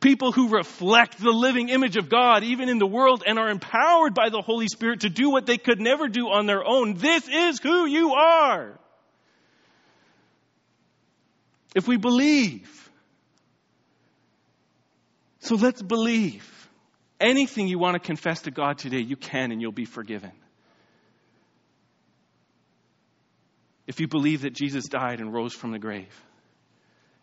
people 0.00 0.32
who 0.32 0.48
reflect 0.48 1.18
the 1.18 1.30
living 1.30 1.68
image 1.68 1.96
of 1.96 2.08
God 2.08 2.42
even 2.42 2.68
in 2.68 2.78
the 2.78 2.86
world 2.86 3.22
and 3.26 3.38
are 3.38 3.50
empowered 3.50 4.14
by 4.14 4.30
the 4.30 4.42
Holy 4.42 4.68
Spirit 4.68 5.00
to 5.00 5.10
do 5.10 5.30
what 5.30 5.46
they 5.46 5.58
could 5.58 5.80
never 5.80 6.08
do 6.08 6.28
on 6.28 6.46
their 6.46 6.64
own. 6.66 6.94
This 6.94 7.28
is 7.28 7.60
who 7.60 7.86
you 7.86 8.14
are 8.14 8.78
if 11.74 11.86
we 11.86 11.96
believe. 11.96 12.90
So 15.40 15.54
let's 15.54 15.82
believe. 15.82 16.46
Anything 17.20 17.68
you 17.68 17.78
want 17.78 17.94
to 17.94 18.00
confess 18.00 18.42
to 18.42 18.50
God 18.50 18.78
today, 18.78 19.00
you 19.00 19.16
can 19.16 19.50
and 19.50 19.60
you'll 19.60 19.72
be 19.72 19.84
forgiven. 19.84 20.32
If 23.86 24.00
you 24.00 24.06
believe 24.06 24.42
that 24.42 24.52
Jesus 24.52 24.86
died 24.86 25.20
and 25.20 25.32
rose 25.32 25.54
from 25.54 25.72
the 25.72 25.78
grave. 25.78 26.14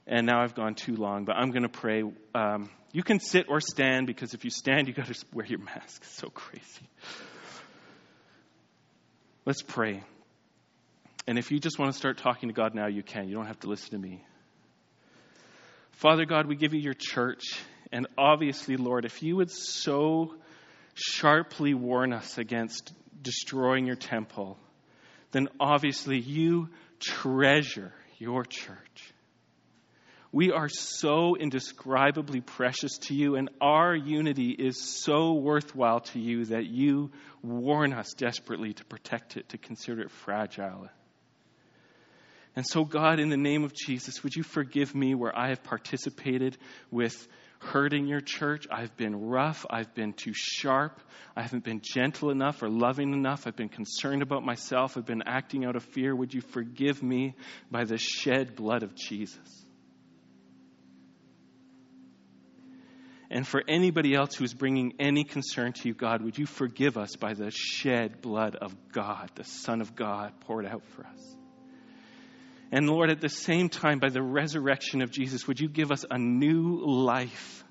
And 0.07 0.25
now 0.25 0.41
I've 0.41 0.55
gone 0.55 0.75
too 0.75 0.95
long, 0.95 1.25
but 1.25 1.35
I'm 1.35 1.51
going 1.51 1.63
to 1.63 1.69
pray. 1.69 2.03
Um, 2.33 2.69
you 2.91 3.03
can 3.03 3.19
sit 3.19 3.47
or 3.49 3.59
stand 3.59 4.07
because 4.07 4.33
if 4.33 4.43
you 4.43 4.49
stand, 4.49 4.87
you 4.87 4.93
got 4.93 5.07
to 5.07 5.25
wear 5.33 5.45
your 5.45 5.59
mask. 5.59 6.01
It's 6.03 6.15
so 6.15 6.29
crazy. 6.29 6.89
Let's 9.45 9.61
pray. 9.61 10.03
And 11.27 11.37
if 11.37 11.51
you 11.51 11.59
just 11.59 11.79
want 11.79 11.91
to 11.91 11.97
start 11.97 12.17
talking 12.17 12.49
to 12.49 12.53
God 12.53 12.75
now, 12.75 12.87
you 12.87 13.03
can. 13.03 13.27
You 13.29 13.35
don't 13.35 13.47
have 13.47 13.59
to 13.61 13.67
listen 13.67 13.91
to 13.91 13.97
me. 13.97 14.23
Father 15.95 16.25
God, 16.25 16.45
we 16.47 16.57
give 16.57 16.73
you 16.73 16.81
your 16.81 16.93
church. 16.93 17.43
And 17.91 18.07
obviously, 18.17 18.75
Lord, 18.75 19.05
if 19.05 19.23
you 19.23 19.37
would 19.37 19.49
so 19.49 20.35
sharply 20.93 21.73
warn 21.73 22.11
us 22.11 22.37
against 22.37 22.91
destroying 23.21 23.85
your 23.85 23.95
temple, 23.95 24.57
then 25.31 25.47
obviously 25.59 26.19
you 26.19 26.69
treasure 26.99 27.93
your 28.17 28.43
church. 28.43 29.13
We 30.33 30.51
are 30.51 30.67
so 30.67 31.37
indescribably 31.37 32.41
precious 32.41 32.97
to 33.03 33.13
you, 33.13 33.37
and 33.37 33.49
our 33.61 33.95
unity 33.95 34.49
is 34.51 35.01
so 35.01 35.33
worthwhile 35.33 36.01
to 36.01 36.19
you 36.19 36.45
that 36.45 36.65
you 36.65 37.11
warn 37.41 37.93
us 37.93 38.13
desperately 38.13 38.73
to 38.73 38.83
protect 38.83 39.37
it, 39.37 39.47
to 39.49 39.57
consider 39.57 40.01
it 40.01 40.11
fragile. 40.11 40.89
And 42.55 42.65
so, 42.65 42.85
God, 42.85 43.19
in 43.19 43.29
the 43.29 43.37
name 43.37 43.63
of 43.63 43.73
Jesus, 43.73 44.23
would 44.23 44.35
you 44.35 44.43
forgive 44.43 44.95
me 44.95 45.13
where 45.13 45.37
I 45.37 45.49
have 45.49 45.63
participated 45.63 46.57
with 46.89 47.27
hurting 47.59 48.07
your 48.07 48.21
church. 48.21 48.67
I've 48.71 48.95
been 48.95 49.27
rough. 49.27 49.65
I've 49.69 49.93
been 49.93 50.13
too 50.13 50.33
sharp. 50.33 50.99
I 51.35 51.41
haven't 51.41 51.63
been 51.63 51.81
gentle 51.81 52.29
enough 52.29 52.61
or 52.61 52.69
loving 52.69 53.13
enough. 53.13 53.47
I've 53.47 53.55
been 53.55 53.69
concerned 53.69 54.21
about 54.21 54.43
myself. 54.43 54.97
I've 54.97 55.05
been 55.05 55.23
acting 55.25 55.65
out 55.65 55.75
of 55.75 55.83
fear. 55.83 56.15
Would 56.15 56.33
you 56.33 56.41
forgive 56.41 57.01
me 57.01 57.35
by 57.71 57.85
the 57.85 57.97
shed 57.97 58.55
blood 58.55 58.83
of 58.83 58.95
Jesus? 58.95 59.65
And 63.29 63.45
for 63.45 63.63
anybody 63.67 64.13
else 64.13 64.35
who's 64.35 64.53
bringing 64.53 64.93
any 64.99 65.23
concern 65.23 65.73
to 65.73 65.87
you, 65.87 65.95
God, 65.95 66.21
would 66.21 66.37
you 66.37 66.45
forgive 66.45 66.95
us 66.97 67.15
by 67.15 67.33
the 67.33 67.51
shed 67.51 68.21
blood 68.21 68.55
of 68.55 68.75
God, 68.91 69.31
the 69.35 69.43
Son 69.43 69.81
of 69.81 69.95
God 69.95 70.39
poured 70.41 70.65
out 70.65 70.83
for 70.95 71.05
us? 71.05 71.35
And 72.75 72.89
Lord, 72.89 73.09
at 73.09 73.21
the 73.21 73.29
same 73.29 73.69
time, 73.69 73.99
by 73.99 74.09
the 74.09 74.21
resurrection 74.21 75.01
of 75.01 75.09
Jesus, 75.09 75.47
would 75.47 75.61
you 75.61 75.69
give 75.69 75.93
us 75.93 76.03
a 76.11 76.17
new 76.17 76.85
life, 76.85 77.63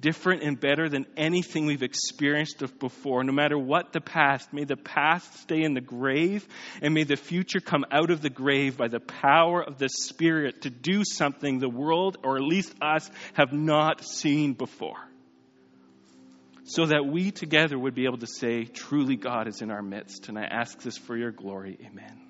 different 0.00 0.42
and 0.42 0.58
better 0.58 0.88
than 0.88 1.06
anything 1.16 1.66
we've 1.66 1.84
experienced 1.84 2.60
before, 2.80 3.22
no 3.22 3.32
matter 3.32 3.56
what 3.56 3.92
the 3.92 4.00
past. 4.00 4.52
May 4.52 4.64
the 4.64 4.76
past 4.76 5.38
stay 5.38 5.62
in 5.62 5.74
the 5.74 5.80
grave, 5.80 6.48
and 6.82 6.92
may 6.94 7.04
the 7.04 7.14
future 7.14 7.60
come 7.60 7.84
out 7.92 8.10
of 8.10 8.22
the 8.22 8.28
grave 8.28 8.76
by 8.76 8.88
the 8.88 8.98
power 8.98 9.62
of 9.62 9.78
the 9.78 9.88
Spirit 9.88 10.62
to 10.62 10.70
do 10.70 11.04
something 11.04 11.60
the 11.60 11.68
world, 11.68 12.18
or 12.24 12.34
at 12.34 12.42
least 12.42 12.74
us, 12.82 13.08
have 13.34 13.52
not 13.52 14.04
seen 14.04 14.54
before. 14.54 14.98
So 16.64 16.86
that 16.86 17.06
we 17.06 17.30
together 17.30 17.78
would 17.78 17.94
be 17.94 18.06
able 18.06 18.18
to 18.18 18.26
say, 18.26 18.64
truly 18.64 19.14
God 19.14 19.46
is 19.46 19.62
in 19.62 19.70
our 19.70 19.82
midst. 19.82 20.28
And 20.28 20.36
I 20.36 20.42
ask 20.42 20.82
this 20.82 20.98
for 20.98 21.16
your 21.16 21.30
glory. 21.30 21.78
Amen. 21.86 22.29